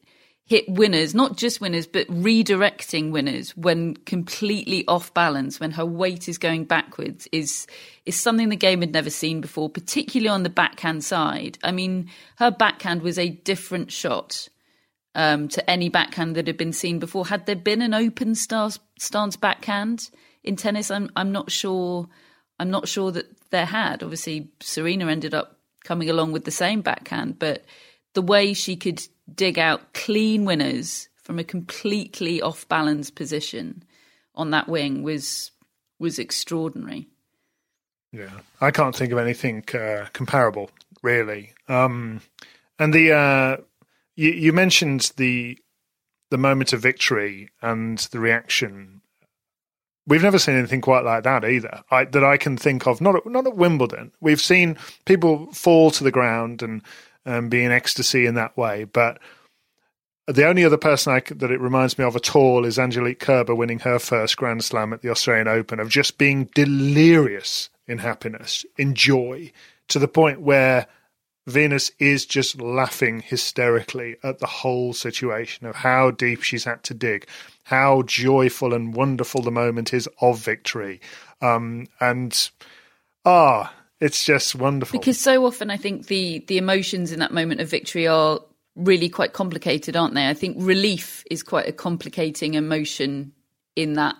hit 0.51 0.67
winners, 0.67 1.15
not 1.15 1.37
just 1.37 1.61
winners, 1.61 1.87
but 1.87 2.05
redirecting 2.07 3.09
winners 3.11 3.55
when 3.55 3.95
completely 3.95 4.85
off 4.85 5.13
balance, 5.13 5.61
when 5.61 5.71
her 5.71 5.85
weight 5.85 6.27
is 6.27 6.37
going 6.37 6.65
backwards, 6.65 7.25
is 7.31 7.67
is 8.05 8.19
something 8.19 8.49
the 8.49 8.57
game 8.57 8.81
had 8.81 8.91
never 8.91 9.09
seen 9.09 9.39
before, 9.39 9.69
particularly 9.69 10.27
on 10.27 10.43
the 10.43 10.49
backhand 10.49 11.05
side. 11.05 11.57
I 11.63 11.71
mean, 11.71 12.09
her 12.35 12.51
backhand 12.51 13.01
was 13.01 13.17
a 13.17 13.29
different 13.29 13.93
shot 13.93 14.49
um, 15.15 15.47
to 15.47 15.69
any 15.69 15.87
backhand 15.87 16.35
that 16.35 16.47
had 16.47 16.57
been 16.57 16.73
seen 16.73 16.99
before. 16.99 17.25
Had 17.25 17.45
there 17.45 17.55
been 17.55 17.81
an 17.81 17.93
open 17.93 18.35
stance, 18.35 18.77
stance 18.99 19.37
backhand 19.37 20.09
in 20.43 20.57
tennis, 20.57 20.91
I'm 20.91 21.09
I'm 21.15 21.31
not 21.31 21.49
sure. 21.49 22.09
I'm 22.59 22.71
not 22.71 22.89
sure 22.89 23.09
that 23.13 23.27
there 23.51 23.65
had. 23.65 24.03
Obviously, 24.03 24.51
Serena 24.59 25.07
ended 25.07 25.33
up 25.33 25.61
coming 25.85 26.09
along 26.09 26.33
with 26.33 26.43
the 26.43 26.51
same 26.51 26.81
backhand, 26.81 27.39
but 27.39 27.63
the 28.15 28.21
way 28.21 28.53
she 28.53 28.75
could 28.75 29.01
dig 29.35 29.59
out 29.59 29.93
clean 29.93 30.45
winners 30.45 31.09
from 31.15 31.39
a 31.39 31.43
completely 31.43 32.41
off 32.41 32.67
balance 32.67 33.09
position 33.09 33.83
on 34.35 34.51
that 34.51 34.67
wing 34.67 35.03
was 35.03 35.51
was 35.99 36.17
extraordinary. 36.17 37.07
Yeah, 38.11 38.39
I 38.59 38.71
can't 38.71 38.95
think 38.95 39.11
of 39.11 39.17
anything 39.17 39.63
uh, 39.73 40.07
comparable, 40.13 40.71
really. 41.01 41.53
Um, 41.67 42.21
and 42.77 42.93
the 42.93 43.11
uh, 43.13 43.57
you, 44.15 44.31
you 44.31 44.53
mentioned 44.53 45.11
the 45.17 45.57
the 46.29 46.37
moment 46.37 46.73
of 46.73 46.81
victory 46.81 47.49
and 47.61 47.97
the 47.99 48.19
reaction. 48.19 49.01
We've 50.07 50.23
never 50.23 50.39
seen 50.39 50.55
anything 50.55 50.81
quite 50.81 51.05
like 51.05 51.23
that 51.23 51.45
either. 51.45 51.83
I, 51.91 52.05
that 52.05 52.23
I 52.23 52.37
can 52.37 52.57
think 52.57 52.87
of. 52.87 53.01
Not 53.01 53.15
at, 53.17 53.25
not 53.27 53.45
at 53.45 53.55
Wimbledon. 53.55 54.11
We've 54.19 54.41
seen 54.41 54.77
people 55.05 55.53
fall 55.53 55.91
to 55.91 56.03
the 56.03 56.11
ground 56.11 56.63
and 56.63 56.81
and 57.25 57.49
be 57.49 57.63
in 57.63 57.71
ecstasy 57.71 58.25
in 58.25 58.35
that 58.35 58.57
way, 58.57 58.83
but. 58.83 59.19
The 60.27 60.47
only 60.47 60.63
other 60.63 60.77
person 60.77 61.13
I, 61.13 61.21
that 61.33 61.51
it 61.51 61.59
reminds 61.59 61.97
me 61.97 62.05
of 62.05 62.15
at 62.15 62.35
all 62.35 62.63
is 62.63 62.77
Angelique 62.77 63.19
Kerber 63.19 63.55
winning 63.55 63.79
her 63.79 63.97
first 63.99 64.37
Grand 64.37 64.63
Slam 64.63 64.93
at 64.93 65.01
the 65.01 65.09
Australian 65.09 65.47
Open, 65.47 65.79
of 65.79 65.89
just 65.89 66.19
being 66.19 66.47
delirious 66.53 67.69
in 67.87 67.97
happiness, 67.97 68.63
in 68.77 68.93
joy, 68.93 69.51
to 69.89 69.99
the 69.99 70.07
point 70.07 70.39
where 70.39 70.87
Venus 71.47 71.91
is 71.97 72.25
just 72.25 72.61
laughing 72.61 73.19
hysterically 73.19 74.15
at 74.23 74.39
the 74.39 74.47
whole 74.47 74.93
situation 74.93 75.65
of 75.65 75.75
how 75.75 76.11
deep 76.11 76.43
she's 76.43 76.65
had 76.65 76.83
to 76.83 76.93
dig, 76.93 77.27
how 77.63 78.03
joyful 78.03 78.73
and 78.73 78.93
wonderful 78.93 79.41
the 79.41 79.51
moment 79.51 79.93
is 79.93 80.07
of 80.21 80.39
victory. 80.39 81.01
Um, 81.41 81.87
and 81.99 82.49
ah, 83.25 83.73
it's 84.01 84.25
just 84.25 84.55
wonderful. 84.55 84.99
Because 84.99 85.19
so 85.19 85.45
often 85.45 85.69
I 85.69 85.77
think 85.77 86.07
the 86.07 86.43
the 86.47 86.57
emotions 86.57 87.11
in 87.11 87.19
that 87.19 87.31
moment 87.31 87.61
of 87.61 87.69
victory 87.69 88.07
are 88.07 88.39
really 88.75 89.09
quite 89.09 89.33
complicated, 89.33 89.95
aren't 89.95 90.15
they? 90.15 90.27
I 90.27 90.33
think 90.33 90.57
relief 90.59 91.23
is 91.29 91.43
quite 91.43 91.67
a 91.67 91.71
complicating 91.71 92.55
emotion 92.55 93.31
in 93.75 93.93
that 93.93 94.15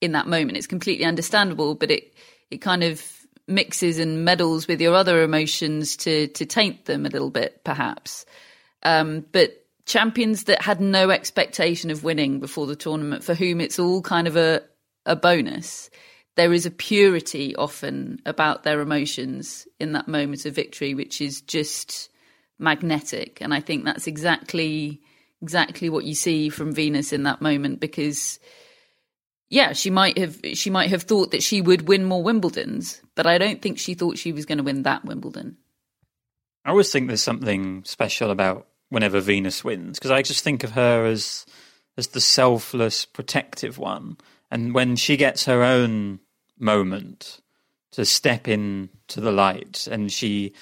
in 0.00 0.12
that 0.12 0.26
moment. 0.26 0.56
It's 0.56 0.66
completely 0.66 1.04
understandable, 1.04 1.74
but 1.74 1.90
it 1.90 2.14
it 2.50 2.58
kind 2.58 2.82
of 2.82 3.04
mixes 3.46 3.98
and 3.98 4.24
meddles 4.24 4.66
with 4.66 4.80
your 4.80 4.94
other 4.94 5.22
emotions 5.22 5.96
to 5.98 6.28
to 6.28 6.46
taint 6.46 6.86
them 6.86 7.04
a 7.04 7.10
little 7.10 7.30
bit, 7.30 7.62
perhaps. 7.62 8.24
Um, 8.82 9.26
but 9.32 9.66
champions 9.84 10.44
that 10.44 10.62
had 10.62 10.80
no 10.80 11.10
expectation 11.10 11.90
of 11.90 12.04
winning 12.04 12.40
before 12.40 12.66
the 12.66 12.76
tournament, 12.76 13.22
for 13.22 13.34
whom 13.34 13.60
it's 13.60 13.78
all 13.78 14.00
kind 14.00 14.26
of 14.26 14.36
a 14.36 14.62
a 15.04 15.14
bonus, 15.14 15.90
there 16.36 16.52
is 16.52 16.66
a 16.66 16.70
purity 16.70 17.56
often 17.56 18.20
about 18.26 18.62
their 18.62 18.80
emotions 18.80 19.66
in 19.80 19.92
that 19.92 20.08
moment 20.08 20.44
of 20.44 20.54
victory, 20.54 20.94
which 20.94 21.20
is 21.20 21.40
just 21.40 22.10
magnetic. 22.58 23.38
And 23.40 23.52
I 23.52 23.60
think 23.60 23.84
that's 23.84 24.06
exactly 24.06 25.00
exactly 25.42 25.90
what 25.90 26.04
you 26.04 26.14
see 26.14 26.48
from 26.48 26.72
Venus 26.72 27.12
in 27.12 27.24
that 27.24 27.42
moment 27.42 27.78
because 27.78 28.38
yeah, 29.48 29.74
she 29.74 29.90
might 29.90 30.18
have 30.18 30.40
she 30.54 30.70
might 30.70 30.90
have 30.90 31.02
thought 31.02 31.30
that 31.30 31.42
she 31.42 31.60
would 31.60 31.88
win 31.88 32.04
more 32.04 32.22
Wimbledons, 32.22 33.00
but 33.14 33.26
I 33.26 33.38
don't 33.38 33.62
think 33.62 33.78
she 33.78 33.94
thought 33.94 34.18
she 34.18 34.32
was 34.32 34.46
going 34.46 34.58
to 34.58 34.64
win 34.64 34.82
that 34.82 35.04
Wimbledon. 35.04 35.56
I 36.64 36.70
always 36.70 36.90
think 36.90 37.06
there's 37.06 37.22
something 37.22 37.84
special 37.84 38.30
about 38.30 38.66
whenever 38.88 39.20
Venus 39.20 39.62
wins 39.62 39.98
because 39.98 40.10
I 40.10 40.22
just 40.22 40.42
think 40.42 40.64
of 40.64 40.72
her 40.72 41.06
as 41.06 41.46
as 41.96 42.08
the 42.08 42.20
selfless, 42.20 43.06
protective 43.06 43.78
one, 43.78 44.18
and 44.50 44.74
when 44.74 44.96
she 44.96 45.16
gets 45.16 45.44
her 45.44 45.62
own 45.62 46.20
moment 46.58 47.40
to 47.92 48.04
step 48.04 48.48
in 48.48 48.90
to 49.08 49.20
the 49.20 49.32
light, 49.32 49.86
and 49.90 50.12
she 50.12 50.52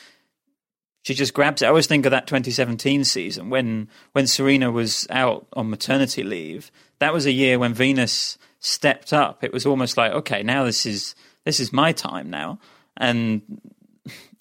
she 1.03 1.13
just 1.15 1.35
grabs 1.35 1.61
it. 1.61 1.67
I 1.67 1.69
always 1.69 1.87
think 1.87 2.07
of 2.07 2.11
that 2.13 2.27
2017 2.27 3.05
season 3.05 3.51
when 3.51 3.89
when 4.13 4.27
Serena 4.27 4.71
was 4.71 5.07
out 5.11 5.47
on 5.53 5.71
maternity 5.71 6.23
leave. 6.23 6.71
That 6.99 7.13
was 7.13 7.27
a 7.27 7.33
year 7.33 7.59
when 7.59 7.75
Venus 7.75 8.39
stepped 8.59 9.13
up. 9.13 9.45
It 9.45 9.53
was 9.53 9.67
almost 9.67 9.97
like, 9.97 10.13
okay, 10.13 10.43
now 10.43 10.65
this 10.65 10.87
is 10.87 11.15
this 11.45 11.61
is 11.61 11.73
my 11.73 11.93
time 11.93 12.31
now. 12.31 12.59
And 12.97 13.43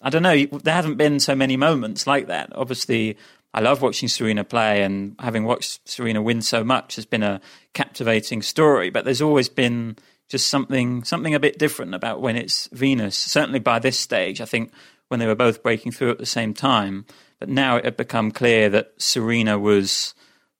I 0.00 0.10
don't 0.10 0.22
know, 0.22 0.44
there 0.46 0.74
haven't 0.74 0.96
been 0.96 1.18
so 1.18 1.34
many 1.34 1.56
moments 1.56 2.06
like 2.06 2.26
that. 2.26 2.50
Obviously, 2.54 3.16
I 3.54 3.60
love 3.60 3.82
watching 3.82 4.08
Serena 4.08 4.44
play, 4.44 4.82
and 4.82 5.16
having 5.18 5.44
watched 5.44 5.88
Serena 5.88 6.20
win 6.20 6.42
so 6.42 6.64
much 6.64 6.96
has 6.96 7.06
been 7.06 7.22
a 7.22 7.40
captivating 7.72 8.42
story. 8.42 8.90
But 8.90 9.04
there's 9.04 9.22
always 9.22 9.48
been 9.48 9.96
just 10.28 10.48
something 10.48 11.04
something 11.04 11.34
a 11.34 11.40
bit 11.40 11.58
different 11.58 11.94
about 11.94 12.20
when 12.20 12.36
it's 12.36 12.68
Venus. 12.72 13.16
Certainly 13.16 13.60
by 13.60 13.78
this 13.78 13.98
stage, 13.98 14.40
I 14.40 14.44
think 14.44 14.72
when 15.08 15.20
they 15.20 15.26
were 15.26 15.34
both 15.34 15.62
breaking 15.62 15.92
through 15.92 16.10
at 16.10 16.18
the 16.18 16.26
same 16.26 16.54
time. 16.54 17.06
But 17.38 17.48
now 17.48 17.76
it 17.76 17.84
had 17.84 17.96
become 17.96 18.30
clear 18.30 18.68
that 18.70 18.92
Serena 18.98 19.58
was 19.58 20.14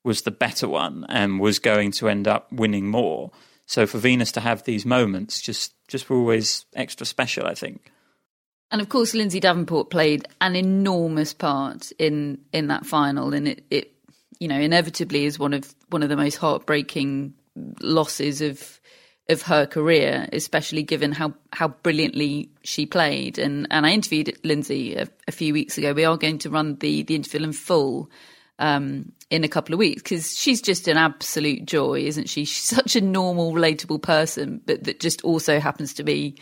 was 0.05 0.23
the 0.23 0.31
better 0.31 0.69
one 0.69 1.07
and 1.09 1.41
was 1.41 1.59
going 1.59 1.91
to 1.93 2.09
end 2.09 2.29
up 2.29 2.53
winning 2.53 2.89
more. 2.89 3.31
So 3.67 3.87
for 3.87 3.99
Venus 3.99 4.33
to 4.33 4.41
have 4.41 4.65
these 4.65 4.85
moments 4.85 5.41
just 5.41 5.73
just 5.89 6.11
were 6.11 6.17
always 6.17 6.67
extra 6.75 7.07
special, 7.07 7.47
I 7.47 7.55
think. 7.55 7.91
And 8.71 8.81
of 8.81 8.89
course, 8.89 9.15
Lindsay 9.15 9.41
Davenport 9.41 9.91
played 9.91 10.27
an 10.41 10.57
enormous 10.57 11.33
part 11.33 11.93
in 11.99 12.39
in 12.53 12.69
that 12.69 12.85
final, 12.87 13.33
and 13.33 13.49
it, 13.49 13.65
it 13.71 13.93
you 14.39 14.49
know 14.49 14.61
inevitably 14.61 15.25
is 15.25 15.39
one 15.39 15.55
of 15.55 15.75
one 15.89 16.03
of 16.03 16.09
the 16.09 16.17
most 16.17 16.37
heartbreaking 16.37 17.35
losses 17.81 18.41
of 18.41 18.81
of 19.29 19.43
her 19.43 19.67
career, 19.67 20.29
especially 20.33 20.83
given 20.83 21.13
how, 21.13 21.35
how 21.53 21.69
brilliantly 21.69 22.51
she 22.63 22.85
played. 22.85 23.39
And, 23.39 23.67
and 23.71 23.87
I 23.87 23.91
interviewed 23.91 24.39
Lindsay 24.45 24.95
a, 24.97 25.09
a 25.27 25.33
few 25.33 25.55
weeks 25.55 25.79
ago. 25.79 25.93
We 25.93 26.05
are 26.05 26.19
going 26.19 26.39
to 26.39 26.51
run 26.51 26.77
the, 26.77 27.03
the 27.03 27.15
interview 27.15 27.43
in 27.43 27.53
full 27.53 28.11
um, 28.59 29.13
in 29.31 29.43
a 29.43 29.49
couple 29.49 29.73
of 29.73 29.79
weeks 29.79 30.03
because 30.03 30.37
she's 30.37 30.61
just 30.61 30.87
an 30.89 30.97
absolute 30.97 31.65
joy, 31.65 32.01
isn't 32.01 32.29
she? 32.29 32.45
She's 32.45 32.63
such 32.63 32.97
a 32.97 33.01
normal, 33.01 33.53
relatable 33.53 34.03
person, 34.03 34.61
but 34.67 34.85
that 34.85 35.01
just 35.01 35.23
also 35.23 35.59
happens 35.59 35.95
to 35.95 36.05
be 36.05 36.37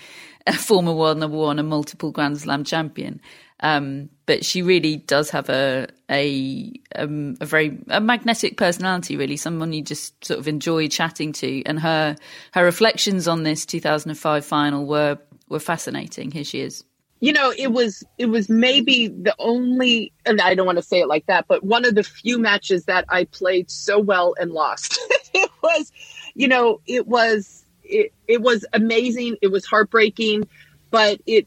a 0.46 0.52
former 0.52 0.92
world 0.92 1.18
number 1.18 1.36
one 1.36 1.58
and 1.58 1.68
multiple 1.68 2.10
Grand 2.10 2.38
Slam 2.38 2.64
champion. 2.64 3.20
Um, 3.62 4.10
but 4.26 4.44
she 4.44 4.60
really 4.60 4.96
does 4.96 5.30
have 5.30 5.48
a 5.48 5.86
a 6.10 6.72
um, 6.96 7.36
a 7.40 7.46
very 7.46 7.78
a 7.88 8.00
magnetic 8.00 8.56
personality. 8.56 9.16
Really, 9.16 9.36
someone 9.36 9.72
you 9.72 9.82
just 9.82 10.24
sort 10.24 10.40
of 10.40 10.48
enjoy 10.48 10.88
chatting 10.88 11.32
to, 11.34 11.62
and 11.64 11.78
her 11.78 12.16
her 12.52 12.64
reflections 12.64 13.28
on 13.28 13.44
this 13.44 13.64
2005 13.64 14.44
final 14.44 14.84
were 14.84 15.18
were 15.48 15.60
fascinating. 15.60 16.32
Here 16.32 16.44
she 16.44 16.60
is. 16.60 16.84
You 17.20 17.32
know, 17.32 17.52
it 17.56 17.70
was 17.70 18.02
it 18.18 18.26
was 18.26 18.48
maybe 18.48 19.06
the 19.06 19.34
only, 19.38 20.12
and 20.26 20.40
I 20.40 20.56
don't 20.56 20.66
want 20.66 20.78
to 20.78 20.82
say 20.82 20.98
it 20.98 21.06
like 21.06 21.26
that, 21.26 21.46
but 21.46 21.62
one 21.62 21.84
of 21.84 21.94
the 21.94 22.02
few 22.02 22.36
matches 22.36 22.86
that 22.86 23.04
I 23.08 23.26
played 23.26 23.70
so 23.70 24.00
well 24.00 24.34
and 24.40 24.50
lost. 24.50 25.00
it 25.34 25.50
was, 25.62 25.92
you 26.34 26.48
know, 26.48 26.80
it 26.86 27.06
was 27.06 27.64
it 27.84 28.12
it 28.26 28.42
was 28.42 28.66
amazing. 28.72 29.36
It 29.40 29.52
was 29.52 29.64
heartbreaking, 29.64 30.48
but 30.90 31.20
it 31.26 31.46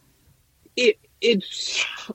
it 0.77 0.97
it 1.21 1.43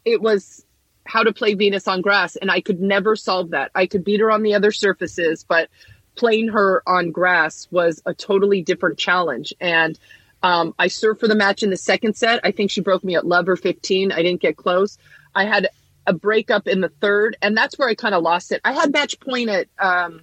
it 0.05 0.21
was 0.21 0.65
how 1.05 1.23
to 1.23 1.33
play 1.33 1.55
Venus 1.55 1.89
on 1.89 2.01
grass, 2.01 2.37
and 2.37 2.51
I 2.51 2.61
could 2.61 2.81
never 2.81 3.17
solve 3.17 3.51
that. 3.51 3.71
I 3.75 3.87
could 3.87 4.05
beat 4.05 4.21
her 4.21 4.31
on 4.31 4.43
the 4.43 4.55
other 4.55 4.71
surfaces, 4.71 5.45
but 5.45 5.69
playing 6.15 6.49
her 6.49 6.83
on 6.87 7.11
grass 7.11 7.67
was 7.71 8.03
a 8.07 8.15
totally 8.15 8.63
different 8.63 8.99
challenge. 8.99 9.53
And 9.61 9.99
um, 10.43 10.75
I 10.79 10.89
served 10.89 11.21
for 11.21 11.29
the 11.29 11.35
match 11.35 11.63
in 11.63 11.71
the 11.71 11.77
second 11.77 12.17
set. 12.17 12.41
I 12.45 12.53
think 12.53 12.71
she 12.71 12.81
broke 12.81 13.05
me 13.05 13.17
at 13.17 13.27
love 13.27 13.49
or 13.49 13.57
15. 13.57 14.13
I 14.13 14.23
didn't 14.23 14.41
get 14.41 14.57
close. 14.57 14.99
I 15.35 15.45
had 15.45 15.69
a 16.07 16.13
breakup 16.13 16.67
in 16.67 16.81
the 16.81 16.89
third, 16.89 17.37
and 17.43 17.57
that's 17.57 17.79
where 17.79 17.89
I 17.89 17.95
kind 17.95 18.15
of 18.15 18.23
lost 18.23 18.53
it. 18.53 18.61
I 18.65 18.73
had 18.73 18.93
match 18.93 19.19
point 19.21 19.49
at 19.51 19.69
um, 19.79 20.23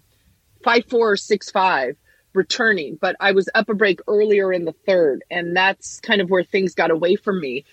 five 0.64 0.86
four 0.86 1.12
or 1.12 1.18
six 1.18 1.50
five 1.52 1.98
returning, 2.34 2.98
but 3.00 3.16
I 3.20 3.32
was 3.32 3.50
up 3.56 3.70
a 3.70 3.74
break 3.74 4.00
earlier 4.08 4.52
in 4.52 4.66
the 4.66 4.76
third, 4.86 5.24
and 5.30 5.56
that's 5.56 6.00
kind 6.00 6.22
of 6.22 6.30
where 6.30 6.44
things 6.44 6.76
got 6.76 6.92
away 6.92 7.16
from 7.16 7.40
me. 7.40 7.66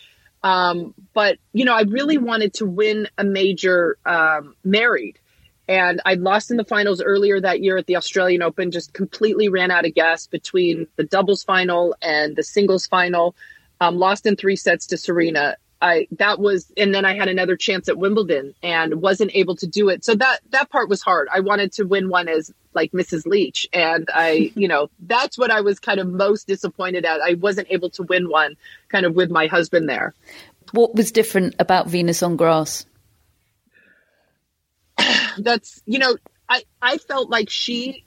Um, 0.44 0.94
but 1.14 1.38
you 1.52 1.64
know, 1.64 1.74
I 1.74 1.82
really 1.82 2.18
wanted 2.18 2.52
to 2.54 2.66
win 2.66 3.08
a 3.16 3.24
major 3.24 3.96
um, 4.04 4.54
married, 4.62 5.18
and 5.66 6.02
I'd 6.04 6.20
lost 6.20 6.50
in 6.50 6.58
the 6.58 6.64
finals 6.64 7.00
earlier 7.00 7.40
that 7.40 7.62
year 7.62 7.78
at 7.78 7.86
the 7.86 7.96
Australian 7.96 8.42
Open. 8.42 8.70
Just 8.70 8.92
completely 8.92 9.48
ran 9.48 9.70
out 9.70 9.86
of 9.86 9.94
gas 9.94 10.26
between 10.26 10.86
the 10.96 11.04
doubles 11.04 11.42
final 11.42 11.96
and 12.02 12.36
the 12.36 12.42
singles 12.42 12.86
final. 12.86 13.34
Um, 13.80 13.96
lost 13.96 14.26
in 14.26 14.36
three 14.36 14.56
sets 14.56 14.86
to 14.88 14.98
Serena. 14.98 15.56
I 15.80 16.08
that 16.12 16.38
was, 16.38 16.70
and 16.76 16.94
then 16.94 17.06
I 17.06 17.16
had 17.16 17.28
another 17.28 17.56
chance 17.56 17.88
at 17.88 17.96
Wimbledon 17.96 18.54
and 18.62 19.00
wasn't 19.00 19.30
able 19.34 19.56
to 19.56 19.66
do 19.66 19.88
it. 19.88 20.04
So 20.04 20.14
that 20.14 20.40
that 20.50 20.68
part 20.70 20.90
was 20.90 21.00
hard. 21.00 21.28
I 21.32 21.40
wanted 21.40 21.72
to 21.72 21.84
win 21.84 22.10
one 22.10 22.28
as 22.28 22.52
like 22.74 22.92
Mrs. 22.92 23.26
Leach, 23.26 23.68
and 23.72 24.08
I, 24.12 24.52
you 24.54 24.68
know, 24.68 24.90
that's 25.00 25.38
what 25.38 25.50
I 25.50 25.60
was 25.60 25.78
kind 25.78 26.00
of 26.00 26.08
most 26.08 26.46
disappointed 26.46 27.04
at. 27.04 27.20
I 27.20 27.34
wasn't 27.34 27.68
able 27.70 27.90
to 27.90 28.02
win 28.02 28.28
one, 28.28 28.56
kind 28.88 29.06
of 29.06 29.14
with 29.14 29.30
my 29.30 29.46
husband 29.46 29.88
there. 29.88 30.14
What 30.72 30.94
was 30.94 31.12
different 31.12 31.54
about 31.58 31.88
Venus 31.88 32.22
on 32.22 32.36
grass? 32.36 32.86
that's 35.38 35.82
you 35.86 35.98
know, 35.98 36.16
I 36.48 36.62
I 36.80 36.98
felt 36.98 37.30
like 37.30 37.50
she 37.50 38.04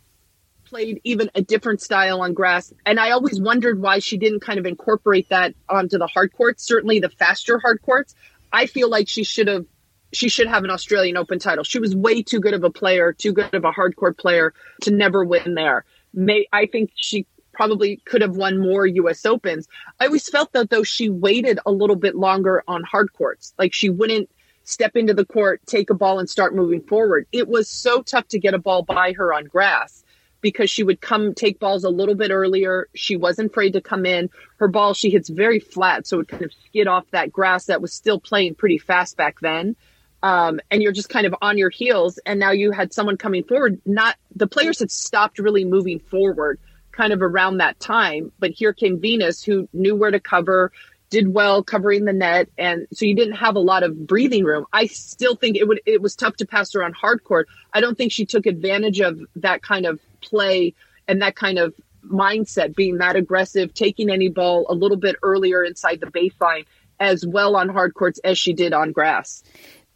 played 0.67 0.99
even 1.03 1.31
a 1.33 1.41
different 1.41 1.81
style 1.81 2.21
on 2.21 2.33
grass. 2.33 2.73
And 2.85 2.99
I 2.99 3.11
always 3.11 3.39
wondered 3.39 3.81
why 3.81 3.99
she 3.99 4.17
didn't 4.17 4.41
kind 4.41 4.59
of 4.59 4.65
incorporate 4.65 5.29
that 5.29 5.55
onto 5.69 5.97
the 5.97 6.07
hard 6.07 6.33
courts, 6.33 6.65
certainly 6.65 6.99
the 6.99 7.09
faster 7.09 7.57
hard 7.57 7.81
courts. 7.81 8.15
I 8.51 8.65
feel 8.65 8.89
like 8.89 9.07
she 9.07 9.23
should 9.23 9.47
have 9.47 9.65
she 10.13 10.29
should 10.29 10.47
have 10.47 10.63
an 10.63 10.69
Australian 10.69 11.17
Open 11.17 11.39
title. 11.39 11.63
She 11.63 11.79
was 11.79 11.95
way 11.95 12.21
too 12.21 12.39
good 12.39 12.53
of 12.53 12.63
a 12.63 12.69
player, 12.69 13.13
too 13.13 13.33
good 13.33 13.53
of 13.53 13.63
a 13.63 13.71
hard 13.71 13.95
court 13.95 14.17
player 14.17 14.53
to 14.81 14.91
never 14.91 15.23
win 15.23 15.55
there. 15.55 15.85
May 16.13 16.47
I 16.53 16.65
think 16.65 16.91
she 16.95 17.25
probably 17.51 17.97
could 18.05 18.21
have 18.21 18.37
won 18.37 18.59
more 18.59 18.85
US 18.85 19.25
Opens. 19.25 19.67
I 19.99 20.05
always 20.05 20.29
felt 20.29 20.53
that 20.53 20.69
though 20.69 20.83
she 20.83 21.09
waited 21.09 21.59
a 21.65 21.71
little 21.71 21.95
bit 21.95 22.15
longer 22.15 22.63
on 22.67 22.83
hard 22.83 23.11
courts. 23.13 23.53
Like 23.57 23.73
she 23.73 23.89
wouldn't 23.89 24.29
step 24.63 24.95
into 24.95 25.13
the 25.13 25.25
court, 25.25 25.61
take 25.65 25.89
a 25.89 25.95
ball 25.95 26.19
and 26.19 26.29
start 26.29 26.55
moving 26.55 26.81
forward. 26.81 27.25
It 27.31 27.47
was 27.47 27.67
so 27.67 28.01
tough 28.01 28.27
to 28.29 28.39
get 28.39 28.53
a 28.53 28.59
ball 28.59 28.83
by 28.83 29.13
her 29.13 29.33
on 29.33 29.45
grass 29.45 30.03
because 30.41 30.69
she 30.69 30.83
would 30.83 31.01
come 31.01 31.33
take 31.33 31.59
balls 31.59 31.83
a 31.83 31.89
little 31.89 32.15
bit 32.15 32.31
earlier. 32.31 32.87
She 32.93 33.15
wasn't 33.15 33.51
afraid 33.51 33.73
to 33.73 33.81
come 33.81 34.05
in. 34.05 34.29
Her 34.57 34.67
ball, 34.67 34.93
she 34.93 35.09
hits 35.09 35.29
very 35.29 35.59
flat, 35.59 36.05
so 36.05 36.19
it 36.19 36.27
kind 36.27 36.43
of 36.43 36.51
skid 36.67 36.87
off 36.87 37.09
that 37.11 37.31
grass 37.31 37.65
that 37.65 37.81
was 37.81 37.93
still 37.93 38.19
playing 38.19 38.55
pretty 38.55 38.77
fast 38.77 39.17
back 39.17 39.39
then. 39.39 39.75
Um, 40.27 40.59
and 40.69 40.83
you're 40.83 40.91
just 40.91 41.07
kind 41.07 41.25
of 41.25 41.33
on 41.41 41.57
your 41.57 41.69
heels. 41.69 42.19
And 42.25 42.37
now 42.37 42.51
you 42.51 42.71
had 42.73 42.91
someone 42.91 43.15
coming 43.15 43.45
forward. 43.45 43.79
Not 43.85 44.17
the 44.35 44.45
players 44.45 44.79
had 44.79 44.91
stopped 44.91 45.39
really 45.39 45.63
moving 45.63 45.99
forward 45.99 46.59
kind 46.91 47.13
of 47.13 47.21
around 47.21 47.59
that 47.59 47.79
time. 47.79 48.33
But 48.37 48.51
here 48.51 48.73
came 48.73 48.99
Venus, 48.99 49.41
who 49.41 49.69
knew 49.71 49.95
where 49.95 50.11
to 50.11 50.19
cover, 50.19 50.73
did 51.09 51.33
well 51.33 51.63
covering 51.63 52.03
the 52.03 52.11
net, 52.11 52.49
and 52.57 52.87
so 52.91 53.05
you 53.05 53.15
didn't 53.15 53.35
have 53.35 53.55
a 53.55 53.59
lot 53.59 53.83
of 53.83 54.05
breathing 54.05 54.43
room. 54.43 54.65
I 54.73 54.87
still 54.87 55.37
think 55.37 55.55
it 55.55 55.65
would 55.65 55.79
it 55.85 56.01
was 56.01 56.17
tough 56.17 56.35
to 56.37 56.45
pass 56.45 56.73
her 56.73 56.83
on 56.83 56.91
hard 56.91 57.23
court. 57.23 57.47
I 57.73 57.79
don't 57.79 57.97
think 57.97 58.11
she 58.11 58.25
took 58.25 58.45
advantage 58.45 58.99
of 58.99 59.21
that 59.37 59.61
kind 59.61 59.85
of 59.85 60.01
play 60.19 60.73
and 61.07 61.21
that 61.21 61.37
kind 61.37 61.57
of 61.57 61.73
mindset, 62.05 62.75
being 62.75 62.97
that 62.97 63.15
aggressive, 63.15 63.73
taking 63.73 64.09
any 64.09 64.27
ball 64.27 64.65
a 64.67 64.73
little 64.73 64.97
bit 64.97 65.15
earlier 65.23 65.63
inside 65.63 66.01
the 66.01 66.07
baseline 66.07 66.65
as 66.99 67.25
well 67.25 67.55
on 67.55 67.69
hard 67.69 67.93
courts 67.93 68.19
as 68.23 68.37
she 68.37 68.53
did 68.53 68.73
on 68.73 68.91
grass. 68.91 69.43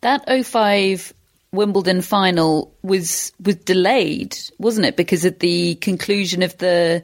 That 0.01 0.25
05 0.45 1.13
Wimbledon 1.51 2.01
final 2.01 2.73
was 2.81 3.33
was 3.43 3.55
delayed, 3.55 4.37
wasn't 4.57 4.85
it? 4.85 4.95
Because 4.95 5.25
at 5.25 5.39
the 5.39 5.75
conclusion 5.75 6.43
of 6.43 6.57
the 6.57 7.03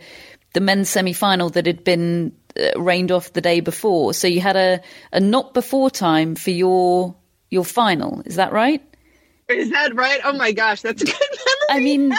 the 0.53 0.61
men's 0.61 0.89
semi 0.89 1.13
final 1.13 1.49
that 1.49 1.65
had 1.65 1.83
been 1.83 2.31
uh, 2.57 2.79
rained 2.79 3.11
off 3.11 3.33
the 3.33 3.41
day 3.41 3.59
before, 3.59 4.13
so 4.13 4.27
you 4.27 4.39
had 4.39 4.55
a, 4.55 4.81
a 5.11 5.19
not 5.19 5.53
before 5.53 5.89
time 5.89 6.35
for 6.35 6.51
your 6.51 7.15
your 7.49 7.65
final. 7.65 8.21
Is 8.25 8.37
that 8.37 8.53
right? 8.53 8.81
Is 9.49 9.69
that 9.71 9.95
right? 9.95 10.19
Oh 10.23 10.33
my 10.33 10.51
gosh, 10.51 10.81
that's 10.81 11.01
a 11.01 11.05
good 11.05 11.13
memory. 11.69 11.69
I 11.69 11.79
mean, 11.79 12.13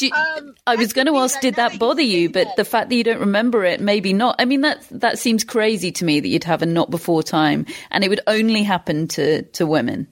you, 0.00 0.10
um, 0.12 0.54
I 0.66 0.76
was 0.76 0.92
going 0.92 1.06
to 1.06 1.16
ask, 1.16 1.40
did 1.40 1.54
that 1.56 1.78
bother 1.78 2.02
you? 2.02 2.28
But 2.28 2.46
that. 2.46 2.56
the 2.56 2.64
fact 2.64 2.88
that 2.90 2.96
you 2.96 3.04
don't 3.04 3.20
remember 3.20 3.64
it, 3.64 3.80
maybe 3.80 4.12
not. 4.12 4.36
I 4.38 4.44
mean, 4.44 4.62
that 4.62 4.86
that 4.90 5.18
seems 5.18 5.44
crazy 5.44 5.92
to 5.92 6.04
me 6.04 6.20
that 6.20 6.28
you'd 6.28 6.44
have 6.44 6.62
a 6.62 6.66
not 6.66 6.90
before 6.90 7.22
time, 7.22 7.66
and 7.90 8.04
it 8.04 8.08
would 8.08 8.20
only 8.26 8.62
happen 8.62 9.08
to 9.08 9.42
to 9.42 9.66
women. 9.66 10.06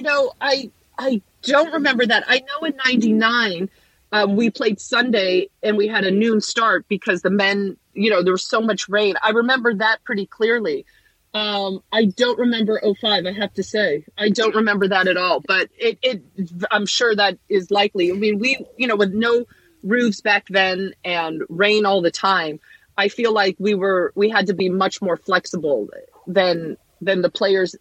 You 0.00 0.04
know, 0.04 0.32
I 0.40 0.70
I 0.98 1.20
don't 1.42 1.74
remember 1.74 2.06
that. 2.06 2.24
I 2.26 2.38
know 2.38 2.66
in 2.66 2.74
'99 2.86 3.68
um, 4.12 4.34
we 4.34 4.48
played 4.48 4.80
Sunday 4.80 5.50
and 5.62 5.76
we 5.76 5.88
had 5.88 6.04
a 6.04 6.10
noon 6.10 6.40
start 6.40 6.86
because 6.88 7.20
the 7.20 7.28
men, 7.28 7.76
you 7.92 8.08
know, 8.08 8.22
there 8.22 8.32
was 8.32 8.42
so 8.42 8.62
much 8.62 8.88
rain. 8.88 9.16
I 9.22 9.32
remember 9.32 9.74
that 9.74 10.02
pretty 10.04 10.24
clearly. 10.24 10.86
Um, 11.34 11.82
I 11.92 12.06
don't 12.06 12.38
remember 12.38 12.80
05, 12.82 13.26
I 13.26 13.32
have 13.32 13.52
to 13.54 13.62
say. 13.62 14.06
I 14.16 14.30
don't 14.30 14.54
remember 14.54 14.88
that 14.88 15.06
at 15.06 15.18
all, 15.18 15.40
but 15.46 15.68
it, 15.78 15.98
it, 16.00 16.22
I'm 16.70 16.86
sure 16.86 17.14
that 17.14 17.36
is 17.50 17.70
likely. 17.70 18.10
I 18.10 18.14
mean, 18.14 18.38
we, 18.38 18.64
you 18.78 18.86
know, 18.86 18.96
with 18.96 19.12
no 19.12 19.44
roofs 19.82 20.22
back 20.22 20.46
then 20.48 20.94
and 21.04 21.42
rain 21.50 21.84
all 21.84 22.00
the 22.00 22.10
time, 22.10 22.58
I 22.96 23.08
feel 23.08 23.34
like 23.34 23.56
we 23.58 23.74
were, 23.74 24.14
we 24.16 24.30
had 24.30 24.46
to 24.46 24.54
be 24.54 24.70
much 24.70 25.02
more 25.02 25.18
flexible 25.18 25.90
than, 26.26 26.78
than 27.02 27.20
the 27.20 27.30
players 27.30 27.76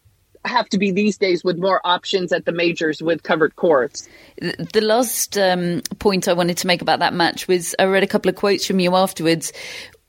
have 0.46 0.70
to 0.70 0.78
be 0.78 0.92
these 0.92 1.18
days 1.18 1.44
with 1.44 1.58
more 1.58 1.82
options 1.84 2.32
at 2.32 2.46
the 2.46 2.52
majors 2.52 3.02
with 3.02 3.24
covered 3.24 3.56
courts. 3.56 4.08
The 4.38 4.82
last 4.82 5.38
um, 5.38 5.82
point 6.00 6.28
I 6.28 6.34
wanted 6.34 6.58
to 6.58 6.68
make 6.68 6.82
about 6.82 7.00
that 7.00 7.14
match 7.14 7.48
was 7.48 7.76
I 7.78 7.86
read 7.86 8.04
a 8.04 8.08
couple 8.08 8.30
of 8.30 8.36
quotes 8.36 8.66
from 8.66 8.80
you 8.80 8.96
afterwards 8.96 9.52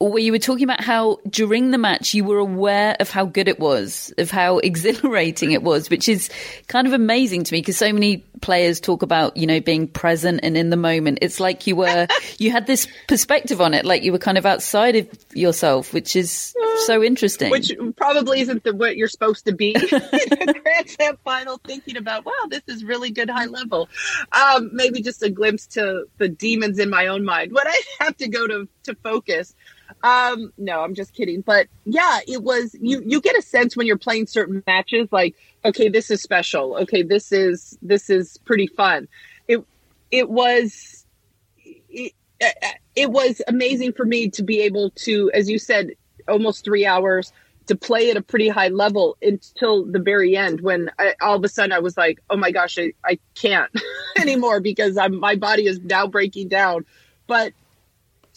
where 0.01 0.19
you 0.19 0.33
were 0.33 0.39
talking 0.39 0.65
about 0.65 0.83
how 0.83 1.19
during 1.29 1.71
the 1.71 1.79
match 1.79 2.15
you 2.15 2.25
were 2.25 2.39
aware 2.39 2.97
of 3.01 3.11
how 3.11 3.27
good 3.27 3.49
it 3.49 3.61
was, 3.61 4.13
of 4.17 4.31
how 4.31 4.59
exhilarating 4.71 5.53
it 5.53 5.63
was, 5.63 5.91
which 5.91 6.09
is 6.09 6.31
kind 6.69 6.87
of 6.87 6.93
amazing 6.93 7.45
to 7.45 7.53
me 7.53 7.61
because 7.61 7.77
so 7.77 7.93
many 7.93 8.25
players 8.41 8.81
talk 8.81 9.03
about, 9.03 9.37
you 9.37 9.47
know, 9.47 9.61
being 9.61 9.87
present 9.87 10.41
and 10.43 10.57
in 10.57 10.71
the 10.71 10.77
moment. 10.77 11.19
It's 11.21 11.39
like 11.39 11.67
you 11.67 11.77
were, 11.77 12.07
you 12.39 12.51
had 12.51 12.67
this 12.67 12.89
perspective 13.09 13.61
on 13.61 13.75
it, 13.75 13.85
like 13.85 14.03
you 14.03 14.13
were 14.13 14.19
kind 14.19 14.39
of 14.39 14.47
outside 14.47 14.97
of 14.97 15.09
yourself, 15.35 15.93
which 15.93 16.17
is 16.17 16.55
so 16.87 17.03
interesting. 17.03 17.51
Which 17.51 17.73
probably 17.97 18.41
isn't 18.41 18.65
the, 18.65 18.75
what 18.75 18.97
you're 18.97 19.09
supposed 19.09 19.45
to 19.47 19.55
be 19.55 19.75
Grand 19.91 20.89
Slam 20.89 21.19
final, 21.25 21.59
thinking 21.59 21.99
about, 21.99 22.25
wow, 22.25 22.33
this 22.49 22.63
is 22.69 22.85
really 22.85 23.11
good 23.11 23.29
high 23.29 23.47
level. 23.47 23.89
Um, 24.33 24.71
maybe 24.73 25.03
just 25.03 25.23
a 25.23 25.29
glimpse 25.29 25.67
to 25.69 26.05
the 26.17 26.29
demons 26.29 26.79
in 26.79 26.89
my 26.89 27.09
own 27.09 27.25
mind. 27.25 27.53
When 27.53 27.67
I 27.67 27.81
have 28.01 28.17
to 28.19 28.29
go 28.29 28.47
to, 28.47 28.69
to 28.85 28.95
focus, 29.03 29.55
um, 30.03 30.53
no, 30.57 30.81
I'm 30.81 30.95
just 30.95 31.15
kidding. 31.15 31.43
But 31.43 31.69
yeah, 31.85 32.21
it 32.27 32.43
was 32.43 32.75
you 32.81 33.03
you 33.05 33.21
get 33.21 33.37
a 33.37 33.43
sense 33.43 33.77
when 33.77 33.87
you're 33.87 33.99
playing 33.99 34.27
certain 34.27 34.63
matches 34.67 35.09
like, 35.13 35.35
okay, 35.65 35.89
this 35.89 36.11
is 36.11 36.23
special. 36.23 36.77
Okay, 36.79 37.03
this 37.03 37.33
is 37.33 37.79
this 37.83 38.09
is 38.11 38.39
pretty 38.39 38.67
fun. 38.67 39.09
It 39.49 39.63
it 40.11 40.31
was 40.31 41.05
it, 41.65 42.13
it 42.97 43.11
was 43.11 43.43
amazing 43.47 43.93
for 43.93 44.05
me 44.05 44.31
to 44.31 44.43
be 44.43 44.61
able 44.61 44.91
to 44.91 45.31
as 45.35 45.51
you 45.51 45.59
said 45.59 45.91
almost 46.29 46.65
3 46.65 46.87
hours 46.87 47.33
to 47.67 47.77
play 47.77 48.11
at 48.11 48.17
a 48.17 48.23
pretty 48.23 48.49
high 48.49 48.69
level 48.69 49.17
until 49.23 49.85
the 49.85 49.99
very 49.99 50.37
end 50.37 50.61
when 50.61 50.91
I, 50.99 51.15
all 51.21 51.37
of 51.37 51.45
a 51.45 51.49
sudden 51.49 51.73
I 51.73 51.79
was 51.79 51.97
like, 51.97 52.21
oh 52.29 52.37
my 52.37 52.51
gosh, 52.51 52.79
I, 52.79 52.93
I 53.05 53.19
can't 53.35 53.71
anymore 54.19 54.61
because 54.61 54.97
I'm, 54.97 55.21
my 55.21 55.37
body 55.37 55.67
is 55.67 55.81
now 55.81 56.07
breaking 56.07 56.49
down. 56.49 56.85
But 57.27 57.53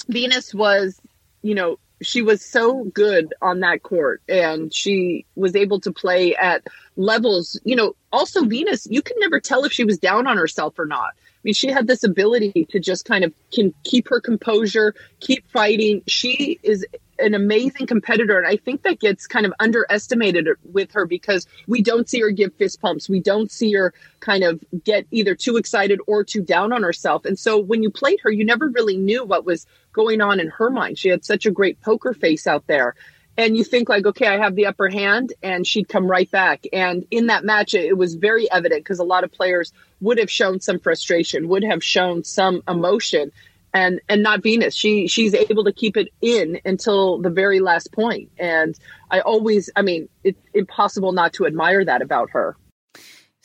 Venus 0.07 0.53
was 0.53 1.01
you 1.43 1.53
know, 1.53 1.77
she 2.01 2.21
was 2.21 2.43
so 2.43 2.83
good 2.85 3.33
on 3.41 3.61
that 3.61 3.83
court 3.83 4.21
and 4.27 4.73
she 4.73 5.25
was 5.35 5.55
able 5.55 5.79
to 5.81 5.91
play 5.91 6.35
at 6.35 6.63
levels, 6.95 7.59
you 7.63 7.75
know, 7.75 7.95
also 8.11 8.43
Venus, 8.43 8.87
you 8.89 9.01
can 9.01 9.17
never 9.19 9.39
tell 9.39 9.63
if 9.63 9.71
she 9.71 9.83
was 9.83 9.97
down 9.97 10.27
on 10.27 10.37
herself 10.37 10.77
or 10.77 10.85
not. 10.85 11.11
I 11.13 11.43
mean, 11.43 11.53
she 11.53 11.69
had 11.69 11.87
this 11.87 12.03
ability 12.03 12.67
to 12.71 12.79
just 12.79 13.05
kind 13.05 13.23
of 13.23 13.33
can 13.53 13.73
keep 13.83 14.07
her 14.09 14.21
composure, 14.21 14.95
keep 15.19 15.47
fighting. 15.49 16.01
She 16.07 16.59
is 16.63 16.85
an 17.23 17.33
amazing 17.33 17.87
competitor. 17.87 18.37
And 18.37 18.47
I 18.47 18.57
think 18.57 18.83
that 18.83 18.99
gets 18.99 19.27
kind 19.27 19.45
of 19.45 19.53
underestimated 19.59 20.47
with 20.63 20.91
her 20.91 21.05
because 21.05 21.47
we 21.67 21.81
don't 21.81 22.09
see 22.09 22.19
her 22.21 22.29
give 22.29 22.53
fist 22.55 22.81
pumps. 22.81 23.09
We 23.09 23.19
don't 23.19 23.51
see 23.51 23.73
her 23.73 23.93
kind 24.19 24.43
of 24.43 24.63
get 24.83 25.07
either 25.11 25.35
too 25.35 25.57
excited 25.57 25.99
or 26.07 26.23
too 26.23 26.41
down 26.41 26.73
on 26.73 26.83
herself. 26.83 27.25
And 27.25 27.39
so 27.39 27.57
when 27.57 27.83
you 27.83 27.89
played 27.89 28.19
her, 28.21 28.31
you 28.31 28.45
never 28.45 28.69
really 28.69 28.97
knew 28.97 29.23
what 29.23 29.45
was 29.45 29.65
going 29.93 30.21
on 30.21 30.39
in 30.39 30.49
her 30.49 30.69
mind. 30.69 30.97
She 30.97 31.09
had 31.09 31.25
such 31.25 31.45
a 31.45 31.51
great 31.51 31.81
poker 31.81 32.13
face 32.13 32.47
out 32.47 32.67
there. 32.67 32.95
And 33.35 33.57
you 33.57 33.63
think 33.63 33.89
like, 33.89 34.05
okay, 34.05 34.27
I 34.27 34.37
have 34.37 34.55
the 34.55 34.67
upper 34.67 34.89
hand 34.89 35.33
and 35.41 35.65
she'd 35.65 35.89
come 35.89 36.05
right 36.05 36.29
back. 36.29 36.65
And 36.71 37.07
in 37.09 37.27
that 37.27 37.43
match, 37.43 37.73
it 37.73 37.97
was 37.97 38.13
very 38.13 38.49
evident 38.51 38.83
because 38.83 38.99
a 38.99 39.03
lot 39.03 39.23
of 39.23 39.31
players 39.31 39.73
would 40.01 40.19
have 40.19 40.29
shown 40.29 40.59
some 40.59 40.77
frustration, 40.77 41.47
would 41.47 41.63
have 41.63 41.83
shown 41.83 42.23
some 42.23 42.61
emotion 42.67 43.31
and 43.73 43.99
and 44.09 44.23
not 44.23 44.43
Venus. 44.43 44.75
She 44.75 45.07
she's 45.07 45.33
able 45.33 45.63
to 45.63 45.73
keep 45.73 45.97
it 45.97 46.09
in 46.21 46.59
until 46.65 47.19
the 47.19 47.29
very 47.29 47.59
last 47.59 47.91
point. 47.91 48.31
And 48.37 48.77
I 49.11 49.21
always, 49.21 49.69
I 49.75 49.81
mean, 49.81 50.09
it's 50.23 50.39
impossible 50.53 51.11
not 51.11 51.33
to 51.33 51.45
admire 51.45 51.83
that 51.85 52.01
about 52.01 52.29
her. 52.31 52.55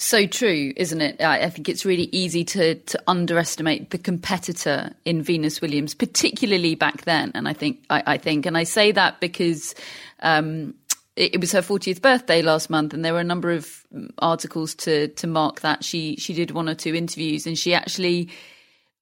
So 0.01 0.27
true, 0.27 0.73
isn't 0.77 1.01
it? 1.01 1.21
I 1.21 1.51
think 1.51 1.69
it's 1.69 1.85
really 1.85 2.09
easy 2.13 2.45
to 2.45 2.77
to 2.77 3.03
underestimate 3.09 3.91
the 3.91 3.99
competitor 3.99 4.93
in 5.05 5.23
Venus 5.23 5.61
Williams, 5.61 5.95
particularly 5.95 6.77
back 6.77 7.05
then. 7.05 7.33
And 7.35 7.49
I 7.49 7.53
think 7.53 7.85
I, 7.91 8.03
I 8.07 8.19
think, 8.19 8.47
and 8.47 8.57
I 8.57 8.65
say 8.65 8.93
that 8.93 9.21
because. 9.21 9.75
Um, 10.21 10.75
it, 11.15 11.41
was 11.41 11.51
her 11.51 11.63
40th 11.63 12.01
birthday 12.01 12.43
last 12.43 12.71
month, 12.71 12.95
and 12.95 13.05
there 13.05 13.13
were 13.13 13.19
a 13.19 13.25
number 13.25 13.51
of 13.51 13.85
articles 14.19 14.77
to 14.77 15.09
to 15.09 15.27
mark 15.27 15.63
that. 15.63 15.83
She 15.83 16.15
she 16.15 16.33
did 16.33 16.53
one 16.53 16.69
or 16.69 16.77
two 16.77 16.95
interviews, 16.95 17.45
and 17.45 17.59
she 17.59 17.75
actually 17.75 18.31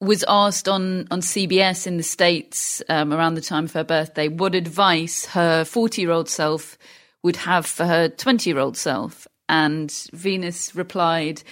was 0.00 0.24
asked 0.28 0.68
on, 0.68 1.06
on 1.10 1.20
CBS 1.20 1.86
in 1.86 1.96
the 1.96 2.02
States 2.02 2.82
um, 2.88 3.12
around 3.12 3.34
the 3.34 3.40
time 3.40 3.64
of 3.64 3.72
her 3.72 3.84
birthday 3.84 4.28
what 4.28 4.54
advice 4.54 5.26
her 5.26 5.64
40 5.64 6.02
year 6.02 6.10
old 6.10 6.28
self 6.28 6.76
would 7.22 7.36
have 7.36 7.66
for 7.66 7.86
her 7.86 8.08
20 8.08 8.50
year 8.50 8.58
old 8.58 8.76
self. 8.76 9.26
And 9.48 9.90
Venus 10.12 10.74
replied, 10.74 11.42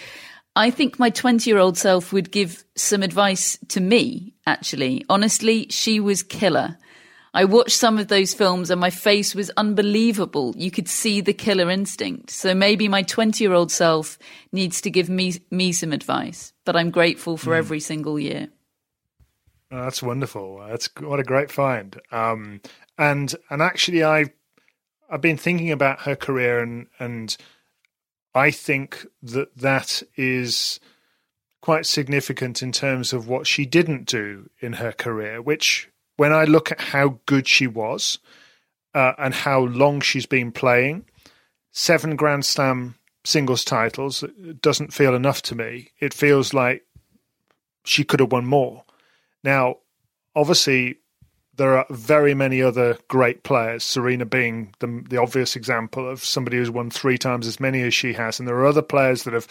I 0.55 0.69
think 0.69 0.99
my 0.99 1.09
20 1.09 1.49
year 1.49 1.59
old 1.59 1.77
self 1.77 2.13
would 2.13 2.31
give 2.31 2.63
some 2.75 3.03
advice 3.03 3.57
to 3.69 3.81
me, 3.81 4.33
actually. 4.45 5.05
Honestly, 5.09 5.67
she 5.69 5.99
was 5.99 6.23
killer. 6.23 6.77
I 7.35 7.43
watched 7.43 7.77
some 7.77 7.97
of 7.97 8.07
those 8.07 8.33
films 8.33 8.71
and 8.71 8.79
my 8.79 8.89
face 8.89 9.35
was 9.35 9.51
unbelievable. 9.57 10.53
You 10.55 10.71
could 10.71 10.87
see 10.87 11.19
the 11.19 11.33
killer 11.33 11.69
instinct. 11.69 12.29
So 12.29 12.55
maybe 12.55 12.87
my 12.87 13.01
20 13.01 13.43
year 13.43 13.51
old 13.51 13.73
self 13.73 14.17
needs 14.53 14.79
to 14.81 14.89
give 14.89 15.09
me, 15.09 15.33
me 15.51 15.73
some 15.73 15.91
advice, 15.91 16.53
but 16.63 16.77
I'm 16.77 16.91
grateful 16.91 17.35
for 17.35 17.51
mm. 17.51 17.57
every 17.57 17.81
single 17.81 18.17
year. 18.17 18.47
Oh, 19.69 19.83
that's 19.83 20.01
wonderful. 20.01 20.65
That's 20.65 20.89
what 21.01 21.19
a 21.19 21.23
great 21.23 21.51
find. 21.51 21.99
Um, 22.09 22.61
and, 22.97 23.35
and 23.49 23.61
actually 23.61 24.05
I, 24.05 24.27
I've 25.11 25.21
been 25.21 25.37
thinking 25.37 25.71
about 25.71 26.03
her 26.03 26.15
career 26.15 26.63
and, 26.63 26.87
and 26.99 27.35
I 28.33 28.49
think 28.49 29.05
that 29.23 29.57
that 29.57 30.03
is 30.15 30.79
quite 31.59 31.85
significant 31.85 32.63
in 32.63 32.71
terms 32.71 33.11
of 33.11 33.27
what 33.27 33.45
she 33.45 33.65
didn't 33.65 34.05
do 34.05 34.49
in 34.61 34.73
her 34.73 34.93
career, 34.93 35.41
which 35.41 35.89
when 36.17 36.33
I 36.33 36.45
look 36.45 36.71
at 36.71 36.79
how 36.79 37.19
good 37.25 37.47
she 37.47 37.67
was 37.67 38.19
uh, 38.93 39.13
and 39.17 39.33
how 39.33 39.61
long 39.61 40.01
she's 40.01 40.25
been 40.25 40.51
playing, 40.51 41.05
seven 41.71 42.15
Grand 42.15 42.45
Slam 42.45 42.95
singles 43.23 43.63
titles 43.63 44.23
doesn't 44.61 44.93
feel 44.93 45.15
enough 45.15 45.41
to 45.43 45.55
me. 45.55 45.89
It 45.99 46.13
feels 46.13 46.53
like 46.53 46.83
she 47.83 48.03
could 48.03 48.19
have 48.19 48.31
won 48.31 48.45
more. 48.45 48.83
Now, 49.43 49.77
obviously, 50.35 50.97
there 51.57 51.77
are 51.77 51.85
very 51.89 52.33
many 52.33 52.61
other 52.61 52.97
great 53.07 53.43
players, 53.43 53.83
Serena 53.83 54.25
being 54.25 54.73
the, 54.79 55.03
the 55.09 55.17
obvious 55.17 55.55
example 55.55 56.09
of 56.09 56.23
somebody 56.23 56.57
who's 56.57 56.71
won 56.71 56.89
three 56.89 57.17
times 57.17 57.47
as 57.47 57.59
many 57.59 57.81
as 57.81 57.93
she 57.93 58.13
has. 58.13 58.39
And 58.39 58.47
there 58.47 58.57
are 58.57 58.65
other 58.65 58.81
players 58.81 59.23
that 59.23 59.33
have 59.33 59.47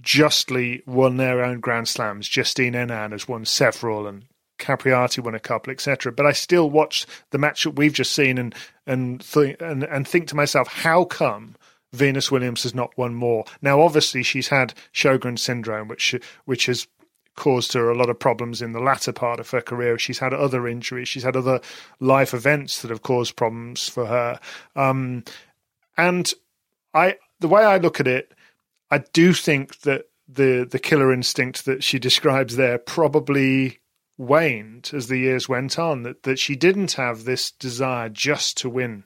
justly 0.00 0.82
won 0.86 1.16
their 1.16 1.44
own 1.44 1.60
Grand 1.60 1.88
Slams. 1.88 2.28
Justine 2.28 2.74
Henin 2.74 3.12
has 3.12 3.26
won 3.26 3.44
several, 3.44 4.06
and 4.06 4.24
Capriati 4.62 5.22
won 5.22 5.34
a 5.34 5.40
couple, 5.40 5.72
etc. 5.72 6.12
But 6.12 6.26
I 6.26 6.32
still 6.32 6.70
watch 6.70 7.06
the 7.30 7.38
match 7.38 7.64
that 7.64 7.76
we've 7.76 7.92
just 7.92 8.12
seen 8.12 8.38
and 8.38 8.54
and 8.86 9.20
th- 9.20 9.56
and 9.60 9.84
and 9.84 10.06
think 10.06 10.28
to 10.28 10.36
myself, 10.36 10.68
how 10.68 11.04
come 11.04 11.56
Venus 11.92 12.30
Williams 12.30 12.62
has 12.62 12.74
not 12.74 12.96
won 12.96 13.14
more? 13.14 13.44
Now, 13.60 13.80
obviously, 13.80 14.22
she's 14.22 14.48
had 14.48 14.74
Sjogren 14.94 15.38
syndrome, 15.38 15.88
which 15.88 16.14
which 16.44 16.66
has 16.66 16.86
caused 17.34 17.72
her 17.72 17.90
a 17.90 17.96
lot 17.96 18.10
of 18.10 18.18
problems 18.18 18.60
in 18.60 18.72
the 18.72 18.80
latter 18.80 19.12
part 19.12 19.40
of 19.40 19.50
her 19.50 19.60
career. 19.60 19.98
She's 19.98 20.18
had 20.18 20.34
other 20.34 20.68
injuries. 20.68 21.08
She's 21.08 21.22
had 21.22 21.36
other 21.36 21.60
life 22.00 22.34
events 22.34 22.82
that 22.82 22.90
have 22.90 23.02
caused 23.02 23.36
problems 23.36 23.88
for 23.88 24.06
her. 24.06 24.38
Um, 24.76 25.24
and 25.96 26.32
I, 26.92 27.16
the 27.40 27.48
way 27.48 27.64
I 27.64 27.78
look 27.78 28.00
at 28.00 28.06
it, 28.06 28.32
I 28.90 28.98
do 28.98 29.32
think 29.32 29.80
that 29.80 30.06
the 30.28 30.66
the 30.70 30.78
killer 30.78 31.12
instinct 31.12 31.64
that 31.64 31.82
she 31.82 31.98
describes 32.08 32.56
there 32.56 32.78
probably 32.78 33.78
waned 34.18 34.90
as 34.92 35.08
the 35.08 35.18
years 35.18 35.48
went 35.48 35.78
on. 35.78 36.02
That 36.02 36.22
that 36.24 36.38
she 36.38 36.56
didn't 36.56 36.92
have 36.92 37.24
this 37.24 37.50
desire 37.50 38.08
just 38.08 38.56
to 38.58 38.68
win 38.68 39.04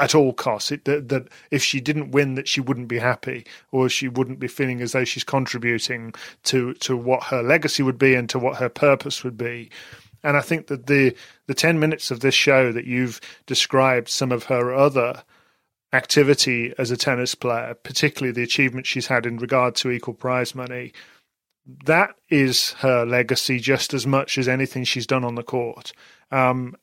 at 0.00 0.14
all 0.14 0.32
costs. 0.32 0.72
It, 0.72 0.86
that, 0.86 1.10
that 1.10 1.28
if 1.50 1.62
she 1.62 1.80
didn't 1.80 2.12
win, 2.12 2.34
that 2.34 2.48
she 2.48 2.60
wouldn't 2.60 2.88
be 2.88 2.98
happy, 2.98 3.46
or 3.70 3.88
she 3.88 4.08
wouldn't 4.08 4.40
be 4.40 4.48
feeling 4.48 4.80
as 4.80 4.92
though 4.92 5.04
she's 5.04 5.24
contributing 5.24 6.14
to 6.44 6.74
to 6.74 6.96
what 6.96 7.24
her 7.24 7.42
legacy 7.42 7.82
would 7.82 7.98
be 7.98 8.14
and 8.14 8.28
to 8.30 8.38
what 8.38 8.56
her 8.56 8.68
purpose 8.68 9.22
would 9.22 9.36
be. 9.36 9.70
And 10.22 10.36
I 10.36 10.40
think 10.40 10.66
that 10.68 10.86
the 10.86 11.14
the 11.46 11.54
ten 11.54 11.78
minutes 11.78 12.10
of 12.10 12.20
this 12.20 12.34
show 12.34 12.72
that 12.72 12.86
you've 12.86 13.20
described 13.46 14.08
some 14.08 14.32
of 14.32 14.44
her 14.44 14.74
other 14.74 15.22
activity 15.92 16.72
as 16.78 16.90
a 16.90 16.96
tennis 16.96 17.34
player, 17.34 17.74
particularly 17.74 18.32
the 18.32 18.42
achievement 18.42 18.86
she's 18.86 19.08
had 19.08 19.26
in 19.26 19.38
regard 19.38 19.74
to 19.74 19.90
equal 19.90 20.14
prize 20.14 20.54
money, 20.54 20.92
that 21.84 22.14
is 22.28 22.72
her 22.74 23.04
legacy 23.04 23.58
just 23.58 23.94
as 23.94 24.06
much 24.06 24.38
as 24.38 24.48
anything 24.48 24.84
she's 24.84 25.06
done 25.06 25.24
on 25.24 25.34
the 25.34 25.42
court. 25.42 25.92
Um, 26.30 26.76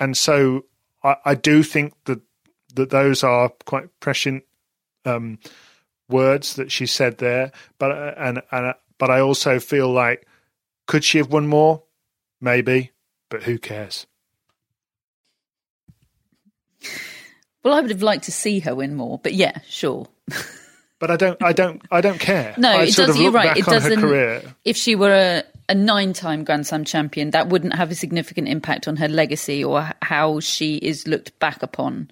and 0.00 0.16
so 0.16 0.64
I, 1.02 1.16
I, 1.24 1.34
do 1.34 1.62
think 1.62 1.94
that 2.04 2.20
that 2.74 2.90
those 2.90 3.22
are 3.22 3.50
quite 3.66 3.88
prescient 4.00 4.44
um, 5.04 5.38
words 6.08 6.54
that 6.54 6.72
she 6.72 6.86
said 6.86 7.18
there. 7.18 7.52
But 7.78 7.92
uh, 7.92 8.14
and 8.16 8.42
and 8.50 8.66
uh, 8.66 8.74
but 8.98 9.10
I 9.10 9.20
also 9.20 9.58
feel 9.58 9.90
like 9.90 10.26
could 10.86 11.04
she 11.04 11.18
have 11.18 11.32
won 11.32 11.46
more? 11.46 11.82
Maybe, 12.40 12.90
but 13.28 13.44
who 13.44 13.58
cares? 13.58 14.06
Well, 17.62 17.74
I 17.74 17.80
would 17.80 17.90
have 17.90 18.02
liked 18.02 18.24
to 18.24 18.32
see 18.32 18.60
her 18.60 18.74
win 18.74 18.94
more, 18.94 19.18
but 19.22 19.34
yeah, 19.34 19.58
sure. 19.68 20.08
but 21.02 21.10
I 21.10 21.16
don't, 21.16 21.42
I 21.42 21.52
don't, 21.52 21.82
I 21.90 22.00
don't 22.00 22.20
care. 22.20 22.54
No, 22.56 22.70
I 22.70 22.84
it 22.84 22.94
does. 22.94 23.18
You're 23.18 23.32
right. 23.32 23.56
It 23.56 23.64
doesn't. 23.64 24.00
career. 24.00 24.40
If 24.64 24.76
she 24.76 24.94
were 24.94 25.12
a, 25.12 25.42
a 25.68 25.74
nine-time 25.74 26.44
Grand 26.44 26.64
Slam 26.64 26.84
champion, 26.84 27.30
that 27.32 27.48
wouldn't 27.48 27.74
have 27.74 27.90
a 27.90 27.96
significant 27.96 28.46
impact 28.46 28.86
on 28.86 28.94
her 28.98 29.08
legacy 29.08 29.64
or 29.64 29.90
how 30.00 30.38
she 30.38 30.76
is 30.76 31.08
looked 31.08 31.36
back 31.40 31.60
upon 31.60 32.08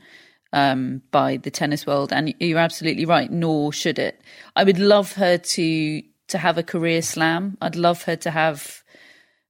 um, 0.53 1.03
by 1.13 1.37
the 1.37 1.53
tennis 1.53 1.87
world. 1.87 2.13
And 2.13 2.35
you're 2.41 2.59
absolutely 2.59 3.05
right. 3.05 3.31
Nor 3.31 3.73
should 3.73 4.01
it. 4.01 4.21
I 4.57 4.65
would 4.65 4.81
love 4.81 5.13
her 5.13 5.39
to 5.39 6.03
to 6.27 6.39
have 6.39 6.59
a 6.59 6.65
career 6.65 7.01
slam. 7.01 7.59
I'd 7.61 7.77
love 7.77 8.03
her 8.03 8.17
to 8.17 8.31
have 8.33 8.83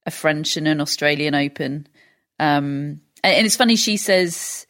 a 0.05 0.11
French 0.11 0.59
and 0.59 0.68
an 0.68 0.82
Australian 0.82 1.34
Open. 1.34 1.88
Um, 2.38 3.01
and 3.24 3.47
it's 3.47 3.57
funny. 3.57 3.76
She 3.76 3.97
says 3.97 4.66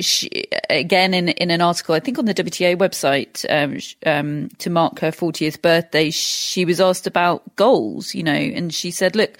she, 0.00 0.46
again 0.70 1.12
in 1.14 1.28
in 1.28 1.50
an 1.50 1.60
article, 1.60 1.94
I 1.94 2.00
think 2.00 2.18
on 2.18 2.24
the 2.24 2.34
WTA 2.34 2.76
website, 2.76 3.44
um, 3.50 3.78
um, 4.06 4.48
to 4.58 4.70
mark 4.70 5.00
her 5.00 5.10
40th 5.10 5.60
birthday, 5.60 6.10
she 6.10 6.64
was 6.64 6.80
asked 6.80 7.06
about 7.06 7.56
goals, 7.56 8.14
you 8.14 8.22
know, 8.22 8.32
and 8.32 8.72
she 8.72 8.90
said, 8.90 9.16
"Look, 9.16 9.36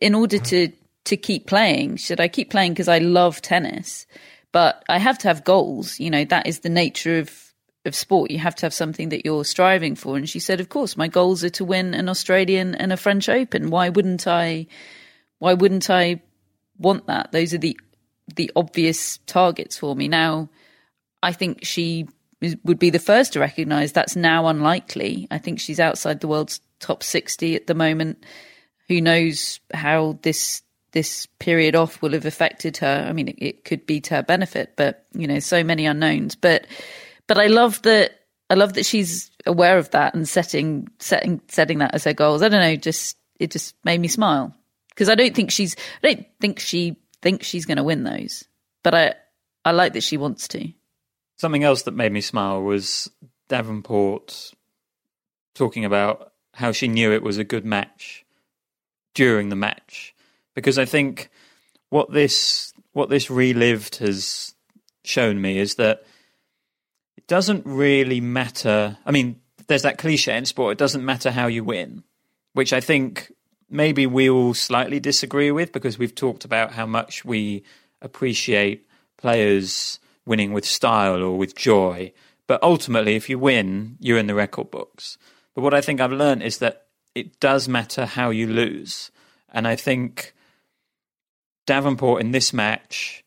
in 0.00 0.14
order 0.14 0.38
to 0.38 0.68
to 1.04 1.16
keep 1.16 1.46
playing, 1.46 1.96
should 1.96 2.20
I 2.20 2.28
keep 2.28 2.50
playing 2.50 2.72
because 2.72 2.88
I 2.88 2.98
love 2.98 3.40
tennis, 3.40 4.06
but 4.52 4.84
I 4.88 4.98
have 4.98 5.18
to 5.18 5.28
have 5.28 5.44
goals. 5.44 5.98
You 5.98 6.10
know, 6.10 6.24
that 6.26 6.46
is 6.46 6.60
the 6.60 6.68
nature 6.68 7.18
of 7.18 7.52
of 7.86 7.94
sport. 7.94 8.30
You 8.30 8.38
have 8.38 8.56
to 8.56 8.66
have 8.66 8.74
something 8.74 9.08
that 9.10 9.24
you're 9.24 9.44
striving 9.44 9.94
for." 9.94 10.16
And 10.16 10.28
she 10.28 10.40
said, 10.40 10.60
"Of 10.60 10.68
course, 10.68 10.96
my 10.96 11.08
goals 11.08 11.42
are 11.42 11.50
to 11.50 11.64
win 11.64 11.94
an 11.94 12.08
Australian 12.08 12.74
and 12.74 12.92
a 12.92 12.96
French 12.98 13.28
Open. 13.28 13.70
Why 13.70 13.88
wouldn't 13.88 14.26
I? 14.26 14.66
Why 15.38 15.54
wouldn't 15.54 15.88
I 15.88 16.20
want 16.78 17.06
that? 17.06 17.32
Those 17.32 17.54
are 17.54 17.58
the 17.58 17.78
the 18.34 18.50
obvious 18.56 19.18
targets 19.26 19.78
for 19.78 19.94
me. 19.94 20.08
Now, 20.08 20.48
I 21.22 21.32
think 21.32 21.64
she 21.64 22.08
would 22.64 22.78
be 22.78 22.90
the 22.90 22.98
first 22.98 23.32
to 23.32 23.40
recognise 23.40 23.92
that's 23.92 24.16
now 24.16 24.46
unlikely. 24.46 25.26
I 25.30 25.38
think 25.38 25.58
she's 25.58 25.80
outside 25.80 26.20
the 26.20 26.28
world's 26.28 26.60
top 26.80 27.02
60 27.02 27.56
at 27.56 27.66
the 27.66 27.74
moment. 27.74 28.24
Who 28.88 29.00
knows 29.00 29.60
how 29.72 30.18
this 30.22 30.62
this 30.92 31.26
period 31.38 31.74
off 31.74 32.00
will 32.00 32.12
have 32.12 32.24
affected 32.24 32.78
her? 32.78 33.04
I 33.06 33.12
mean, 33.12 33.28
it, 33.28 33.36
it 33.38 33.64
could 33.64 33.84
be 33.84 34.00
to 34.02 34.16
her 34.16 34.22
benefit, 34.22 34.74
but 34.76 35.06
you 35.12 35.26
know, 35.26 35.40
so 35.40 35.64
many 35.64 35.86
unknowns. 35.86 36.36
But 36.36 36.66
but 37.26 37.38
I 37.38 37.46
love 37.46 37.82
that. 37.82 38.12
I 38.48 38.54
love 38.54 38.74
that 38.74 38.86
she's 38.86 39.30
aware 39.44 39.78
of 39.78 39.90
that 39.90 40.14
and 40.14 40.28
setting 40.28 40.88
setting 40.98 41.40
setting 41.48 41.78
that 41.78 41.94
as 41.94 42.04
her 42.04 42.12
goals. 42.12 42.42
I 42.42 42.48
don't 42.48 42.60
know, 42.60 42.76
just 42.76 43.16
it 43.40 43.50
just 43.50 43.74
made 43.84 44.00
me 44.00 44.08
smile 44.08 44.54
because 44.90 45.08
I 45.08 45.14
don't 45.14 45.34
think 45.34 45.50
she's 45.50 45.76
I 46.02 46.12
don't 46.12 46.26
think 46.40 46.60
she 46.60 46.96
thinks 47.26 47.48
she's 47.48 47.66
going 47.66 47.76
to 47.76 47.82
win 47.82 48.04
those, 48.04 48.44
but 48.84 48.94
I 48.94 49.14
I 49.64 49.72
like 49.72 49.94
that 49.94 50.04
she 50.04 50.16
wants 50.16 50.46
to. 50.48 50.72
Something 51.38 51.64
else 51.64 51.82
that 51.82 51.90
made 51.90 52.12
me 52.12 52.20
smile 52.20 52.62
was 52.62 53.10
Davenport 53.48 54.52
talking 55.52 55.84
about 55.84 56.32
how 56.54 56.70
she 56.70 56.86
knew 56.86 57.10
it 57.10 57.24
was 57.24 57.36
a 57.36 57.42
good 57.42 57.64
match 57.64 58.24
during 59.12 59.48
the 59.48 59.56
match 59.56 60.14
because 60.54 60.78
I 60.78 60.84
think 60.84 61.28
what 61.90 62.12
this 62.12 62.72
what 62.92 63.10
this 63.10 63.28
relived 63.28 63.96
has 63.96 64.54
shown 65.02 65.40
me 65.40 65.58
is 65.58 65.74
that 65.74 66.04
it 67.16 67.26
doesn't 67.26 67.66
really 67.66 68.20
matter. 68.20 68.98
I 69.04 69.10
mean, 69.10 69.40
there's 69.66 69.82
that 69.82 69.98
cliche 69.98 70.36
in 70.36 70.44
sport: 70.44 70.70
it 70.74 70.78
doesn't 70.78 71.04
matter 71.04 71.32
how 71.32 71.48
you 71.48 71.64
win, 71.64 72.04
which 72.52 72.72
I 72.72 72.80
think 72.80 73.32
maybe 73.68 74.06
we 74.06 74.28
all 74.28 74.54
slightly 74.54 75.00
disagree 75.00 75.50
with 75.50 75.72
because 75.72 75.98
we've 75.98 76.14
talked 76.14 76.44
about 76.44 76.72
how 76.72 76.86
much 76.86 77.24
we 77.24 77.64
appreciate 78.00 78.86
players 79.16 79.98
winning 80.24 80.52
with 80.52 80.64
style 80.64 81.22
or 81.22 81.36
with 81.36 81.56
joy. 81.56 82.12
But 82.46 82.62
ultimately, 82.62 83.16
if 83.16 83.28
you 83.28 83.38
win, 83.38 83.96
you're 84.00 84.18
in 84.18 84.26
the 84.26 84.34
record 84.34 84.70
books. 84.70 85.18
But 85.54 85.62
what 85.62 85.74
I 85.74 85.80
think 85.80 86.00
I've 86.00 86.12
learned 86.12 86.42
is 86.42 86.58
that 86.58 86.86
it 87.14 87.40
does 87.40 87.68
matter 87.68 88.04
how 88.04 88.30
you 88.30 88.46
lose. 88.46 89.10
And 89.52 89.66
I 89.66 89.74
think 89.74 90.34
Davenport 91.66 92.20
in 92.20 92.30
this 92.30 92.52
match 92.52 93.24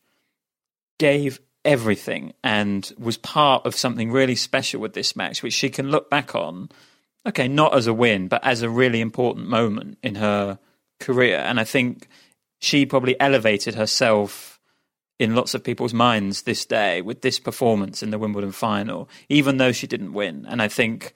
gave 0.98 1.40
everything 1.64 2.32
and 2.42 2.92
was 2.98 3.16
part 3.16 3.66
of 3.66 3.74
something 3.74 4.10
really 4.10 4.36
special 4.36 4.80
with 4.80 4.94
this 4.94 5.16
match, 5.16 5.42
which 5.42 5.52
she 5.52 5.68
can 5.70 5.90
look 5.90 6.08
back 6.08 6.34
on, 6.34 6.70
okay, 7.26 7.48
not 7.48 7.74
as 7.74 7.86
a 7.86 7.94
win, 7.94 8.28
but 8.28 8.44
as 8.44 8.62
a 8.62 8.70
really 8.70 9.00
important 9.00 9.48
moment 9.48 9.98
in 10.02 10.16
her 10.16 10.58
career. 10.98 11.38
And 11.38 11.60
I 11.60 11.64
think 11.64 12.08
she 12.58 12.86
probably 12.86 13.18
elevated 13.20 13.74
herself 13.74 14.60
in 15.18 15.34
lots 15.34 15.52
of 15.52 15.62
people's 15.62 15.92
minds 15.92 16.42
this 16.42 16.64
day 16.64 17.02
with 17.02 17.20
this 17.20 17.38
performance 17.38 18.02
in 18.02 18.10
the 18.10 18.18
Wimbledon 18.18 18.52
final, 18.52 19.08
even 19.28 19.58
though 19.58 19.72
she 19.72 19.86
didn't 19.86 20.14
win. 20.14 20.46
And 20.48 20.62
I 20.62 20.68
think 20.68 21.12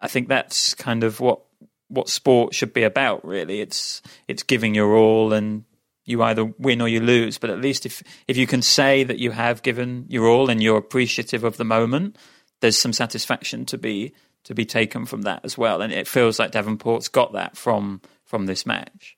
I 0.00 0.08
think 0.08 0.28
that's 0.28 0.74
kind 0.74 1.04
of 1.04 1.20
what 1.20 1.40
what 1.88 2.08
sport 2.08 2.54
should 2.54 2.72
be 2.72 2.84
about 2.84 3.24
really. 3.24 3.60
It's 3.60 4.02
it's 4.28 4.42
giving 4.42 4.74
your 4.74 4.94
all 4.94 5.32
and 5.32 5.64
you 6.04 6.22
either 6.22 6.44
win 6.58 6.80
or 6.80 6.88
you 6.88 7.00
lose. 7.00 7.36
But 7.36 7.50
at 7.50 7.60
least 7.60 7.84
if 7.84 8.02
if 8.26 8.36
you 8.38 8.46
can 8.46 8.62
say 8.62 9.04
that 9.04 9.18
you 9.18 9.30
have 9.32 9.62
given 9.62 10.06
your 10.08 10.26
all 10.26 10.48
and 10.48 10.62
you're 10.62 10.78
appreciative 10.78 11.44
of 11.44 11.58
the 11.58 11.64
moment, 11.64 12.16
there's 12.60 12.78
some 12.78 12.94
satisfaction 12.94 13.66
to 13.66 13.76
be 13.76 14.14
to 14.48 14.54
be 14.54 14.64
taken 14.64 15.04
from 15.06 15.22
that 15.22 15.44
as 15.44 15.56
well. 15.56 15.80
And 15.82 15.92
it 15.92 16.08
feels 16.08 16.38
like 16.38 16.52
Davenport's 16.52 17.08
got 17.08 17.34
that 17.34 17.56
from 17.56 18.00
from 18.24 18.46
this 18.46 18.66
match. 18.66 19.16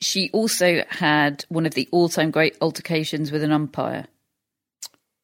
She 0.00 0.30
also 0.32 0.84
had 0.88 1.44
one 1.48 1.64
of 1.66 1.72
the 1.74 1.88
all-time 1.90 2.30
great 2.30 2.56
altercations 2.60 3.32
with 3.32 3.42
an 3.42 3.50
umpire 3.52 4.06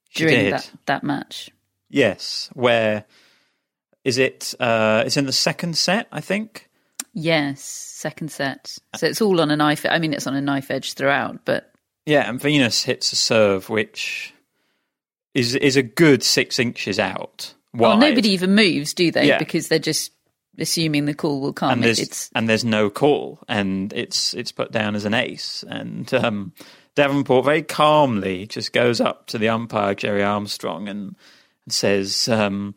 She 0.09 0.25
during 0.25 0.39
did. 0.45 0.53
that 0.55 0.71
that 0.87 1.05
match. 1.05 1.51
Yes, 1.91 2.49
where 2.55 3.05
is 4.05 4.17
it? 4.19 4.55
Uh, 4.59 5.03
it's 5.07 5.17
in 5.19 5.27
the 5.27 5.33
second 5.33 5.77
set, 5.77 6.09
I 6.11 6.21
think. 6.23 6.69
Yes, 7.13 7.63
second 7.63 8.31
set. 8.31 8.79
So 8.97 9.07
it's 9.07 9.21
all 9.21 9.41
on 9.43 9.51
a 9.51 9.57
knife. 9.57 9.85
I 9.89 9.99
mean, 9.99 10.15
it's 10.15 10.27
on 10.27 10.35
a 10.35 10.41
knife 10.41 10.71
edge 10.71 10.95
throughout, 10.95 11.45
but 11.45 11.71
Yeah, 12.07 12.29
and 12.29 12.41
Venus 12.41 12.83
hits 12.85 13.13
a 13.13 13.17
serve 13.17 13.69
which 13.69 14.33
is 15.35 15.55
is 15.55 15.77
a 15.77 15.83
good 15.83 16.23
six 16.23 16.59
inches 16.59 16.99
out. 16.99 17.53
Well, 17.75 17.97
nobody 17.97 18.31
even 18.31 18.55
moves, 18.55 18.95
do 18.95 19.11
they? 19.11 19.29
Yeah. 19.29 19.39
Because 19.39 19.69
they're 19.69 19.79
just 19.79 20.13
assuming 20.59 21.07
the 21.07 21.15
call 21.15 21.41
will 21.41 21.53
come. 21.53 21.71
and 21.71 21.85
there's 21.85 21.99
it's 21.99 22.31
and 22.35 22.49
there's 22.49 22.65
no 22.65 22.91
call, 22.91 23.39
and 23.49 23.93
it's 23.93 24.35
it's 24.35 24.53
put 24.53 24.73
down 24.73 24.95
as 24.95 25.05
an 25.05 25.15
ace. 25.15 25.65
And 25.67 26.13
um, 26.13 26.53
Davenport 26.95 27.45
very 27.45 27.63
calmly 27.63 28.47
just 28.47 28.73
goes 28.73 29.01
up 29.01 29.27
to 29.29 29.39
the 29.39 29.49
umpire 29.49 29.95
Gerry 29.95 30.23
Armstrong 30.23 30.89
and, 30.89 31.17
and 31.65 31.73
says, 31.73 32.29
um, 32.29 32.75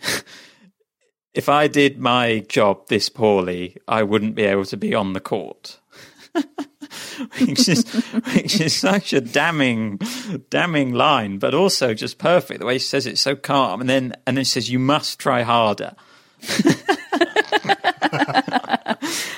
"If 1.34 1.48
I 1.48 1.66
did 1.66 1.98
my 1.98 2.40
job 2.48 2.88
this 2.88 3.08
poorly, 3.08 3.76
I 3.88 4.04
wouldn't 4.04 4.36
be 4.36 4.44
able 4.44 4.64
to 4.66 4.76
be 4.76 4.94
on 4.94 5.12
the 5.12 5.20
court." 5.20 5.80
which 7.38 7.68
is 7.68 7.84
which 8.34 8.60
is 8.60 8.74
such 8.74 9.12
a 9.12 9.20
damning 9.20 10.00
damning 10.50 10.92
line, 10.92 11.38
but 11.38 11.54
also 11.54 11.94
just 11.94 12.18
perfect. 12.18 12.60
The 12.60 12.66
way 12.66 12.78
she 12.78 12.86
says 12.86 13.06
it, 13.06 13.18
so 13.18 13.36
calm, 13.36 13.80
and 13.80 13.88
then 13.88 14.14
and 14.26 14.36
then 14.36 14.44
she 14.44 14.52
says, 14.52 14.70
"You 14.70 14.78
must 14.78 15.18
try 15.18 15.42
harder." 15.42 15.94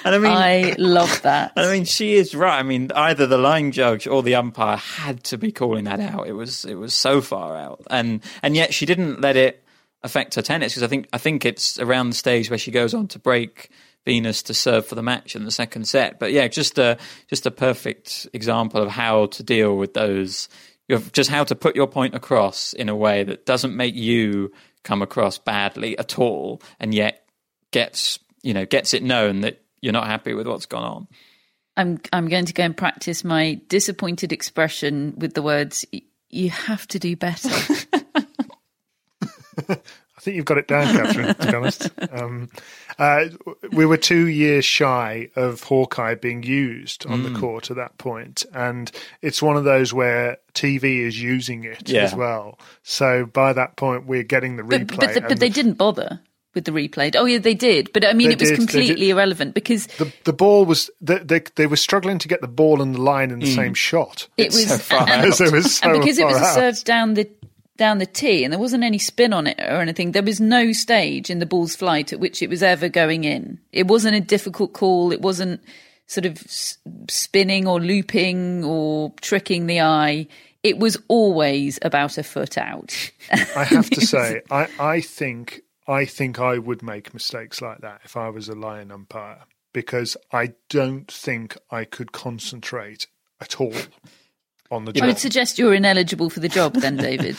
and 0.04 0.14
I 0.14 0.18
mean, 0.18 0.32
I 0.32 0.74
love 0.78 1.22
that. 1.22 1.52
I 1.56 1.70
mean, 1.72 1.84
she 1.84 2.14
is 2.14 2.34
right. 2.34 2.58
I 2.58 2.62
mean, 2.62 2.90
either 2.94 3.26
the 3.26 3.38
line 3.38 3.72
judge 3.72 4.06
or 4.06 4.22
the 4.22 4.34
umpire 4.34 4.76
had 4.76 5.22
to 5.24 5.38
be 5.38 5.52
calling 5.52 5.84
that 5.84 6.00
out. 6.00 6.26
It 6.26 6.32
was 6.32 6.64
it 6.64 6.74
was 6.74 6.94
so 6.94 7.20
far 7.20 7.56
out, 7.56 7.82
and 7.90 8.22
and 8.42 8.56
yet 8.56 8.74
she 8.74 8.86
didn't 8.86 9.20
let 9.20 9.36
it 9.36 9.62
affect 10.02 10.34
her 10.34 10.42
tennis 10.42 10.72
because 10.72 10.82
I 10.82 10.88
think 10.88 11.08
I 11.12 11.18
think 11.18 11.44
it's 11.44 11.78
around 11.78 12.10
the 12.10 12.16
stage 12.16 12.50
where 12.50 12.58
she 12.58 12.70
goes 12.70 12.94
on 12.94 13.08
to 13.08 13.18
break 13.18 13.70
Venus 14.06 14.42
to 14.44 14.54
serve 14.54 14.86
for 14.86 14.94
the 14.94 15.02
match 15.02 15.36
in 15.36 15.44
the 15.44 15.50
second 15.50 15.86
set. 15.86 16.18
But 16.18 16.32
yeah, 16.32 16.48
just 16.48 16.78
a 16.78 16.96
just 17.26 17.44
a 17.44 17.50
perfect 17.50 18.26
example 18.32 18.80
of 18.80 18.88
how 18.88 19.26
to 19.26 19.42
deal 19.42 19.76
with 19.76 19.92
those. 19.92 20.48
you 20.88 20.96
know, 20.96 21.02
Just 21.12 21.28
how 21.28 21.44
to 21.44 21.54
put 21.54 21.76
your 21.76 21.88
point 21.88 22.14
across 22.14 22.72
in 22.72 22.88
a 22.88 22.96
way 22.96 23.24
that 23.24 23.44
doesn't 23.44 23.76
make 23.76 23.94
you 23.94 24.52
come 24.84 25.02
across 25.02 25.36
badly 25.36 25.98
at 25.98 26.18
all, 26.18 26.62
and 26.80 26.94
yet 26.94 27.28
gets 27.72 28.18
you 28.42 28.54
know 28.54 28.64
gets 28.64 28.94
it 28.94 29.02
known 29.02 29.42
that 29.42 29.60
you're 29.82 29.92
not 29.92 30.06
happy 30.06 30.32
with 30.32 30.46
what's 30.46 30.66
gone 30.66 30.84
on. 30.84 31.08
I'm 31.76 31.98
I'm 32.12 32.28
going 32.28 32.46
to 32.46 32.54
go 32.54 32.62
and 32.62 32.76
practice 32.76 33.24
my 33.24 33.60
disappointed 33.68 34.32
expression 34.32 35.14
with 35.18 35.34
the 35.34 35.42
words 35.42 35.84
"You 36.30 36.50
have 36.50 36.86
to 36.88 36.98
do 36.98 37.16
better." 37.16 37.50
I 40.26 40.28
think 40.28 40.36
you've 40.38 40.44
got 40.44 40.58
it 40.58 40.66
down, 40.66 40.86
Catherine. 40.92 41.34
to 41.36 41.46
be 41.46 41.54
honest, 41.54 41.90
um, 42.10 42.48
uh, 42.98 43.26
we 43.70 43.86
were 43.86 43.96
two 43.96 44.26
years 44.26 44.64
shy 44.64 45.28
of 45.36 45.62
Hawkeye 45.62 46.16
being 46.16 46.42
used 46.42 47.06
on 47.06 47.22
Mm. 47.22 47.32
the 47.32 47.38
court 47.38 47.70
at 47.70 47.76
that 47.76 47.96
point, 47.98 48.44
and 48.52 48.90
it's 49.22 49.40
one 49.40 49.56
of 49.56 49.62
those 49.62 49.94
where 49.94 50.38
TV 50.52 51.02
is 51.06 51.22
using 51.22 51.62
it 51.62 51.88
Yeah. 51.88 52.02
as 52.02 52.14
well. 52.16 52.58
So 52.82 53.24
by 53.26 53.52
that 53.52 53.76
point, 53.76 54.06
we're 54.06 54.24
getting 54.24 54.56
the 54.56 54.64
replay. 54.64 54.88
but 54.88 54.96
but, 54.98 55.14
the, 55.14 55.20
but 55.20 55.38
they 55.38 55.48
didn't 55.48 55.74
bother 55.74 56.18
with 56.56 56.64
the 56.64 56.72
replay. 56.72 57.14
Oh 57.14 57.26
yeah, 57.26 57.38
they 57.38 57.54
did. 57.54 57.92
But 57.92 58.04
I 58.04 58.12
mean, 58.12 58.26
They 58.30 58.32
it 58.34 58.40
was 58.40 58.48
did, 58.50 58.56
completely 58.58 59.10
irrelevant 59.10 59.54
because 59.54 59.86
the 59.98 60.12
the 60.24 60.32
ball 60.32 60.64
was 60.64 60.90
they, 61.00 61.18
they 61.18 61.40
they 61.54 61.68
were 61.68 61.76
struggling 61.76 62.18
to 62.18 62.26
get 62.26 62.40
the 62.40 62.48
ball 62.48 62.82
and 62.82 62.96
the 62.96 63.00
line 63.00 63.30
in 63.30 63.38
the 63.38 63.54
same 63.54 63.74
shot. 63.74 64.26
it 64.36 64.46
was 64.46 64.66
so 64.66 64.78
far 64.78 65.08
and, 65.08 65.32
So 65.36 65.44
it 65.44 65.52
was 65.52 65.76
so 65.76 65.88
and 65.92 66.00
because 66.00 66.18
it 66.18 66.26
was 66.26 66.40
a 66.40 66.44
serve 66.46 66.82
down 66.82 67.14
the 67.14 67.28
down 67.76 67.98
the 67.98 68.06
tee, 68.06 68.44
and 68.44 68.52
there 68.52 68.60
wasn't 68.60 68.84
any 68.84 68.98
spin 68.98 69.32
on 69.32 69.46
it 69.46 69.58
or 69.60 69.80
anything. 69.80 70.12
There 70.12 70.22
was 70.22 70.40
no 70.40 70.72
stage 70.72 71.30
in 71.30 71.38
the 71.38 71.46
ball's 71.46 71.76
flight 71.76 72.12
at 72.12 72.20
which 72.20 72.42
it 72.42 72.50
was 72.50 72.62
ever 72.62 72.88
going 72.88 73.24
in. 73.24 73.58
It 73.72 73.86
wasn't 73.86 74.16
a 74.16 74.20
difficult 74.20 74.72
call. 74.72 75.12
It 75.12 75.20
wasn't 75.20 75.60
sort 76.06 76.26
of 76.26 76.38
spinning 77.08 77.66
or 77.66 77.80
looping 77.80 78.64
or 78.64 79.12
tricking 79.20 79.66
the 79.66 79.80
eye. 79.80 80.28
It 80.62 80.78
was 80.78 80.96
always 81.08 81.78
about 81.82 82.18
a 82.18 82.22
foot 82.22 82.58
out. 82.58 82.94
I 83.30 83.64
have 83.64 83.90
to 83.90 84.00
say, 84.06 84.42
I, 84.50 84.68
I 84.78 85.00
think 85.00 85.62
I 85.86 86.04
think 86.04 86.40
I 86.40 86.58
would 86.58 86.82
make 86.82 87.14
mistakes 87.14 87.62
like 87.62 87.78
that 87.78 88.00
if 88.04 88.16
I 88.16 88.28
was 88.30 88.48
a 88.48 88.54
lion 88.54 88.90
umpire 88.90 89.44
because 89.72 90.16
I 90.32 90.54
don't 90.68 91.10
think 91.10 91.56
I 91.70 91.84
could 91.84 92.10
concentrate 92.12 93.06
at 93.40 93.60
all 93.60 93.74
on 94.70 94.84
the 94.84 94.92
job. 94.92 95.04
I 95.04 95.06
would 95.08 95.18
suggest 95.18 95.58
you're 95.58 95.74
ineligible 95.74 96.30
for 96.30 96.40
the 96.40 96.48
job 96.48 96.74
then, 96.74 96.96
David. 96.96 97.36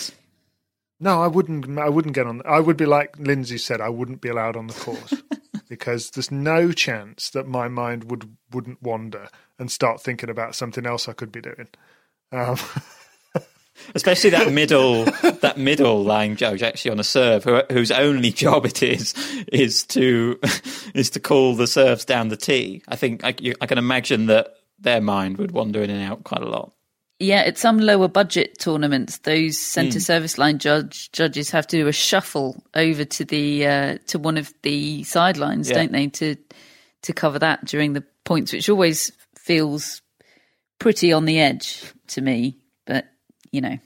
No, 1.00 1.22
I 1.22 1.28
wouldn't. 1.28 1.78
I 1.78 1.90
wouldn't 1.90 2.16
get 2.16 2.26
on. 2.26 2.42
I 2.46 2.60
would 2.60 2.78
be 2.78 2.86
like 2.86 3.18
Lindsay 3.20 3.58
said. 3.58 3.82
I 3.82 3.90
wouldn't 3.90 4.22
be 4.22 4.30
allowed 4.30 4.56
on 4.56 4.68
the 4.68 4.74
course 4.74 5.14
because 5.70 6.10
there's 6.12 6.32
no 6.32 6.72
chance 6.72 7.30
that 7.32 7.48
my 7.48 7.68
mind 7.68 8.10
would 8.10 8.36
wouldn't 8.52 8.82
wander 8.82 9.30
and 9.60 9.72
start 9.72 10.02
thinking 10.02 10.30
about 10.30 10.56
something 10.56 10.86
else 10.86 11.08
I 11.08 11.14
could 11.14 11.32
be 11.32 11.42
doing. 11.42 11.68
Um, 12.32 12.58
Especially 13.96 14.32
that 14.32 14.52
middle, 14.52 15.06
that 15.06 15.58
middle 15.58 16.04
line 16.04 16.36
judge 16.36 16.64
actually 16.64 16.92
on 16.92 17.00
a 17.00 17.04
serve, 17.04 17.44
who, 17.44 17.62
whose 17.72 17.92
only 17.92 18.32
job 18.32 18.66
it 18.66 18.82
is 18.82 19.14
is 19.52 19.84
to 19.88 20.40
is 20.96 21.12
to 21.12 21.20
call 21.20 21.56
the 21.56 21.68
serves 21.68 22.06
down 22.06 22.30
the 22.30 22.38
tee. 22.38 22.82
I 22.88 22.96
think 22.96 23.24
I, 23.24 23.36
you, 23.40 23.54
I 23.62 23.68
can 23.68 23.78
imagine 23.78 24.26
that 24.28 24.56
their 24.80 25.02
mind 25.02 25.38
would 25.38 25.52
wander 25.52 25.82
in 25.82 25.90
and 25.90 26.04
out 26.04 26.24
quite 26.24 26.42
a 26.42 26.50
lot. 26.50 26.74
Yeah, 27.20 27.38
at 27.40 27.58
some 27.58 27.80
lower 27.80 28.08
budget 28.08 28.60
tournaments, 28.60 29.18
those 29.20 29.58
centre 29.58 30.00
service 30.00 30.38
line 30.38 30.60
judge 30.60 31.12
judges 31.12 31.50
have 31.50 31.66
to 31.68 31.78
do 31.78 31.88
a 31.88 31.92
shuffle 31.92 32.64
over 32.76 33.06
to 33.06 33.26
the 33.26 33.66
uh, 33.66 33.98
to 34.08 34.20
one 34.20 34.38
of 34.38 34.54
the 34.62 35.04
sidelines, 35.04 35.70
Yeah. 35.70 35.78
don't 35.78 35.92
they, 35.92 36.08
to 36.08 36.36
to 37.02 37.14
cover 37.14 37.40
that 37.40 37.66
during 37.66 37.94
the 37.94 38.04
points, 38.24 38.54
which 38.54 38.70
always 38.70 39.12
feels 39.36 40.02
pretty 40.78 41.12
on 41.12 41.26
the 41.26 41.40
edge 41.40 41.84
to 42.10 42.22
me. 42.22 42.58
But 42.86 43.06
you 43.52 43.62
know, 43.62 43.78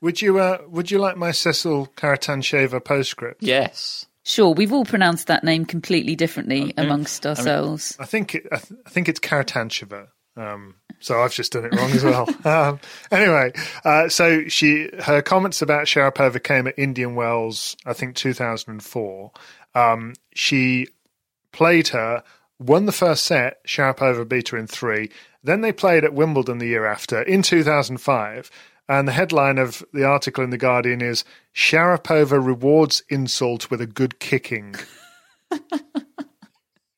would 0.00 0.22
you? 0.22 0.38
Uh, 0.38 0.58
would 0.68 0.90
you 0.90 0.98
like 0.98 1.16
my 1.18 1.30
Sesil 1.30 1.88
Karatantcheva 1.96 2.82
postscript? 2.82 3.42
Yes. 3.42 4.06
sure, 4.24 4.54
we've 4.54 4.72
all 4.72 4.84
pronounced 4.84 5.26
that 5.26 5.44
name 5.44 5.64
completely 5.66 6.16
differently 6.16 6.72
amongst 6.78 7.26
ourselves. 7.26 7.96
I 8.00 8.06
think 8.06 8.34
it, 8.36 8.46
I, 8.50 8.56
th- 8.56 8.80
I 8.86 8.90
think 8.90 9.08
it's 9.08 9.20
Karatantcheva. 9.20 10.08
Um, 10.36 10.74
so 11.00 11.20
I've 11.20 11.32
just 11.32 11.52
done 11.52 11.64
it 11.64 11.74
wrong 11.74 11.90
as 11.90 12.04
well. 12.04 12.28
um, 12.44 12.80
anyway, 13.10 13.52
uh, 13.84 14.08
so 14.08 14.48
she 14.48 14.90
her 15.00 15.22
comments 15.22 15.62
about 15.62 15.86
Sharapova 15.86 16.42
came 16.42 16.66
at 16.66 16.78
Indian 16.78 17.14
Wells, 17.14 17.76
I 17.84 17.92
think 17.92 18.16
2004. 18.16 19.30
Um, 19.74 20.14
she 20.34 20.88
played 21.52 21.88
her, 21.88 22.22
won 22.58 22.86
the 22.86 22.92
first 22.92 23.24
set. 23.24 23.64
Sharapova 23.66 24.28
beat 24.28 24.48
her 24.50 24.58
in 24.58 24.66
three. 24.66 25.10
Then 25.42 25.60
they 25.60 25.72
played 25.72 26.04
at 26.04 26.14
Wimbledon 26.14 26.58
the 26.58 26.66
year 26.66 26.86
after 26.86 27.22
in 27.22 27.42
2005. 27.42 28.50
And 28.88 29.08
the 29.08 29.12
headline 29.12 29.58
of 29.58 29.84
the 29.92 30.04
article 30.04 30.44
in 30.44 30.50
the 30.50 30.58
Guardian 30.58 31.00
is 31.02 31.24
Sharapova 31.54 32.44
rewards 32.44 33.02
insult 33.08 33.70
with 33.70 33.80
a 33.80 33.86
good 33.86 34.20
kicking. 34.20 34.76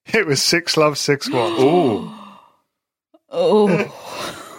it 0.06 0.26
was 0.26 0.42
six 0.42 0.76
love 0.76 0.98
six 0.98 1.30
one. 1.30 1.52
Ooh. 1.52 2.17
Oh, 3.30 3.68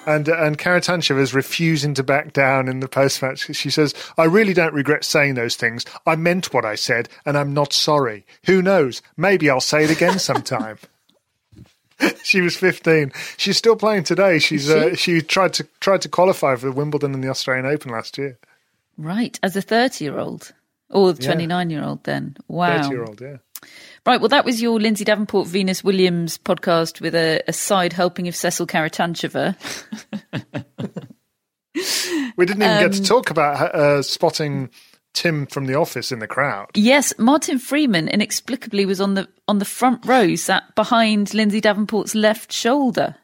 And 0.06 0.28
and 0.28 0.58
Karatantcheva 0.58 1.20
is 1.20 1.34
refusing 1.34 1.94
to 1.96 2.04
back 2.04 2.34
down 2.34 2.68
in 2.68 2.80
the 2.80 2.88
post 2.88 3.22
match. 3.22 3.54
She 3.56 3.70
says, 3.70 3.94
"I 4.18 4.24
really 4.24 4.54
don't 4.54 4.74
regret 4.74 5.04
saying 5.04 5.36
those 5.36 5.56
things. 5.56 5.86
I 6.06 6.16
meant 6.16 6.54
what 6.54 6.66
I 6.66 6.76
said, 6.76 7.10
and 7.26 7.38
I'm 7.38 7.54
not 7.54 7.74
sorry. 7.74 8.26
Who 8.46 8.62
knows? 8.62 9.02
Maybe 9.18 9.50
I'll 9.50 9.62
say 9.62 9.84
it 9.84 9.92
again 9.92 10.18
sometime." 10.18 10.78
she 12.24 12.42
was 12.42 12.56
15. 12.56 13.12
She's 13.38 13.58
still 13.58 13.76
playing 13.76 14.04
today. 14.04 14.40
She's 14.40 14.70
uh, 14.70 14.96
she 14.96 15.22
tried 15.22 15.54
to 15.54 15.68
tried 15.80 16.02
to 16.04 16.10
qualify 16.10 16.56
for 16.56 16.72
Wimbledon 16.72 17.14
and 17.14 17.24
the 17.24 17.30
Australian 17.30 17.66
Open 17.66 17.92
last 17.92 18.18
year. 18.18 18.38
right, 18.98 19.38
as 19.44 19.56
a 19.56 19.62
thirty-year-old 19.62 20.54
or 20.90 21.14
the 21.14 21.24
twenty-nine-year-old. 21.24 22.04
Then 22.06 22.38
wow, 22.48 22.82
30 22.82 22.90
year 22.90 23.04
old, 23.04 23.22
yeah. 23.22 23.38
Right, 24.06 24.20
well, 24.20 24.30
that 24.30 24.46
was 24.46 24.62
your 24.62 24.80
Lindsay 24.80 25.04
Davenport 25.04 25.48
Venus 25.48 25.84
Williams 25.84 26.38
podcast 26.38 27.02
with 27.02 27.14
a, 27.16 27.42
a 27.48 27.54
side 27.54 27.94
helping 27.94 28.28
of 28.28 28.34
Sesil 28.34 28.66
Karatantcheva. 28.68 29.56
We 32.36 32.46
didn't 32.46 32.64
even 32.64 32.80
get 32.80 32.94
to 32.94 33.00
Um, 33.00 33.04
talk 33.06 33.30
about 33.30 33.76
uh, 33.76 34.02
spotting 34.02 34.70
Tim 35.14 35.46
from 35.46 35.66
the 35.66 35.76
office 35.76 36.12
in 36.12 36.20
the 36.20 36.28
crowd. 36.28 36.70
Yes, 36.74 37.14
Martin 37.18 37.60
Freeman 37.60 38.08
inexplicably 38.08 38.86
was 38.86 39.00
on 39.02 39.14
the 39.16 39.28
on 39.48 39.60
the 39.60 39.66
front 39.66 40.06
row, 40.06 40.36
sat 40.36 40.74
behind 40.76 41.34
Lindsay 41.34 41.60
Davenport's 41.62 42.16
left 42.16 42.52
shoulder. 42.54 43.16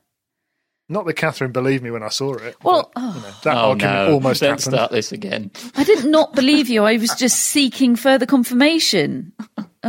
Not 0.89 1.05
that 1.05 1.13
Catherine 1.15 1.51
believed 1.53 1.83
me 1.83 1.91
when 1.91 2.03
I 2.03 2.09
saw 2.09 2.33
it. 2.35 2.55
Well, 2.63 2.91
but, 2.93 3.01
you 3.01 3.07
know, 3.21 3.21
that 3.43 3.55
oh 3.57 3.69
argument 3.69 3.93
no! 4.07 4.13
almost 4.13 4.41
Don't 4.41 4.49
happened. 4.59 4.73
start 4.75 4.91
this 4.91 5.11
again. 5.11 5.51
I 5.75 5.83
did 5.83 6.05
not 6.05 6.33
believe 6.35 6.69
you. 6.69 6.83
I 6.83 6.97
was 6.97 7.15
just 7.15 7.39
seeking 7.39 7.95
further 7.95 8.25
confirmation. 8.25 9.33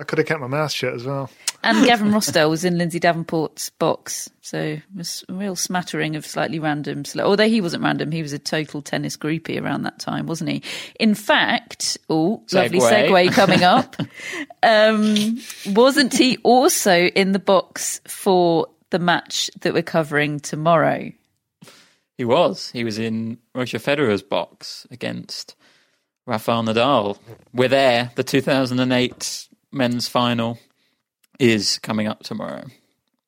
I 0.00 0.04
could 0.04 0.18
have 0.18 0.26
kept 0.28 0.40
my 0.40 0.46
mouth 0.46 0.70
shut 0.70 0.94
as 0.94 1.04
well. 1.04 1.28
And 1.64 1.84
Gavin 1.86 2.10
Rossdale 2.12 2.48
was 2.48 2.64
in 2.64 2.78
Lindsay 2.78 3.00
Davenport's 3.00 3.70
box, 3.70 4.30
so 4.42 4.58
it 4.60 4.82
was 4.96 5.24
a 5.28 5.32
real 5.32 5.56
smattering 5.56 6.14
of 6.14 6.24
slightly 6.24 6.60
random. 6.60 7.04
cele- 7.04 7.24
Although 7.26 7.48
he 7.48 7.60
wasn't 7.60 7.82
random, 7.82 8.12
he 8.12 8.22
was 8.22 8.32
a 8.32 8.38
total 8.38 8.80
tennis 8.80 9.16
groupie 9.16 9.60
around 9.60 9.82
that 9.82 9.98
time, 9.98 10.26
wasn't 10.26 10.50
he? 10.50 10.62
In 11.00 11.14
fact, 11.16 11.98
oh, 12.08 12.44
lovely 12.52 12.78
Segue. 12.78 13.08
segue 13.10 13.32
coming 13.32 13.64
up. 13.64 13.96
um, 14.62 15.38
wasn't 15.74 16.14
he 16.16 16.36
also 16.44 17.06
in 17.06 17.32
the 17.32 17.40
box 17.40 18.00
for 18.06 18.68
the 18.90 19.00
match 19.00 19.50
that 19.62 19.74
we're 19.74 19.82
covering 19.82 20.38
tomorrow? 20.38 21.10
He 22.16 22.24
was. 22.24 22.70
He 22.70 22.84
was 22.84 22.98
in 23.00 23.38
Roger 23.54 23.78
Federer's 23.78 24.22
box 24.22 24.86
against 24.92 25.56
Rafael 26.26 26.62
Nadal. 26.62 27.18
We're 27.52 27.68
there. 27.68 28.12
The 28.14 28.22
2008 28.24 29.48
men's 29.72 30.08
final 30.08 30.58
is 31.38 31.78
coming 31.78 32.06
up 32.06 32.22
tomorrow. 32.22 32.64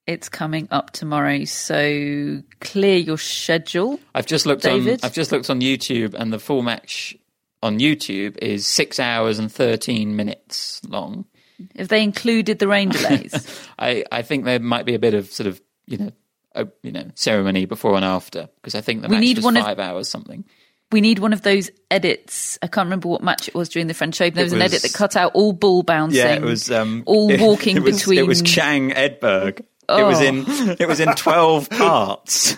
It's 0.06 0.28
coming 0.28 0.66
up 0.70 0.90
tomorrow, 0.90 1.44
so 1.44 2.42
clear 2.60 2.96
your 2.96 3.18
schedule. 3.18 4.00
I've 4.14 4.26
just 4.26 4.44
looked 4.46 4.66
on. 4.66 4.88
I've 5.02 5.12
just 5.12 5.30
looked 5.30 5.50
on 5.50 5.60
YouTube, 5.60 6.14
and 6.14 6.32
the 6.32 6.38
full 6.40 6.62
match 6.62 7.16
on 7.62 7.78
YouTube 7.78 8.36
is 8.38 8.66
six 8.66 8.98
hours 8.98 9.38
and 9.38 9.52
13 9.52 10.16
minutes 10.16 10.80
long. 10.88 11.26
If 11.74 11.88
they 11.88 12.02
included 12.02 12.58
the 12.58 12.66
rain 12.66 12.88
delays? 12.88 13.46
I, 13.78 14.04
I 14.10 14.22
think 14.22 14.46
there 14.46 14.58
might 14.58 14.86
be 14.86 14.94
a 14.94 14.98
bit 14.98 15.14
of 15.14 15.30
sort 15.30 15.46
of 15.46 15.60
you 15.86 15.98
know 15.98 16.12
a, 16.54 16.66
you 16.82 16.90
know 16.90 17.10
ceremony 17.14 17.66
before 17.66 17.94
and 17.94 18.04
after 18.04 18.48
because 18.56 18.74
I 18.74 18.80
think 18.80 19.02
the 19.02 19.08
We 19.08 19.16
match 19.16 19.20
need 19.20 19.36
was 19.38 19.44
one 19.44 19.56
of- 19.58 19.64
five 19.64 19.78
hours 19.78 20.08
something. 20.08 20.44
We 20.92 21.00
need 21.00 21.18
one 21.18 21.32
of 21.32 21.42
those 21.42 21.70
edits. 21.90 22.58
I 22.62 22.66
can't 22.66 22.86
remember 22.86 23.08
what 23.08 23.22
match 23.22 23.48
it 23.48 23.54
was 23.54 23.68
during 23.68 23.86
the 23.86 23.94
French 23.94 24.20
Open. 24.20 24.34
There 24.34 24.44
was, 24.44 24.52
an 24.52 24.62
edit 24.62 24.82
that 24.82 24.92
cut 24.92 25.16
out 25.16 25.32
all 25.34 25.52
ball 25.52 25.82
bouncing. 25.82 26.18
Yeah, 26.18 26.34
it 26.34 26.42
was 26.42 26.70
um, 26.70 27.02
all 27.06 27.30
it- 27.30 27.40
walking 27.40 27.76
it 27.78 27.82
was, 27.82 27.98
between. 27.98 28.18
It 28.18 28.26
was 28.26 28.42
Chang 28.42 28.90
Edberg. 28.90 29.60
It 29.60 29.66
was 30.04 30.20
Oh. 30.20 30.24
in 30.24 30.44
it 30.78 30.86
was 30.86 31.00
in 31.00 31.12
twelve 31.14 31.68
parts. 31.70 32.56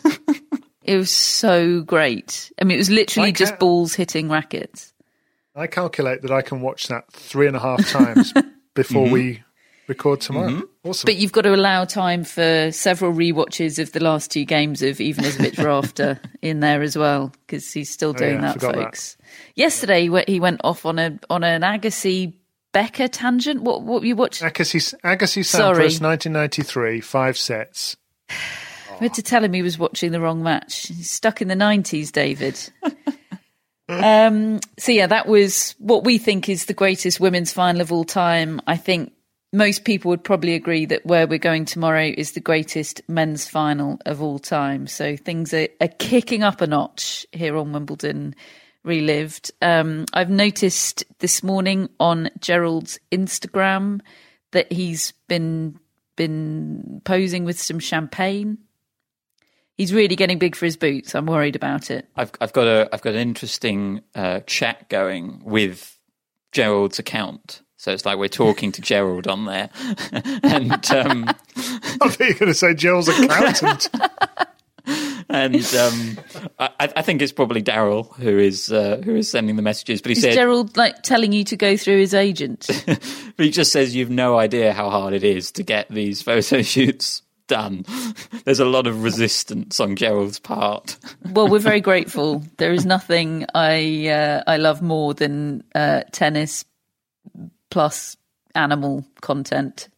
It 0.83 0.97
was 0.97 1.11
so 1.11 1.81
great. 1.83 2.53
I 2.61 2.65
mean, 2.65 2.75
it 2.75 2.79
was 2.79 2.91
literally 2.91 3.29
Like 3.29 3.37
just 3.37 3.59
balls 3.59 3.95
hitting 3.95 4.29
rackets. 4.29 4.93
I 5.55 5.67
calculate 5.67 6.23
that 6.23 6.31
I 6.31 6.43
can 6.43 6.61
watch 6.61 6.89
that 6.89 7.11
three 7.13 7.47
and 7.47 7.57
a 7.57 7.61
half 7.61 7.87
times 7.89 8.33
before 8.75 9.05
Mm-hmm. 9.05 9.13
we 9.15 9.43
record 9.87 10.21
tomorrow. 10.21 10.63
Awesome. 10.85 11.07
But 11.07 11.15
you've 11.17 11.31
got 11.33 11.43
to 11.43 11.55
allow 11.55 11.85
time 11.85 12.25
for 12.25 12.71
several 12.73 13.13
rewatches 13.13 13.79
of 13.79 13.93
the 13.93 14.01
last 14.01 14.33
two 14.33 14.45
games 14.45 14.83
of 14.83 14.97
Ivanisevic 14.97 15.57
Rafter 15.65 16.21
in 16.43 16.59
there 16.59 16.83
as 16.83 16.97
well, 16.99 17.33
because 17.47 17.73
he's 17.73 17.89
still 17.91 18.13
doing 18.13 18.33
Oh, 18.33 18.35
yeah, 18.35 18.41
that, 18.41 18.53
forgot 18.55 18.75
that. 18.75 18.85
folks. 18.87 19.17
Yesterday, 19.55 20.03
he 20.03 20.11
went- 20.11 20.29
he 20.29 20.41
went 20.41 20.61
off 20.65 20.85
on 20.85 20.99
a 20.99 21.19
on 21.31 21.45
an 21.45 21.63
Agassi 21.63 22.35
Becker 22.73 23.07
tangent. 23.07 23.63
What 23.63 23.83
what 23.83 24.03
you 24.03 24.17
watched? 24.17 24.43
Agassi, 24.43 24.95
Agassi. 25.05 25.43
Sampras, 25.45 26.01
1993, 26.01 27.01
five 27.01 27.37
sets. 27.39 27.97
I 28.31 29.05
had 29.07 29.15
to 29.15 29.23
tell 29.23 29.43
him 29.45 29.53
he 29.53 29.63
was 29.63 29.79
watching 29.79 30.11
the 30.13 30.21
wrong 30.21 30.43
match. 30.43 30.87
He's 30.89 31.11
stuck 31.11 31.41
in 31.43 31.49
the 31.49 31.55
90s, 31.55 32.13
David. 32.13 32.59
um, 33.89 34.61
so, 34.79 34.93
yeah, 34.93 35.07
that 35.09 35.27
was 35.27 35.75
what 35.79 36.05
we 36.05 36.19
think 36.19 36.49
is 36.49 36.67
the 36.67 36.75
greatest 36.75 37.19
women's 37.21 37.53
final 37.53 37.81
of 37.81 37.91
all 37.93 38.05
time. 38.05 38.61
I 38.67 38.77
think 38.77 39.13
most 39.53 39.85
people 39.85 40.09
would 40.09 40.25
probably 40.25 40.55
agree 40.55 40.87
that 40.87 41.05
where 41.05 41.27
we're 41.27 41.39
going 41.39 41.65
tomorrow 41.65 42.13
is 42.17 42.33
the 42.33 42.41
greatest 42.41 43.03
men's 43.09 43.47
final 43.47 43.99
of 44.07 44.23
all 44.23 44.39
time. 44.39 44.87
So, 44.87 45.17
things 45.17 45.53
are, 45.53 45.69
are 45.81 45.89
kicking 45.89 46.43
up 46.43 46.61
a 46.61 46.67
notch 46.67 47.27
here 47.33 47.57
on 47.57 47.73
Wimbledon 47.73 48.35
Relived. 48.85 49.51
Um, 49.61 50.07
I've 50.13 50.31
noticed 50.31 51.05
this 51.19 51.43
morning 51.43 51.89
on 52.01 52.31
Gerald's 52.41 52.99
Instagram 53.11 54.01
that 54.53 54.73
he's 54.73 55.13
been 55.29 55.79
been 56.17 57.01
posing 57.05 57.45
with 57.45 57.59
some 57.59 57.79
champagne 57.79 58.59
He's 59.77 59.93
really 59.93 60.17
getting 60.17 60.39
big 60.39 60.55
for 60.55 60.67
his 60.67 60.77
boots. 60.77 61.15
I'm 61.15 61.27
worried 61.27 61.57
about 61.57 61.91
it. 61.91 62.07
I've 62.15 62.31
I've 62.41 62.53
got 62.53 62.67
a 62.67 62.89
I've 62.93 63.03
got 63.03 63.15
an 63.15 63.21
interesting 63.21 64.03
uh, 64.15 64.41
chat 64.47 64.89
going 64.89 65.43
with 65.45 65.99
Gerald's 66.53 66.99
account. 66.99 67.63
So 67.83 67.91
it's 67.91 68.07
like 68.07 68.17
we're 68.17 68.29
talking 68.29 68.71
to 68.71 68.81
Gerald 68.81 69.27
on 69.27 69.45
there, 69.47 69.69
and 70.45 70.91
um, 70.93 71.25
I 71.57 72.09
thought 72.09 72.21
you 72.21 72.27
were 72.27 72.35
going 72.35 72.47
to 72.47 72.55
say 72.55 72.75
Gerald's 72.75 73.09
accountant. 73.09 73.91
and 75.29 75.75
um, 75.75 76.19
I, 76.61 76.71
I 76.79 77.03
think 77.03 77.23
it's 77.23 77.33
probably 77.33 77.61
Daryl 77.61 78.15
who 78.19 78.39
is 78.39 78.71
uh, 78.71 79.03
who 79.05 79.17
is 79.17 79.29
sending 79.29 79.57
the 79.57 79.63
messages. 79.63 80.01
But 80.01 80.11
he 80.11 80.17
Is 80.17 80.23
said, 80.23 80.35
Gerald 80.35 80.77
like 80.77 81.03
telling 81.03 81.33
you 81.33 81.43
to 81.43 81.57
go 81.57 81.77
through 81.77 81.99
his 81.99 82.15
agent? 82.15 82.69
but 82.87 83.45
he 83.45 83.51
just 83.51 83.73
says 83.73 83.97
you've 83.97 84.11
no 84.11 84.39
idea 84.39 84.73
how 84.73 84.89
hard 84.89 85.13
it 85.13 85.25
is 85.25 85.51
to 85.51 85.65
get 85.65 85.89
these 85.89 86.23
photo 86.23 86.63
shoots 86.63 87.23
done. 87.49 87.85
There's 88.45 88.61
a 88.61 88.65
lot 88.65 88.87
of 88.87 89.03
resistance 89.03 89.81
on 89.81 89.97
Gerald's 89.97 90.39
part. 90.39 90.99
well, 91.33 91.49
we're 91.49 91.59
very 91.59 91.81
grateful. 91.81 92.45
There 92.59 92.73
is 92.73 92.87
nothing 92.87 93.45
I 93.57 94.07
uh, 94.07 94.45
I 94.47 94.59
love 94.59 94.83
more 94.83 95.15
than 95.15 95.65
uh, 95.75 96.03
tennis 96.13 96.65
plus 97.73 98.19
animal 98.55 99.03
content. 99.23 99.89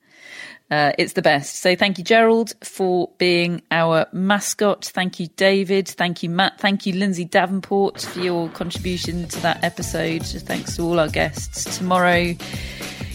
Uh, 0.71 0.93
it's 0.97 1.15
the 1.15 1.23
best. 1.23 1.59
So 1.59 1.75
thank 1.75 1.99
you, 1.99 2.05
Gerald, 2.05 2.55
for 2.63 3.11
being 3.19 3.63
our 3.71 4.07
mascot. 4.13 4.85
Thank 4.85 5.19
you, 5.19 5.27
David. 5.37 5.89
Thank 5.89 6.23
you, 6.23 6.31
Matt. 6.31 6.61
Thank 6.61 6.87
you, 6.87 6.95
Lindsay 6.95 7.25
Davenport, 7.25 8.01
for 8.01 8.21
your 8.21 8.49
contribution 8.51 9.27
to 9.27 9.41
that 9.41 9.63
episode. 9.63 10.23
Thanks 10.23 10.77
to 10.77 10.83
all 10.83 11.01
our 11.01 11.09
guests. 11.09 11.77
Tomorrow, 11.79 12.35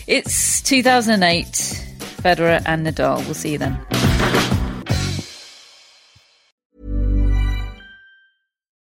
it's 0.07 0.61
2008. 0.61 1.45
Federer 2.19 2.61
and 2.65 2.85
Nadal. 2.85 3.23
We'll 3.25 3.33
see 3.33 3.53
you 3.53 3.57
then. 3.57 4.58